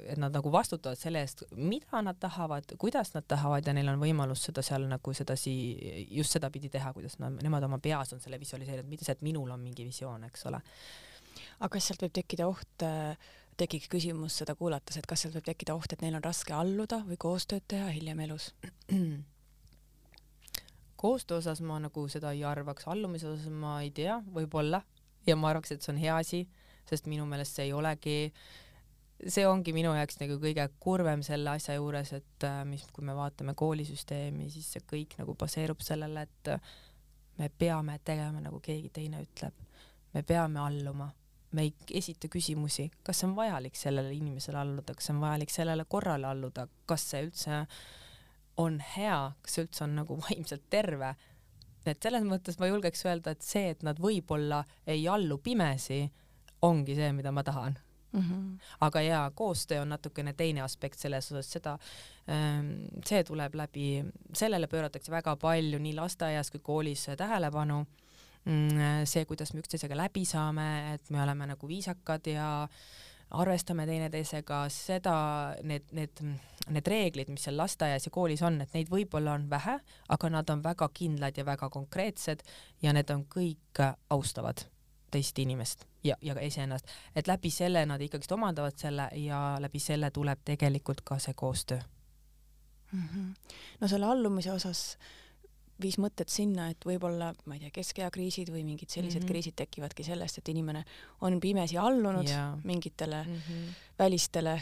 et 0.07 0.19
nad 0.21 0.31
nagu 0.31 0.51
vastutavad 0.51 0.99
selle 0.99 1.19
eest, 1.25 1.43
mida 1.59 1.99
nad 2.05 2.19
tahavad, 2.21 2.71
kuidas 2.79 3.11
nad 3.15 3.25
tahavad 3.27 3.67
ja 3.67 3.73
neil 3.75 3.89
on 3.91 3.99
võimalus 3.99 4.45
seda 4.47 4.63
seal 4.63 4.85
nagu 4.87 5.13
sedasi, 5.15 5.53
just 6.15 6.37
sedapidi 6.37 6.71
teha, 6.71 6.93
kuidas 6.95 7.17
nad, 7.19 7.35
nemad 7.43 7.67
oma 7.67 7.81
peas 7.83 8.13
on 8.15 8.23
selle 8.23 8.39
visualiseerinud, 8.39 8.87
mitte 8.89 9.07
see, 9.07 9.17
et 9.17 9.25
minul 9.27 9.51
on 9.51 9.59
mingi 9.59 9.83
visioon, 9.87 10.23
eks 10.29 10.47
ole. 10.47 10.61
aga 11.59 11.71
kas 11.75 11.89
sealt 11.89 12.05
võib 12.05 12.15
tekkida 12.15 12.47
oht, 12.47 12.87
tekiks 13.59 13.91
küsimus 13.91 14.39
seda 14.39 14.55
kuulates, 14.55 14.97
et 14.97 15.09
kas 15.09 15.25
sealt 15.25 15.35
võib 15.35 15.49
tekkida 15.51 15.75
oht, 15.75 15.91
et 15.91 16.05
neil 16.05 16.15
on 16.15 16.23
raske 16.23 16.55
alluda 16.55 17.03
või 17.09 17.19
koostööd 17.19 17.67
teha 17.67 17.91
hiljem 17.91 18.23
elus? 18.27 18.53
koostöö 21.01 21.41
osas 21.41 21.59
ma 21.65 21.79
nagu 21.81 22.07
seda 22.13 22.31
ei 22.31 22.43
arvaks, 22.45 22.87
allumise 22.87 23.27
osas 23.27 23.51
ma 23.51 23.81
ei 23.83 23.91
tea, 23.91 24.21
võib-olla 24.31 24.83
ja 25.27 25.37
ma 25.37 25.51
arvaks, 25.51 25.71
et 25.71 25.85
see 25.85 25.93
on 25.93 26.01
hea 26.01 26.17
asi, 26.17 26.41
sest 26.89 27.07
minu 27.11 27.25
meelest 27.29 27.57
see 27.57 27.69
ei 27.69 27.73
olegi, 27.73 28.17
see 29.27 29.45
ongi 29.47 29.73
minu 29.75 29.93
jaoks 29.95 30.19
nagu 30.21 30.37
kõige 30.41 30.65
kurvem 30.81 31.23
selle 31.25 31.53
asja 31.53 31.77
juures, 31.77 32.13
et 32.17 32.47
äh, 32.47 32.61
mis, 32.67 32.85
kui 32.93 33.05
me 33.05 33.15
vaatame 33.17 33.55
koolisüsteemi, 33.57 34.49
siis 34.53 34.71
see 34.75 34.85
kõik 34.89 35.17
nagu 35.21 35.35
baseerub 35.39 35.83
sellele, 35.85 36.25
et 36.27 36.53
me 37.37 37.49
peame 37.49 37.99
tegema 38.05 38.41
nagu 38.41 38.59
keegi 38.63 38.91
teine 38.93 39.23
ütleb, 39.25 39.57
me 40.13 40.23
peame 40.27 40.61
alluma, 40.61 41.11
me 41.51 41.67
ei 41.67 41.73
esita 42.01 42.29
küsimusi, 42.31 42.89
kas 43.03 43.23
on 43.27 43.35
vajalik 43.35 43.75
sellele 43.75 44.13
inimesele 44.15 44.59
alluda, 44.61 44.95
kas 44.97 45.11
on 45.13 45.21
vajalik 45.23 45.51
sellele 45.51 45.85
korrale 45.89 46.27
alluda, 46.27 46.67
kas 46.89 47.09
see 47.11 47.25
üldse 47.27 47.65
on 48.61 48.79
hea, 48.95 49.19
kas 49.41 49.57
see 49.57 49.65
üldse 49.65 49.85
on 49.85 49.97
nagu 50.01 50.17
vaimselt 50.25 50.67
terve 50.69 51.15
et 51.85 52.03
selles 52.03 52.25
mõttes 52.27 52.59
ma 52.59 52.69
julgeks 52.69 53.05
öelda, 53.05 53.31
et 53.31 53.45
see, 53.45 53.69
et 53.75 53.83
nad 53.83 53.99
võib-olla 53.99 54.63
ei 54.87 55.07
allu 55.07 55.37
pimesi, 55.37 56.03
ongi 56.61 56.95
see, 56.95 57.11
mida 57.17 57.31
ma 57.31 57.43
tahan 57.43 57.77
mm. 58.11 58.21
-hmm. 58.21 58.59
aga 58.81 59.01
jaa, 59.01 59.31
koostöö 59.31 59.81
on 59.81 59.89
natukene 59.89 60.33
teine 60.33 60.61
aspekt 60.61 60.99
selles 60.99 61.31
osas, 61.31 61.51
seda, 61.51 61.77
ähm, 62.29 62.71
see 63.05 63.23
tuleb 63.23 63.55
läbi, 63.55 64.05
sellele 64.33 64.67
pööratakse 64.67 65.11
väga 65.11 65.35
palju 65.35 65.79
nii 65.79 65.95
lasteaias 65.95 66.51
kui 66.51 66.59
koolis 66.59 67.07
tähelepanu. 67.17 67.85
Mm, 68.45 69.05
see, 69.05 69.25
kuidas 69.25 69.53
me 69.53 69.59
üksteisega 69.61 69.97
läbi 69.97 70.25
saame, 70.25 70.93
et 70.93 71.09
me 71.09 71.21
oleme 71.23 71.45
nagu 71.45 71.67
viisakad 71.67 72.25
ja 72.27 72.67
arvestame 73.31 73.85
teineteisega, 73.87 74.63
seda, 74.73 75.15
need, 75.63 75.87
need, 75.95 76.21
need 76.69 76.87
reeglid, 76.87 77.31
mis 77.31 77.45
seal 77.47 77.57
lasteaias 77.57 78.05
ja 78.07 78.11
koolis 78.11 78.43
on, 78.43 78.59
et 78.63 78.75
neid 78.75 78.91
võib-olla 78.91 79.35
on 79.37 79.47
vähe, 79.49 79.77
aga 80.09 80.29
nad 80.33 80.49
on 80.49 80.63
väga 80.63 80.89
kindlad 80.93 81.37
ja 81.37 81.45
väga 81.47 81.69
konkreetsed 81.69 82.43
ja 82.83 82.93
need 82.93 83.09
on 83.13 83.25
kõik 83.31 83.83
austavad 84.09 84.65
teist 85.11 85.39
inimest 85.39 85.85
ja, 86.03 86.15
ja 86.21 86.35
ka 86.35 86.43
iseennast, 86.45 86.87
et 87.15 87.27
läbi 87.27 87.51
selle 87.51 87.83
nad 87.85 88.01
ikkagist 88.01 88.31
omandavad 88.31 88.77
selle 88.79 89.09
ja 89.19 89.41
läbi 89.59 89.79
selle 89.79 90.11
tuleb 90.11 90.43
tegelikult 90.47 91.03
ka 91.03 91.19
see 91.19 91.33
koostöö 91.35 91.79
mm. 92.91 93.07
-hmm. 93.07 93.33
no 93.79 93.87
selle 93.87 94.05
allumise 94.05 94.51
osas 94.51 94.97
viis 95.81 95.97
mõtet 96.01 96.29
sinna, 96.31 96.69
et 96.71 96.85
võib-olla, 96.85 97.31
ma 97.45 97.57
ei 97.57 97.63
tea, 97.63 97.73
keskeakriisid 97.79 98.51
või 98.53 98.63
mingid 98.67 98.89
sellised 98.89 99.21
mm 99.21 99.25
-hmm. 99.25 99.31
kriisid 99.31 99.55
tekivadki 99.55 100.03
sellest, 100.03 100.37
et 100.37 100.51
inimene 100.53 100.83
on 101.21 101.39
pimesi 101.39 101.77
allunud 101.77 102.27
yeah. 102.27 102.57
mingitele 102.63 103.23
mm 103.23 103.41
-hmm. 103.47 103.73
välistele 103.99 104.61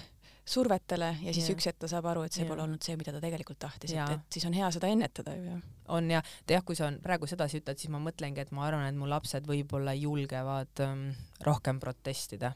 survetele 0.49 1.09
ja 1.22 1.34
siis 1.34 1.45
yeah. 1.45 1.55
üks 1.55 1.67
hetk 1.70 1.80
ta 1.84 1.88
saab 1.88 2.07
aru, 2.09 2.24
et 2.26 2.34
see 2.34 2.43
yeah. 2.43 2.49
pole 2.49 2.63
olnud 2.63 2.82
see, 2.86 2.95
mida 2.97 3.13
ta 3.13 3.22
tegelikult 3.22 3.59
tahtis, 3.61 3.93
et, 3.93 4.13
et 4.15 4.38
siis 4.38 4.45
on 4.49 4.55
hea 4.57 4.70
seda 4.72 4.88
ennetada 4.88 5.36
ju 5.36 5.45
jah. 5.45 5.61
on 5.88 6.09
ja, 6.11 6.22
jah, 6.49 6.63
kui 6.65 6.76
sa 6.80 6.88
on 6.88 6.97
praegu 7.03 7.30
sedasi 7.30 7.61
ütled, 7.61 7.78
siis 7.78 7.91
ma 7.93 8.01
mõtlengi, 8.03 8.41
et 8.41 8.51
ma 8.55 8.65
arvan, 8.65 8.88
et 8.89 8.97
mu 8.97 9.09
lapsed 9.09 9.45
võib-olla 9.49 9.93
julgevad 9.93 10.84
um, 10.86 11.05
rohkem 11.45 11.80
protestida 11.80 12.53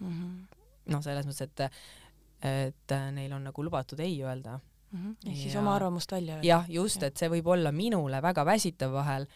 mm 0.00 0.10
-hmm.. 0.10 0.62
noh, 0.94 1.02
selles 1.02 1.26
mõttes, 1.26 1.46
et 1.46 1.70
et 2.44 2.92
neil 3.12 3.32
on 3.32 3.44
nagu 3.44 3.62
lubatud 3.64 4.00
ei 4.00 4.18
öelda 4.22 4.58
mm. 4.94 5.00
-hmm. 5.02 5.30
ehk 5.30 5.38
siis 5.42 5.56
oma 5.56 5.74
arvamust 5.74 6.12
välja 6.12 6.34
öelda. 6.34 6.46
jah, 6.46 6.66
just, 6.68 7.02
et 7.02 7.16
see 7.16 7.28
võib 7.28 7.46
olla 7.46 7.72
minule 7.72 8.22
väga 8.22 8.44
väsitav 8.46 8.92
vahel, 8.92 9.26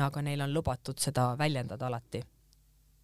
aga 0.00 0.22
neil 0.22 0.40
on 0.40 0.54
lubatud 0.54 0.98
seda 0.98 1.34
väljendada 1.38 1.86
alati 1.86 2.22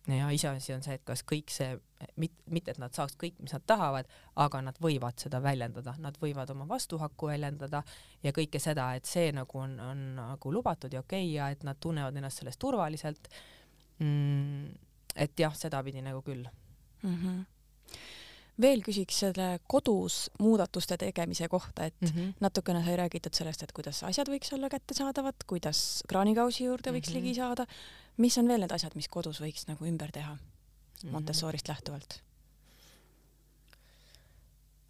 ja 0.07 0.28
iseasi 0.30 0.74
on 0.74 0.82
see, 0.84 0.98
et 0.98 1.05
kas 1.07 1.22
kõik 1.24 1.52
see, 1.52 1.78
mitte 2.18 2.74
et 2.74 2.80
nad 2.80 2.92
saaks 2.92 3.16
kõik, 3.20 3.38
mis 3.40 3.55
nad 3.57 3.64
tahavad, 3.66 4.09
aga 4.36 4.61
nad 4.66 4.78
võivad 4.82 5.16
seda 5.20 5.40
väljendada, 5.42 5.94
nad 6.02 6.18
võivad 6.20 6.50
oma 6.52 6.66
vastuhakku 6.68 7.30
väljendada 7.32 7.82
ja 8.22 8.32
kõike 8.36 8.61
seda, 8.61 8.90
et 8.98 9.09
see 9.09 9.32
nagu 9.32 9.59
on, 9.59 9.78
on 9.80 10.02
nagu 10.18 10.52
lubatud 10.52 10.92
ja 10.92 11.00
okei 11.00 11.24
okay 11.24 11.32
ja 11.38 11.48
et 11.55 11.64
nad 11.64 11.80
tunnevad 11.80 12.16
ennast 12.16 12.42
selles 12.42 12.61
turvaliselt 12.61 13.30
mm,. 13.98 14.68
et 15.16 15.40
jah, 15.40 15.57
sedapidi 15.57 16.05
nagu 16.05 16.22
küll 16.22 16.44
mm. 17.02 17.16
-hmm 17.16 17.42
veel 18.61 18.82
küsiks 18.86 19.18
selle 19.24 19.48
kodus 19.70 20.28
muudatuste 20.38 20.98
tegemise 21.00 21.48
kohta, 21.48 21.84
et 21.84 22.00
mm 22.00 22.09
-hmm. 22.09 22.34
natukene 22.40 22.84
sai 22.84 22.96
räägitud 22.96 23.34
sellest, 23.34 23.62
et 23.62 23.72
kuidas 23.72 24.02
asjad 24.02 24.28
võiks 24.28 24.52
olla 24.55 24.68
kättesaadavad, 24.68 25.46
kuidas 25.46 26.02
kraanikausi 26.09 26.64
juurde 26.64 26.90
võiks 26.90 27.11
mm 27.11 27.14
-hmm. 27.14 27.22
ligi 27.22 27.34
saada. 27.34 27.66
mis 28.16 28.38
on 28.38 28.48
veel 28.48 28.61
need 28.61 28.72
asjad, 28.72 28.94
mis 28.94 29.09
kodus 29.09 29.40
võiks 29.40 29.66
nagu 29.66 29.84
ümber 29.84 30.12
teha 30.12 30.34
mhm. 30.34 31.12
Montessorist 31.12 31.68
lähtuvalt? 31.68 32.22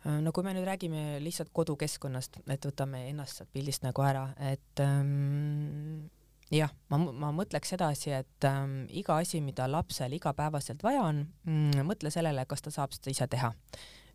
Äh, 0.07 0.21
no 0.21 0.33
kui 0.33 0.45
me 0.45 0.53
nüüd 0.55 0.67
räägime 0.69 1.21
lihtsalt 1.25 1.49
kodukeskkonnast, 1.53 2.37
et 2.49 2.67
võtame 2.67 3.09
ennast 3.09 3.37
sealt 3.37 3.53
pildist 3.53 3.83
nagu 3.83 4.03
ära, 4.03 4.35
et 4.53 4.81
ähm, 4.81 6.11
jah, 6.53 6.73
ma, 6.93 6.99
ma 6.99 7.33
mõtleks 7.35 7.75
edasi, 7.77 8.13
et 8.17 8.49
ähm, 8.49 8.85
iga 8.93 9.19
asi, 9.23 9.41
mida 9.45 9.67
lapsel 9.71 10.13
igapäevaselt 10.17 10.83
vaja 10.85 11.05
on 11.09 11.25
mm,, 11.47 11.85
mõtle 11.89 12.13
sellele, 12.13 12.45
kas 12.49 12.65
ta 12.65 12.73
saab 12.75 12.97
seda 12.97 13.13
ise 13.15 13.29
teha. 13.31 13.53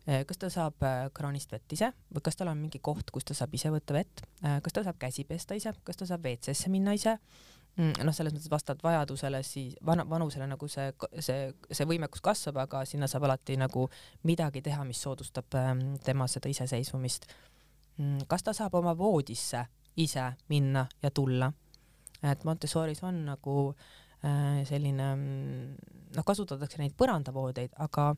Äh, 0.08 0.24
kas 0.26 0.38
ta 0.40 0.48
saab 0.52 0.80
äh, 0.86 1.08
kraanist 1.14 1.52
vett 1.52 1.72
ise 1.76 1.90
või 2.08 2.24
kas 2.24 2.38
tal 2.38 2.48
on 2.52 2.60
mingi 2.60 2.80
koht, 2.80 3.10
kus 3.12 3.26
ta 3.28 3.36
saab 3.36 3.54
ise 3.54 3.72
võtta 3.72 3.96
vett, 3.96 4.22
äh, 4.44 4.60
kas 4.64 4.76
ta 4.76 4.84
saab 4.86 5.00
käsi 5.00 5.26
pesta 5.28 5.58
ise, 5.58 5.74
kas 5.84 6.00
ta 6.00 6.08
saab 6.08 6.24
WC-sse 6.24 6.72
minna 6.72 6.94
ise 6.96 7.18
mm,, 7.18 8.00
noh, 8.06 8.14
selles 8.16 8.32
mõttes 8.32 8.50
vastavalt 8.52 8.84
vajadusele 8.86 9.42
siis 9.44 9.76
vana, 9.86 10.06
vanusele 10.08 10.48
nagu 10.48 10.68
see, 10.72 10.88
see, 11.20 11.50
see 11.68 11.88
võimekus 11.88 12.24
kasvab, 12.24 12.62
aga 12.64 12.84
sinna 12.88 13.10
saab 13.10 13.28
alati 13.28 13.58
nagu 13.60 13.88
midagi 14.24 14.64
teha, 14.64 14.86
mis 14.88 15.02
soodustab 15.04 15.58
ähm, 15.60 15.84
tema 16.04 16.28
seda 16.32 16.48
iseseisvumist. 16.48 17.28
Mm, 17.98 18.24
kas 18.30 18.46
ta 18.46 18.56
saab 18.56 18.80
oma 18.80 18.96
voodisse 18.96 19.66
ise 20.00 20.30
minna 20.48 20.86
ja 21.02 21.10
tulla 21.12 21.50
et 22.22 22.44
Montessoris 22.44 23.02
on 23.06 23.24
nagu 23.28 23.56
äh, 23.70 24.60
selline 24.68 25.08
noh, 25.16 26.26
kasutatakse 26.26 26.80
neid 26.82 26.96
põrandavoodeid, 26.98 27.76
aga 27.80 28.10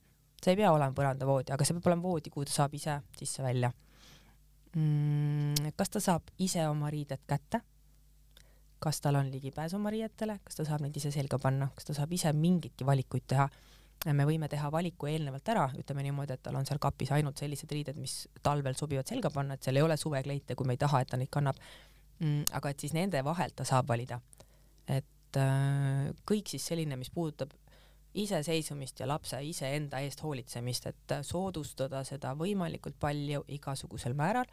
see 0.42 0.54
ei 0.54 0.62
pea 0.62 0.72
olema 0.74 0.94
põrandavoodi, 0.96 1.54
aga 1.54 1.66
see 1.66 1.76
peab 1.78 1.90
olema 1.92 2.08
voodi, 2.08 2.32
kuhu 2.34 2.48
ta 2.48 2.56
saab 2.56 2.74
ise 2.78 2.98
sisse-välja 3.18 3.70
mm,. 4.76 5.74
kas 5.78 5.92
ta 5.92 6.02
saab 6.02 6.32
ise 6.42 6.66
oma 6.68 6.90
riided 6.92 7.22
kätte? 7.28 7.62
kas 8.82 8.98
tal 8.98 9.14
on 9.14 9.28
ligipääs 9.30 9.76
oma 9.78 9.92
riietele, 9.94 10.40
kas 10.42 10.58
ta 10.58 10.64
saab 10.66 10.82
neid 10.82 10.96
ise 10.98 11.12
selga 11.14 11.38
panna, 11.38 11.68
kas 11.76 11.86
ta 11.86 11.94
saab 11.94 12.12
ise 12.18 12.32
mingeidki 12.34 12.86
valikuid 12.86 13.28
teha? 13.30 13.46
me 14.10 14.24
võime 14.26 14.48
teha 14.50 14.66
valiku 14.74 15.06
eelnevalt 15.06 15.46
ära, 15.52 15.68
ütleme 15.78 16.02
niimoodi, 16.02 16.34
et 16.34 16.42
tal 16.42 16.56
on 16.58 16.66
seal 16.66 16.80
kapis 16.82 17.12
ainult 17.14 17.38
sellised 17.38 17.70
riided, 17.70 18.00
mis 18.02 18.24
talvel 18.42 18.74
sobivad 18.74 19.06
selga 19.06 19.30
panna, 19.30 19.54
et 19.54 19.62
seal 19.62 19.78
ei 19.78 19.84
ole 19.86 19.94
suvekleite, 20.00 20.56
kui 20.58 20.66
me 20.66 20.74
ei 20.74 20.80
taha, 20.82 21.04
et 21.04 21.12
ta 21.12 21.20
neid 21.20 21.30
kannab 21.30 21.60
mm,. 21.60 21.91
Aga 22.52 22.70
et 22.70 22.80
siis 22.80 22.94
nende 22.94 23.22
vahelt 23.24 23.56
ta 23.56 23.64
saab 23.64 23.88
valida. 23.88 24.20
et 24.86 25.36
äh, 25.36 26.12
kõik 26.28 26.48
siis 26.48 26.66
selline, 26.66 26.96
mis 26.96 27.10
puudutab 27.10 27.52
iseseisvumist 28.14 29.00
ja 29.00 29.08
lapse 29.08 29.38
iseenda 29.44 30.02
eest 30.04 30.22
hoolitsemist, 30.22 30.86
et 30.90 31.14
soodustada 31.24 32.02
seda 32.04 32.34
võimalikult 32.36 32.98
palju 33.00 33.44
igasugusel 33.56 34.14
määral. 34.14 34.48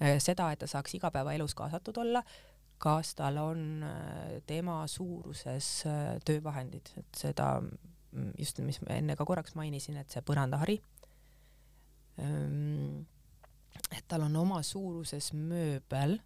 Äh, 0.00 0.18
seda, 0.20 0.50
et 0.52 0.60
ta 0.60 0.68
saaks 0.68 0.96
igapäevaelus 0.98 1.54
kaasatud 1.56 1.96
olla, 2.02 2.22
kas 2.82 3.14
tal 3.16 3.38
on 3.40 3.82
äh, 3.86 4.42
tema 4.46 4.82
suuruses 4.90 5.86
äh, 5.86 6.16
töövahendid, 6.24 6.90
et 6.98 7.20
seda 7.22 7.54
mm, 7.62 8.32
just, 8.38 8.60
mis 8.66 8.80
ma 8.82 8.98
enne 8.98 9.16
ka 9.16 9.24
korraks 9.24 9.56
mainisin, 9.56 9.96
et 10.02 10.12
see 10.12 10.24
põrandahari, 10.26 10.76
ähm, 12.20 13.06
et 13.88 14.04
tal 14.08 14.26
on 14.26 14.36
oma 14.42 14.60
suuruses 14.66 15.30
mööbel 15.32 16.18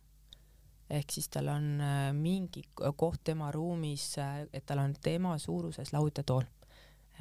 ehk 0.91 1.13
siis 1.15 1.29
tal 1.31 1.49
on 1.53 1.67
äh, 1.81 2.11
mingi 2.17 2.65
koht 2.77 3.23
tema 3.25 3.51
ruumis, 3.55 4.07
äh, 4.19 4.43
et 4.53 4.67
tal 4.67 4.83
on 4.83 4.95
tema 5.03 5.37
suuruses 5.39 5.93
lauutetool, 5.95 6.47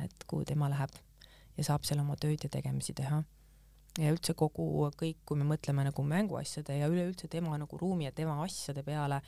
et 0.04 0.26
kuhu 0.28 0.46
tema 0.46 0.70
läheb 0.72 0.96
ja 1.58 1.68
saab 1.68 1.86
seal 1.88 2.02
oma 2.02 2.18
tööd 2.20 2.44
ja 2.44 2.50
tegemisi 2.50 2.96
teha. 2.98 3.24
ja 4.00 4.12
üldse 4.14 4.34
kogu 4.38 4.88
kõik, 4.96 5.18
kui 5.26 5.38
me 5.40 5.48
mõtleme 5.50 5.84
nagu 5.84 6.04
mänguasjade 6.06 6.78
ja 6.78 6.88
üleüldse 6.88 7.28
tema 7.28 7.58
nagu 7.58 7.78
ruumi 7.78 8.06
ja 8.06 8.12
tema 8.16 8.38
asjade 8.44 8.84
peale, 8.84 9.22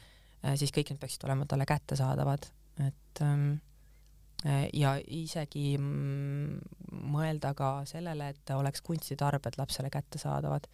äh, 0.46 0.56
siis 0.56 0.72
kõik 0.72 0.92
need 0.94 1.02
peaksid 1.02 1.26
olema 1.28 1.46
talle 1.46 1.66
kättesaadavad, 1.70 2.48
et 2.88 3.22
ähm, 3.26 3.60
ja 4.74 4.96
isegi 5.06 5.76
mm, 5.78 7.04
mõelda 7.14 7.52
ka 7.54 7.84
sellele, 7.86 8.32
et 8.34 8.54
oleks 8.56 8.82
kunstitarbed 8.82 9.60
lapsele 9.60 9.92
kättesaadavad 9.94 10.66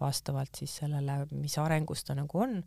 vastavalt 0.00 0.56
siis 0.56 0.78
sellele, 0.80 1.26
mis 1.36 1.58
arengus 1.60 2.06
ta 2.06 2.16
nagu 2.16 2.40
on 2.40 2.62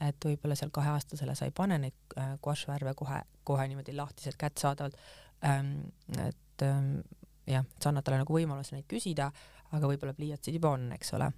et 0.00 0.24
võib-olla 0.24 0.56
seal 0.58 0.70
kaheaastasele 0.74 1.34
sa 1.38 1.48
ei 1.48 1.54
pane 1.54 1.78
neid 1.82 2.18
äh, 2.18 2.34
guašvärve 2.42 2.94
kohe, 2.98 3.22
kohe 3.46 3.66
niimoodi 3.70 3.96
lahtiselt 3.96 4.38
kättesaadavalt 4.40 4.98
ähm,. 5.46 5.90
et 6.18 6.62
ähm, 6.62 7.00
jah, 7.46 7.64
et 7.64 7.82
sa 7.82 7.90
annad 7.90 8.06
talle 8.06 8.20
nagu 8.22 8.34
võimaluse 8.34 8.76
neid 8.76 8.86
küsida, 8.90 9.30
aga 9.74 9.90
võib-olla 9.90 10.14
pliiatsid 10.16 10.58
juba 10.58 10.72
on, 10.76 10.88
eks 10.96 11.12
ole. 11.18 11.30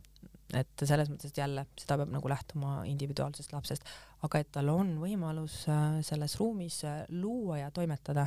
et 0.58 0.82
selles 0.82 1.10
mõttes, 1.10 1.30
et 1.30 1.38
jälle 1.38 1.66
seda 1.78 1.96
peab 2.00 2.12
nagu 2.12 2.30
lähtuma 2.30 2.80
individuaalsest 2.90 3.52
lapsest, 3.54 3.90
aga 4.26 4.40
et 4.42 4.52
tal 4.52 4.72
on 4.72 4.96
võimalus 5.02 5.62
äh, 5.70 6.00
selles 6.06 6.36
ruumis 6.40 6.82
äh, 6.84 7.04
luua 7.08 7.60
ja 7.62 7.70
toimetada, 7.74 8.26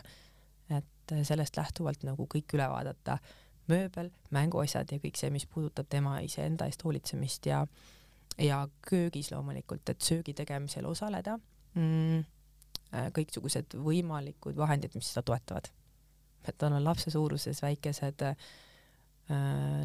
et 0.69 1.11
äh, 1.13 1.25
sellest 1.27 1.59
lähtuvalt 1.59 2.05
nagu 2.07 2.27
kõik 2.31 2.55
üle 2.57 2.69
vaadata, 2.71 3.19
mööbel, 3.67 4.09
mänguasjad 4.35 4.91
ja 4.91 4.99
kõik 5.03 5.19
see, 5.19 5.29
mis 5.31 5.45
puudutab 5.47 5.87
tema 5.91 6.17
iseenda 6.23 6.65
eest 6.67 6.83
hoolitsemist 6.83 7.51
ja 7.51 7.61
äh, 7.63 7.91
ja 8.37 8.63
köögis 8.89 9.31
loomulikult, 9.31 9.89
et 9.89 10.01
söögi 10.01 10.33
tegemisel 10.37 10.85
osaleda 10.89 11.39
mm,. 11.75 12.23
Äh, 12.93 13.07
kõiksugused 13.09 13.73
võimalikud 13.81 14.53
vahendid, 14.53 14.93
mis 14.93 15.07
seda 15.09 15.23
toetavad. 15.25 15.65
et 16.45 16.57
tal 16.59 16.75
on 16.75 16.83
lapse 16.83 17.09
suuruses 17.09 17.61
väikesed 17.63 18.21
äh, 18.21 18.35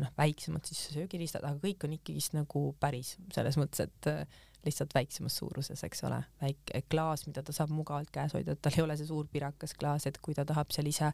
noh, 0.02 0.10
väiksemad 0.18 0.66
siis 0.68 0.82
söögiriistad, 0.92 1.44
aga 1.46 1.56
kõik 1.62 1.86
on 1.86 1.94
ikkagist 1.96 2.34
nagu 2.36 2.74
päris, 2.80 3.14
selles 3.32 3.56
mõttes, 3.56 3.86
et 3.86 4.10
äh, 4.10 4.42
lihtsalt 4.66 4.92
väiksemas 4.92 5.38
suuruses, 5.40 5.84
eks 5.86 6.04
ole, 6.04 6.18
väike 6.42 6.82
klaas, 6.90 7.24
mida 7.30 7.42
ta 7.42 7.54
saab 7.56 7.72
mugavalt 7.72 8.10
käes 8.12 8.34
hoida, 8.36 8.52
et 8.52 8.60
tal 8.60 8.76
ei 8.76 8.84
ole 8.84 8.98
see 9.00 9.08
suur 9.08 9.30
pirakas 9.32 9.72
klaas, 9.78 10.04
et 10.10 10.18
kui 10.20 10.36
ta 10.36 10.44
tahab 10.44 10.74
seal 10.74 10.90
ise 10.90 11.12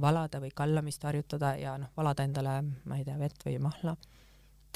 valada 0.00 0.38
või 0.42 0.50
kallamist 0.54 1.02
harjutada 1.06 1.56
ja 1.58 1.74
noh, 1.78 1.90
valada 1.96 2.24
endale, 2.26 2.60
ma 2.84 2.98
ei 2.98 3.04
tea, 3.06 3.18
vett 3.18 3.46
või 3.46 3.58
mahla 3.62 3.96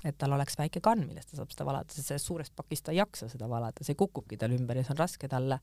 et 0.05 0.19
tal 0.19 0.35
oleks 0.37 0.59
väike 0.59 0.83
kann, 0.85 1.07
millest 1.09 1.31
ta 1.31 1.39
saab 1.41 1.53
seda 1.55 1.67
valada, 1.69 1.93
sest 1.95 2.11
sellest 2.11 2.29
suurest 2.29 2.55
pakist 2.57 2.85
ta 2.87 2.93
ei 2.93 3.01
jaksa 3.01 3.29
seda 3.33 3.49
valada, 3.49 3.85
see 3.87 3.97
kukubki 3.99 4.39
tal 4.41 4.53
ümber 4.57 4.79
ja 4.79 4.85
see 4.85 4.95
on 4.95 5.01
raske 5.01 5.31
talle. 5.31 5.61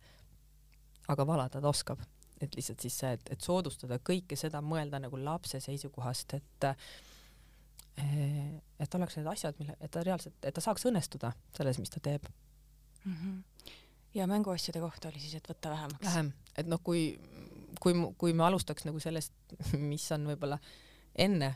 aga 1.11 1.25
valada 1.27 1.61
ta 1.61 1.67
oskab, 1.67 1.99
et 2.39 2.55
lihtsalt 2.55 2.79
siis 2.79 2.97
see, 3.01 3.11
et, 3.17 3.31
et 3.33 3.41
soodustada 3.41 3.97
kõike 3.99 4.37
seda, 4.39 4.61
mõelda 4.63 4.99
nagu 5.01 5.17
lapse 5.19 5.59
seisukohast, 5.59 6.33
et 6.37 6.67
eh, 6.69 8.61
et 8.79 8.95
oleks 8.95 9.17
need 9.17 9.27
asjad, 9.27 9.57
mille, 9.59 9.75
et 9.79 9.91
ta 9.91 10.03
reaalselt, 10.05 10.37
et 10.43 10.55
ta 10.55 10.63
saaks 10.63 10.85
õnnestuda 10.87 11.33
selles, 11.57 11.79
mis 11.81 11.89
ta 11.89 11.99
teeb 11.99 12.29
mm. 13.03 13.13
-hmm. 13.13 13.73
ja 14.13 14.27
mänguasjade 14.27 14.79
kohta 14.79 15.09
oli 15.09 15.19
siis, 15.19 15.35
et 15.35 15.49
võtta 15.49 15.69
vähemaks? 15.69 16.05
vähem, 16.05 16.31
et 16.55 16.67
noh, 16.67 16.79
kui 16.83 17.17
kui, 17.81 17.93
kui 18.17 18.33
me 18.33 18.45
alustaks 18.45 18.85
nagu 18.87 18.99
sellest, 19.01 19.33
mis 19.91 20.05
on 20.15 20.29
võib-olla 20.31 20.59
enne 21.19 21.55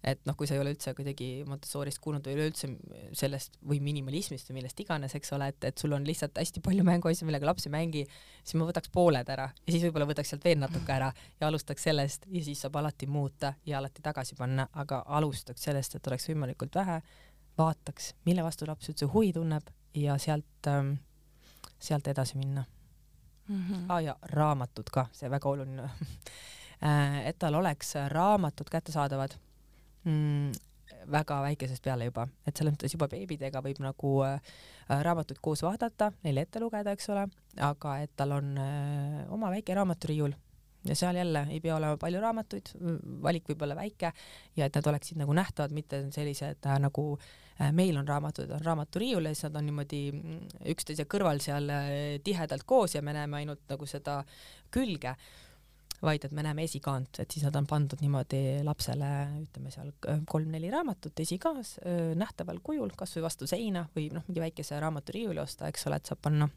et 0.00 0.20
noh, 0.24 0.36
kui 0.36 0.48
sa 0.48 0.56
ei 0.56 0.62
ole 0.62 0.72
üldse 0.72 0.94
kuidagi 0.96 1.28
Montessorist 1.48 2.00
kuulnud 2.00 2.24
või 2.24 2.36
üleüldse 2.38 2.70
sellest 3.16 3.58
või 3.68 3.82
minimalismist 3.84 4.48
või 4.48 4.60
millest 4.60 4.80
iganes, 4.80 5.14
eks 5.16 5.34
ole, 5.36 5.50
et, 5.52 5.66
et 5.68 5.82
sul 5.82 5.92
on 5.92 6.06
lihtsalt 6.08 6.40
hästi 6.40 6.62
palju 6.64 6.84
mänguasju, 6.88 7.28
millega 7.28 7.48
laps 7.48 7.68
ei 7.68 7.74
mängi, 7.74 8.04
siis 8.40 8.56
ma 8.56 8.68
võtaks 8.68 8.92
pooled 8.94 9.28
ära 9.32 9.50
ja 9.52 9.74
siis 9.74 9.84
võib-olla 9.84 10.08
võtaks 10.08 10.32
sealt 10.32 10.46
veel 10.48 10.62
natuke 10.62 10.94
ära 10.94 11.10
ja 11.40 11.50
alustaks 11.50 11.84
sellest 11.84 12.24
ja 12.32 12.44
siis 12.46 12.64
saab 12.64 12.80
alati 12.80 13.08
muuta 13.10 13.52
ja 13.68 13.78
alati 13.78 14.04
tagasi 14.04 14.38
panna, 14.38 14.70
aga 14.72 15.02
alustaks 15.20 15.68
sellest, 15.68 15.98
et 15.98 16.08
oleks 16.08 16.30
võimalikult 16.32 16.80
vähe, 16.80 16.96
vaataks, 17.60 18.14
mille 18.24 18.44
vastu 18.46 18.68
laps 18.68 18.88
üldse 18.88 19.10
huvi 19.12 19.34
tunneb 19.36 19.68
ja 20.00 20.16
sealt 20.22 20.70
ähm,, 20.70 20.94
sealt 21.76 22.08
edasi 22.08 22.40
minna 22.40 22.64
mm. 23.48 23.60
-hmm. 23.68 23.84
Ah, 23.88 24.00
ja 24.02 24.16
raamatud 24.22 24.88
ka, 24.92 25.06
see 25.12 25.30
väga 25.30 25.48
oluline 25.48 25.82
äh, 26.88 27.26
et 27.26 27.38
tal 27.38 27.54
oleks 27.54 27.94
raamatud 28.08 28.72
kättesaadavad 28.72 29.36
mm, 30.04 30.52
väga 31.10 31.40
väikesest 31.44 31.82
peale 31.84 32.08
juba, 32.08 32.26
et 32.46 32.56
selles 32.56 32.74
mõttes 32.74 32.94
juba 32.94 33.08
beebidega 33.10 33.62
võib 33.64 33.80
nagu 33.82 34.12
äh, 34.26 34.38
raamatuid 34.90 35.40
koos 35.42 35.62
vaadata, 35.64 36.10
neile 36.24 36.44
ette 36.46 36.62
lugeda, 36.62 36.94
eks 36.94 37.10
ole, 37.14 37.26
aga 37.70 37.96
et 38.04 38.14
tal 38.16 38.36
on 38.38 38.54
äh, 38.60 39.26
oma 39.32 39.52
väike 39.54 39.76
raamaturiiul. 39.78 40.36
Ja 40.88 40.94
seal 40.96 41.18
jälle 41.18 41.42
ei 41.52 41.58
pea 41.60 41.74
olema 41.76 41.98
palju 42.00 42.20
raamatuid, 42.22 42.70
valik 43.20 43.50
võib 43.50 43.66
olla 43.66 43.74
väike 43.76 44.14
ja 44.56 44.64
et 44.64 44.78
nad 44.78 44.86
oleksid 44.88 45.18
nagu 45.20 45.34
nähtavad, 45.36 45.74
mitte 45.76 46.06
sellised 46.14 46.64
äh, 46.64 46.78
nagu 46.80 47.04
äh, 47.18 47.68
meil 47.76 47.98
on 48.00 48.08
raamatud, 48.08 48.48
on 48.56 48.64
raamaturiiul 48.64 49.28
ja 49.28 49.34
siis 49.34 49.44
nad 49.50 49.60
on 49.60 49.68
niimoodi 49.68 50.00
mm, 50.14 50.40
üksteise 50.72 51.04
kõrval 51.04 51.42
seal 51.44 51.68
äh, 51.74 51.92
tihedalt 52.24 52.64
koos 52.64 52.96
ja 52.96 53.04
me 53.04 53.12
näeme 53.12 53.42
ainult 53.42 53.66
nagu 53.68 53.88
seda 53.90 54.22
külge 54.72 55.12
vaid 56.02 56.24
et 56.24 56.32
me 56.32 56.42
näeme 56.42 56.64
esikaant, 56.64 57.20
et 57.20 57.30
siis 57.30 57.44
nad 57.44 57.56
on 57.60 57.66
pandud 57.68 58.00
niimoodi 58.00 58.62
lapsele, 58.64 59.10
ütleme 59.42 59.72
seal 59.74 59.92
kolm-neli 60.28 60.70
raamatut 60.72 61.20
esikaas 61.20 61.74
nähtaval 62.16 62.62
kujul, 62.64 62.94
kasvõi 62.96 63.26
vastu 63.26 63.48
seina 63.50 63.84
või 63.96 64.08
noh, 64.14 64.24
mingi 64.28 64.40
väikese 64.40 64.80
raamaturiiuli 64.80 65.42
osta, 65.42 65.68
eks 65.68 65.86
ole, 65.90 66.00
et 66.00 66.08
saab 66.08 66.22
panna. 66.22 66.48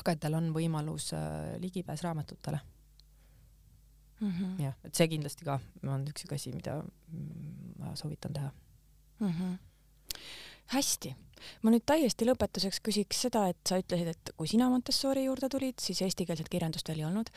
aga 0.00 0.12
et 0.12 0.20
tal 0.20 0.34
on 0.34 0.50
võimalus 0.54 1.12
ligipääs 1.60 2.02
raamatutele 2.02 2.58
mm 4.20 4.30
-hmm.. 4.30 4.62
jah, 4.62 4.74
et 4.84 4.94
see 4.94 5.08
kindlasti 5.08 5.44
ka 5.44 5.58
on 5.86 6.06
üks 6.08 6.24
siuke 6.24 6.34
asi, 6.34 6.52
mida 6.52 6.82
ma 7.78 7.94
soovitan 7.96 8.32
teha 8.32 8.50
mm. 9.20 9.28
-hmm. 9.28 9.56
Hästi 10.74 11.14
ma 11.62 11.72
nüüd 11.72 11.84
täiesti 11.88 12.26
lõpetuseks 12.28 12.80
küsiks 12.84 13.24
seda, 13.26 13.46
et 13.52 13.60
sa 13.68 13.78
ütlesid, 13.80 14.10
et 14.12 14.32
kui 14.38 14.50
sina 14.50 14.68
Montessori 14.72 15.24
juurde 15.26 15.50
tulid, 15.52 15.78
siis 15.82 16.00
eestikeelset 16.06 16.50
kirjandust 16.50 16.88
veel 16.90 17.04
ei 17.04 17.08
olnud. 17.08 17.30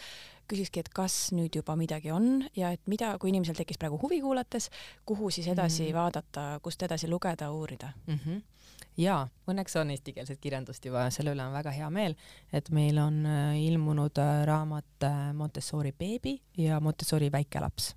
küsikski, 0.51 0.81
et 0.83 0.89
kas 0.91 1.29
nüüd 1.31 1.55
juba 1.55 1.77
midagi 1.79 2.09
on 2.11 2.41
ja 2.57 2.73
et 2.75 2.81
mida, 2.91 3.13
kui 3.21 3.29
inimesel 3.31 3.55
tekkis 3.55 3.77
praegu 3.79 3.95
huvi 4.01 4.17
kuulates, 4.19 4.67
kuhu 5.07 5.29
siis 5.31 5.47
edasi 5.47 5.83
mm 5.83 5.87
-hmm. 5.89 5.93
vaadata, 5.95 6.59
kust 6.61 6.83
edasi 6.83 7.07
lugeda, 7.07 7.51
uurida 7.51 7.93
mm? 8.07 8.19
-hmm 8.25 8.41
jaa, 8.97 9.27
õnneks 9.47 9.79
on 9.79 9.91
eestikeelset 9.91 10.39
kirjandust 10.39 10.85
juba, 10.85 11.09
selle 11.09 11.31
üle 11.31 11.45
on 11.45 11.53
väga 11.53 11.71
hea 11.71 11.89
meel, 11.89 12.15
et 12.53 12.69
meil 12.69 12.97
on 12.97 13.25
äh, 13.25 13.61
ilmunud 13.63 14.17
äh, 14.17 14.45
raamat 14.45 15.03
äh, 15.03 15.33
Montessori 15.33 15.91
beebi 15.91 16.41
ja 16.57 16.79
Montessori 16.79 17.31
väikelaps 17.31 17.95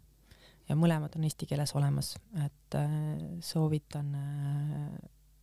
ja 0.69 0.77
mõlemad 0.77 1.17
on 1.17 1.25
eesti 1.25 1.47
keeles 1.47 1.75
olemas, 1.75 2.15
et 2.45 2.77
soovitan 3.41 4.17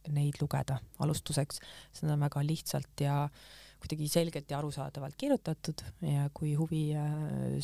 neid 0.10 0.40
lugeda 0.42 0.80
alustuseks, 1.04 1.62
nad 2.02 2.16
on 2.16 2.26
väga 2.26 2.44
lihtsalt 2.46 3.04
ja 3.04 3.16
kuidagi 3.82 4.08
selgelt 4.08 4.52
ja 4.52 4.60
arusaadavalt 4.60 5.16
kirjutatud 5.18 5.82
ja 6.06 6.28
kui 6.34 6.54
huvi 6.56 6.84
äh, 6.96 7.16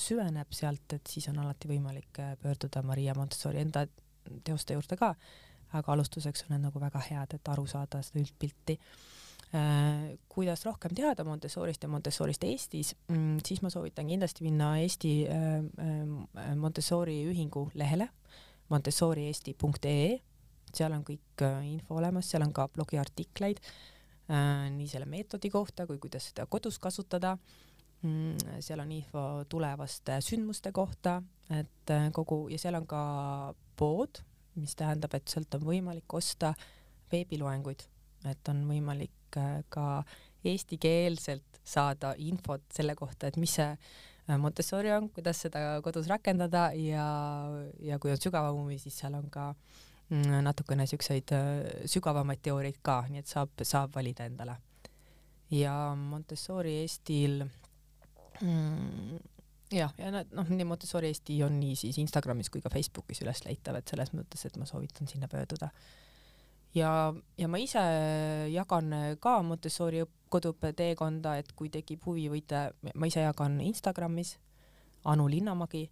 süveneb 0.01 0.53
sealt, 0.55 0.97
et 0.97 1.09
siis 1.09 1.27
on 1.29 1.37
alati 1.43 1.69
võimalik 1.69 2.21
äh, 2.23 2.33
pöörduda 2.41 2.81
Maria 2.85 3.13
Montessori 3.17 3.61
enda 3.61 3.85
teoste 4.43 4.73
juurde 4.73 4.97
ka, 4.97 5.13
aga 5.77 5.93
alustuseks 5.93 6.47
on 6.47 6.55
need 6.55 6.65
nagu 6.65 6.81
väga 6.81 7.03
head, 7.09 7.37
et 7.37 7.53
aru 7.53 7.67
saada 7.69 8.01
seda 8.05 8.23
üldpilti. 8.23 8.79
Äh, 9.55 10.17
kuidas 10.31 10.65
rohkem 10.65 10.95
teada 10.97 11.23
Montessorist 11.27 11.85
ja 11.85 11.91
Montessorist 11.91 12.43
Eestis, 12.49 12.95
mm, 13.11 13.37
siis 13.45 13.61
ma 13.61 13.71
soovitan 13.71 14.09
kindlasti 14.09 14.47
minna 14.47 14.73
Eesti 14.81 15.13
Montessori 16.57 17.21
ühingu 17.29 17.69
lehele 17.77 18.09
montessoriesti.ee 18.69 20.17
seal 20.75 20.95
on 20.95 21.03
kõik 21.05 21.43
äh, 21.45 21.61
info 21.73 21.97
olemas, 21.99 22.29
seal 22.31 22.45
on 22.45 22.53
ka 22.55 22.67
blogiartikleid 22.73 23.61
äh, 23.61 24.67
nii 24.73 24.89
selle 24.91 25.07
meetodi 25.09 25.51
kohta 25.53 25.87
kui 25.89 25.99
kuidas 26.01 26.29
seda 26.31 26.47
kodus 26.49 26.79
kasutada 26.83 27.35
mm,. 28.03 28.61
seal 28.63 28.83
on 28.83 28.93
info 28.95 29.25
tulevaste 29.49 30.19
sündmuste 30.25 30.73
kohta, 30.75 31.19
et 31.53 31.93
äh, 31.93 32.09
kogu 32.15 32.45
ja 32.53 32.59
seal 32.61 32.79
on 32.79 32.87
ka 32.89 33.03
pood, 33.77 34.23
mis 34.57 34.75
tähendab, 34.75 35.13
et 35.13 35.27
sealt 35.29 35.53
on 35.59 35.67
võimalik 35.67 36.17
osta 36.17 36.53
veebiloenguid, 37.11 37.85
et 38.27 38.49
on 38.51 38.63
võimalik 38.67 39.13
ka 39.69 39.85
eestikeelselt 40.47 41.59
saada 41.67 42.13
infot 42.23 42.63
selle 42.73 42.95
kohta, 42.97 43.27
et 43.27 43.37
mis 43.37 43.53
see 43.59 43.73
Montessori 44.39 44.89
on, 44.91 45.09
kuidas 45.13 45.39
seda 45.45 45.59
kodus 45.83 46.07
rakendada 46.09 46.71
ja, 46.75 47.05
ja 47.83 47.99
kui 48.01 48.11
on 48.11 48.19
sügavam 48.19 48.57
huvi, 48.63 48.79
siis 48.81 48.97
seal 48.99 49.15
on 49.19 49.29
ka 49.31 49.49
äh, 49.51 49.86
natukene 50.09 50.85
siukseid 50.87 51.31
äh, 51.35 51.85
sügavamaid 51.89 52.39
teooriaid 52.43 52.79
ka, 52.81 53.01
nii 53.11 53.23
et 53.23 53.27
saab, 53.27 53.51
saab 53.63 53.95
valida 53.95 54.27
endale. 54.27 54.57
ja 55.51 55.73
Montessori 55.95 56.77
Eestil 56.81 57.41
mm, 58.41 59.19
jah, 59.71 59.93
ja 59.97 60.11
nad 60.11 60.31
noh, 60.35 60.47
nii 60.47 60.67
Montessori 60.67 61.11
Eesti 61.11 61.41
on 61.43 61.59
nii 61.59 61.75
siis 61.75 61.99
Instagramis 61.99 62.49
kui 62.51 62.63
ka 62.63 62.71
Facebookis 62.71 63.21
üles 63.25 63.43
leitav, 63.45 63.79
et 63.79 63.87
selles 63.87 64.13
mõttes, 64.15 64.45
et 64.47 64.57
ma 64.59 64.67
soovitan 64.67 65.07
sinna 65.07 65.27
pöörduda. 65.31 65.69
ja, 66.75 67.13
ja 67.37 67.47
ma 67.47 67.59
ise 67.59 67.83
jagan 68.53 68.95
ka 69.19 69.41
Montessori 69.43 70.05
koduõppe 70.29 70.73
teekonda, 70.73 71.37
et 71.37 71.51
kui 71.55 71.69
tekib 71.69 72.03
huvi, 72.05 72.27
võite, 72.31 72.69
ma 72.95 73.07
ise 73.07 73.23
jagan 73.23 73.59
Instagramis 73.61 74.37
Anu 75.07 75.27
Linnamägi 75.27 75.87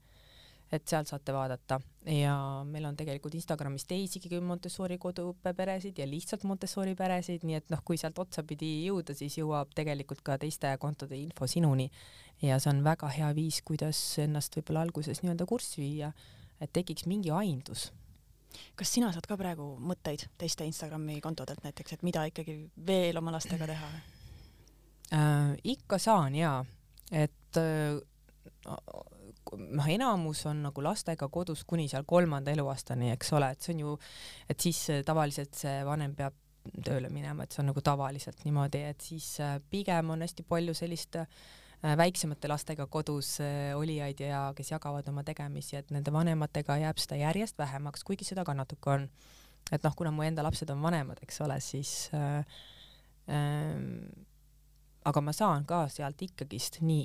et 0.73 0.87
sealt 0.89 1.09
saate 1.09 1.33
vaadata. 1.33 1.79
Ja 2.09 2.35
meil 2.67 2.85
on 2.85 2.97
tegelikult 2.97 3.35
Instagramis 3.37 3.85
teisigi 3.89 4.39
Montessori 4.41 4.97
koduõppeperesid 5.01 5.97
ja 6.01 6.07
lihtsalt 6.09 6.45
Montessori 6.45 6.95
peresid, 6.97 7.45
nii 7.45 7.57
et 7.59 7.73
noh, 7.73 7.81
kui 7.85 7.97
sealt 8.01 8.19
otsapidi 8.21 8.71
jõuda, 8.85 9.15
siis 9.17 9.37
jõuab 9.39 9.73
tegelikult 9.77 10.23
ka 10.25 10.37
teiste 10.41 10.71
kontode 10.81 11.17
info 11.17 11.47
sinuni. 11.49 11.89
Ja 12.41 12.59
see 12.59 12.73
on 12.73 12.83
väga 12.85 13.09
hea 13.15 13.29
viis, 13.37 13.61
kuidas 13.65 13.99
ennast 14.21 14.57
võib-olla 14.57 14.85
alguses 14.85 15.21
nii-öelda 15.23 15.47
kurssi 15.49 15.81
viia, 15.81 16.11
et 16.61 16.73
tekiks 16.73 17.07
mingi 17.09 17.33
aimdus. 17.33 17.91
Kas 18.75 18.91
sina 18.93 19.11
saad 19.11 19.25
ka 19.27 19.37
praegu 19.39 19.73
mõtteid 19.83 20.27
teiste 20.39 20.67
Instagrami 20.67 21.19
kontodelt 21.23 21.63
näiteks, 21.65 21.97
et 21.97 22.05
mida 22.07 22.23
ikkagi 22.29 22.57
veel 22.87 23.17
oma 23.19 23.33
lastega 23.35 23.67
teha? 23.69 23.89
Äh,? 25.13 25.55
ikka 25.75 25.99
saan 26.01 26.35
jaa, 26.35 26.63
et 27.11 27.59
äh, 27.61 27.99
noh, 29.53 29.89
enamus 29.91 30.45
on 30.49 30.63
nagu 30.67 30.83
lastega 30.83 31.27
kodus 31.31 31.63
kuni 31.67 31.87
seal 31.91 32.05
kolmanda 32.07 32.53
eluaastani, 32.55 33.11
eks 33.15 33.33
ole, 33.37 33.51
et 33.53 33.61
see 33.61 33.75
on 33.75 33.83
ju, 33.83 33.93
et 34.49 34.65
siis 34.67 34.81
äh, 34.93 35.03
tavaliselt 35.05 35.55
see 35.57 35.77
vanem 35.87 36.15
peab 36.17 36.37
tööle 36.85 37.11
minema, 37.13 37.45
et 37.45 37.53
see 37.53 37.61
on 37.61 37.69
nagu 37.69 37.83
tavaliselt 37.85 38.41
niimoodi, 38.45 38.81
et 38.89 39.05
siis 39.05 39.35
äh, 39.43 39.59
pigem 39.69 40.09
on 40.15 40.25
hästi 40.25 40.45
palju 40.49 40.73
sellist 40.77 41.19
äh, 41.21 41.27
väiksemate 41.85 42.49
lastega 42.49 42.87
kodus 42.89 43.35
olijaid 43.77 44.21
ja 44.23 44.41
kes 44.57 44.71
jagavad 44.71 45.05
oma 45.11 45.21
tegemisi, 45.27 45.75
et 45.77 45.91
nende 45.93 46.13
vanematega 46.13 46.79
jääb 46.81 47.01
seda 47.01 47.19
järjest 47.19 47.59
vähemaks, 47.61 48.03
kuigi 48.07 48.25
seda 48.25 48.45
ka 48.47 48.55
natuke 48.57 48.89
on. 48.89 49.09
et 49.71 49.83
noh, 49.83 49.93
kuna 49.97 50.11
mu 50.13 50.21
enda 50.25 50.43
lapsed 50.45 50.69
on 50.69 50.81
vanemad, 50.81 51.19
eks 51.25 51.41
ole, 51.41 51.59
siis 51.61 52.09
äh, 52.13 52.57
äh, 53.29 53.77
aga 55.05 55.21
ma 55.21 55.33
saan 55.35 55.65
ka 55.69 55.83
sealt 55.91 56.21
ikkagist 56.25 56.79
nii 56.85 57.03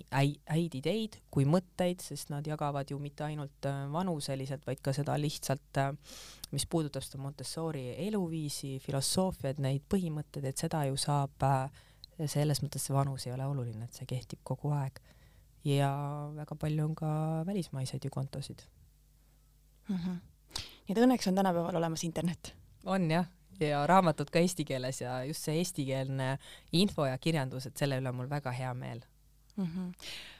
häid 0.48 0.76
ideid 0.78 1.18
kui 1.32 1.44
mõtteid, 1.48 2.00
sest 2.00 2.30
nad 2.32 2.46
jagavad 2.48 2.88
ju 2.88 2.98
mitte 3.02 3.26
ainult 3.26 3.68
äh, 3.68 3.82
vanuseliselt, 3.92 4.64
vaid 4.68 4.80
ka 4.84 4.94
seda 4.96 5.16
lihtsalt, 5.20 5.80
äh, 5.82 5.92
mis 6.54 6.64
puudutab 6.70 7.04
seda 7.04 7.20
Montessori 7.20 7.90
eluviisi, 8.06 8.78
filosoofiat, 8.82 9.60
neid 9.60 9.84
põhimõtteid, 9.92 10.48
et 10.48 10.64
seda 10.64 10.86
ju 10.88 10.96
saab, 11.00 11.36
äh, 11.44 11.82
selles 12.24 12.62
mõttes 12.64 12.88
see 12.88 12.96
vanus 12.96 13.26
ei 13.28 13.34
ole 13.36 13.48
oluline, 13.48 13.84
et 13.84 13.96
see 14.00 14.08
kehtib 14.08 14.44
kogu 14.44 14.72
aeg. 14.76 15.00
ja 15.64 15.90
väga 16.32 16.56
palju 16.56 16.84
on 16.86 16.94
ka 16.96 17.08
välismaiseid 17.44 18.04
ju 18.04 18.10
kontosid 18.10 18.62
mm. 19.88 19.96
-hmm. 19.96 20.16
nii 20.86 20.94
et 20.94 21.00
õnneks 21.04 21.28
on 21.28 21.34
tänapäeval 21.34 21.76
olemas 21.76 22.04
internet. 22.04 22.54
on 22.84 23.10
jah 23.10 23.26
ja 23.60 23.86
raamatud 23.86 24.30
ka 24.32 24.42
eesti 24.42 24.64
keeles 24.64 25.00
ja 25.00 25.20
just 25.24 25.46
see 25.46 25.58
eestikeelne 25.60 26.36
info 26.72 27.06
ja 27.06 27.18
kirjandus, 27.18 27.66
et 27.66 27.76
selle 27.76 28.00
üle 28.00 28.12
on 28.12 28.20
mul 28.20 28.30
väga 28.30 28.52
hea 28.56 28.74
meel 28.74 29.02
mm. 29.56 29.66
-hmm. 29.66 29.92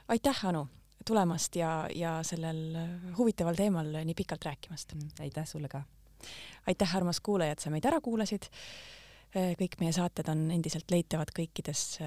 aitäh, 0.08 0.46
Anu, 0.46 0.66
tulemast 1.06 1.56
ja, 1.56 1.88
ja 1.94 2.20
sellel 2.22 2.78
huvitaval 3.18 3.54
teemal 3.54 3.92
nii 4.04 4.14
pikalt 4.14 4.44
rääkimast 4.44 4.94
mm,. 4.94 5.08
aitäh 5.20 5.46
sulle 5.46 5.68
ka. 5.68 5.82
aitäh, 6.66 6.96
armas 6.96 7.20
kuulaja, 7.20 7.52
et 7.52 7.58
sa 7.58 7.70
meid 7.70 7.84
ära 7.84 8.00
kuulasid. 8.00 8.50
kõik 9.30 9.76
meie 9.80 9.92
saated 9.92 10.28
on 10.28 10.50
endiselt 10.50 10.90
leitavad 10.90 11.30
kõikides 11.30 12.00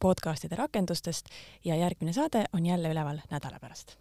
podcastide 0.00 0.56
rakendustest 0.56 1.30
ja 1.64 1.76
järgmine 1.76 2.12
saade 2.12 2.44
on 2.52 2.66
jälle 2.66 2.90
üleval 2.92 3.20
nädala 3.30 3.58
pärast 3.58 3.96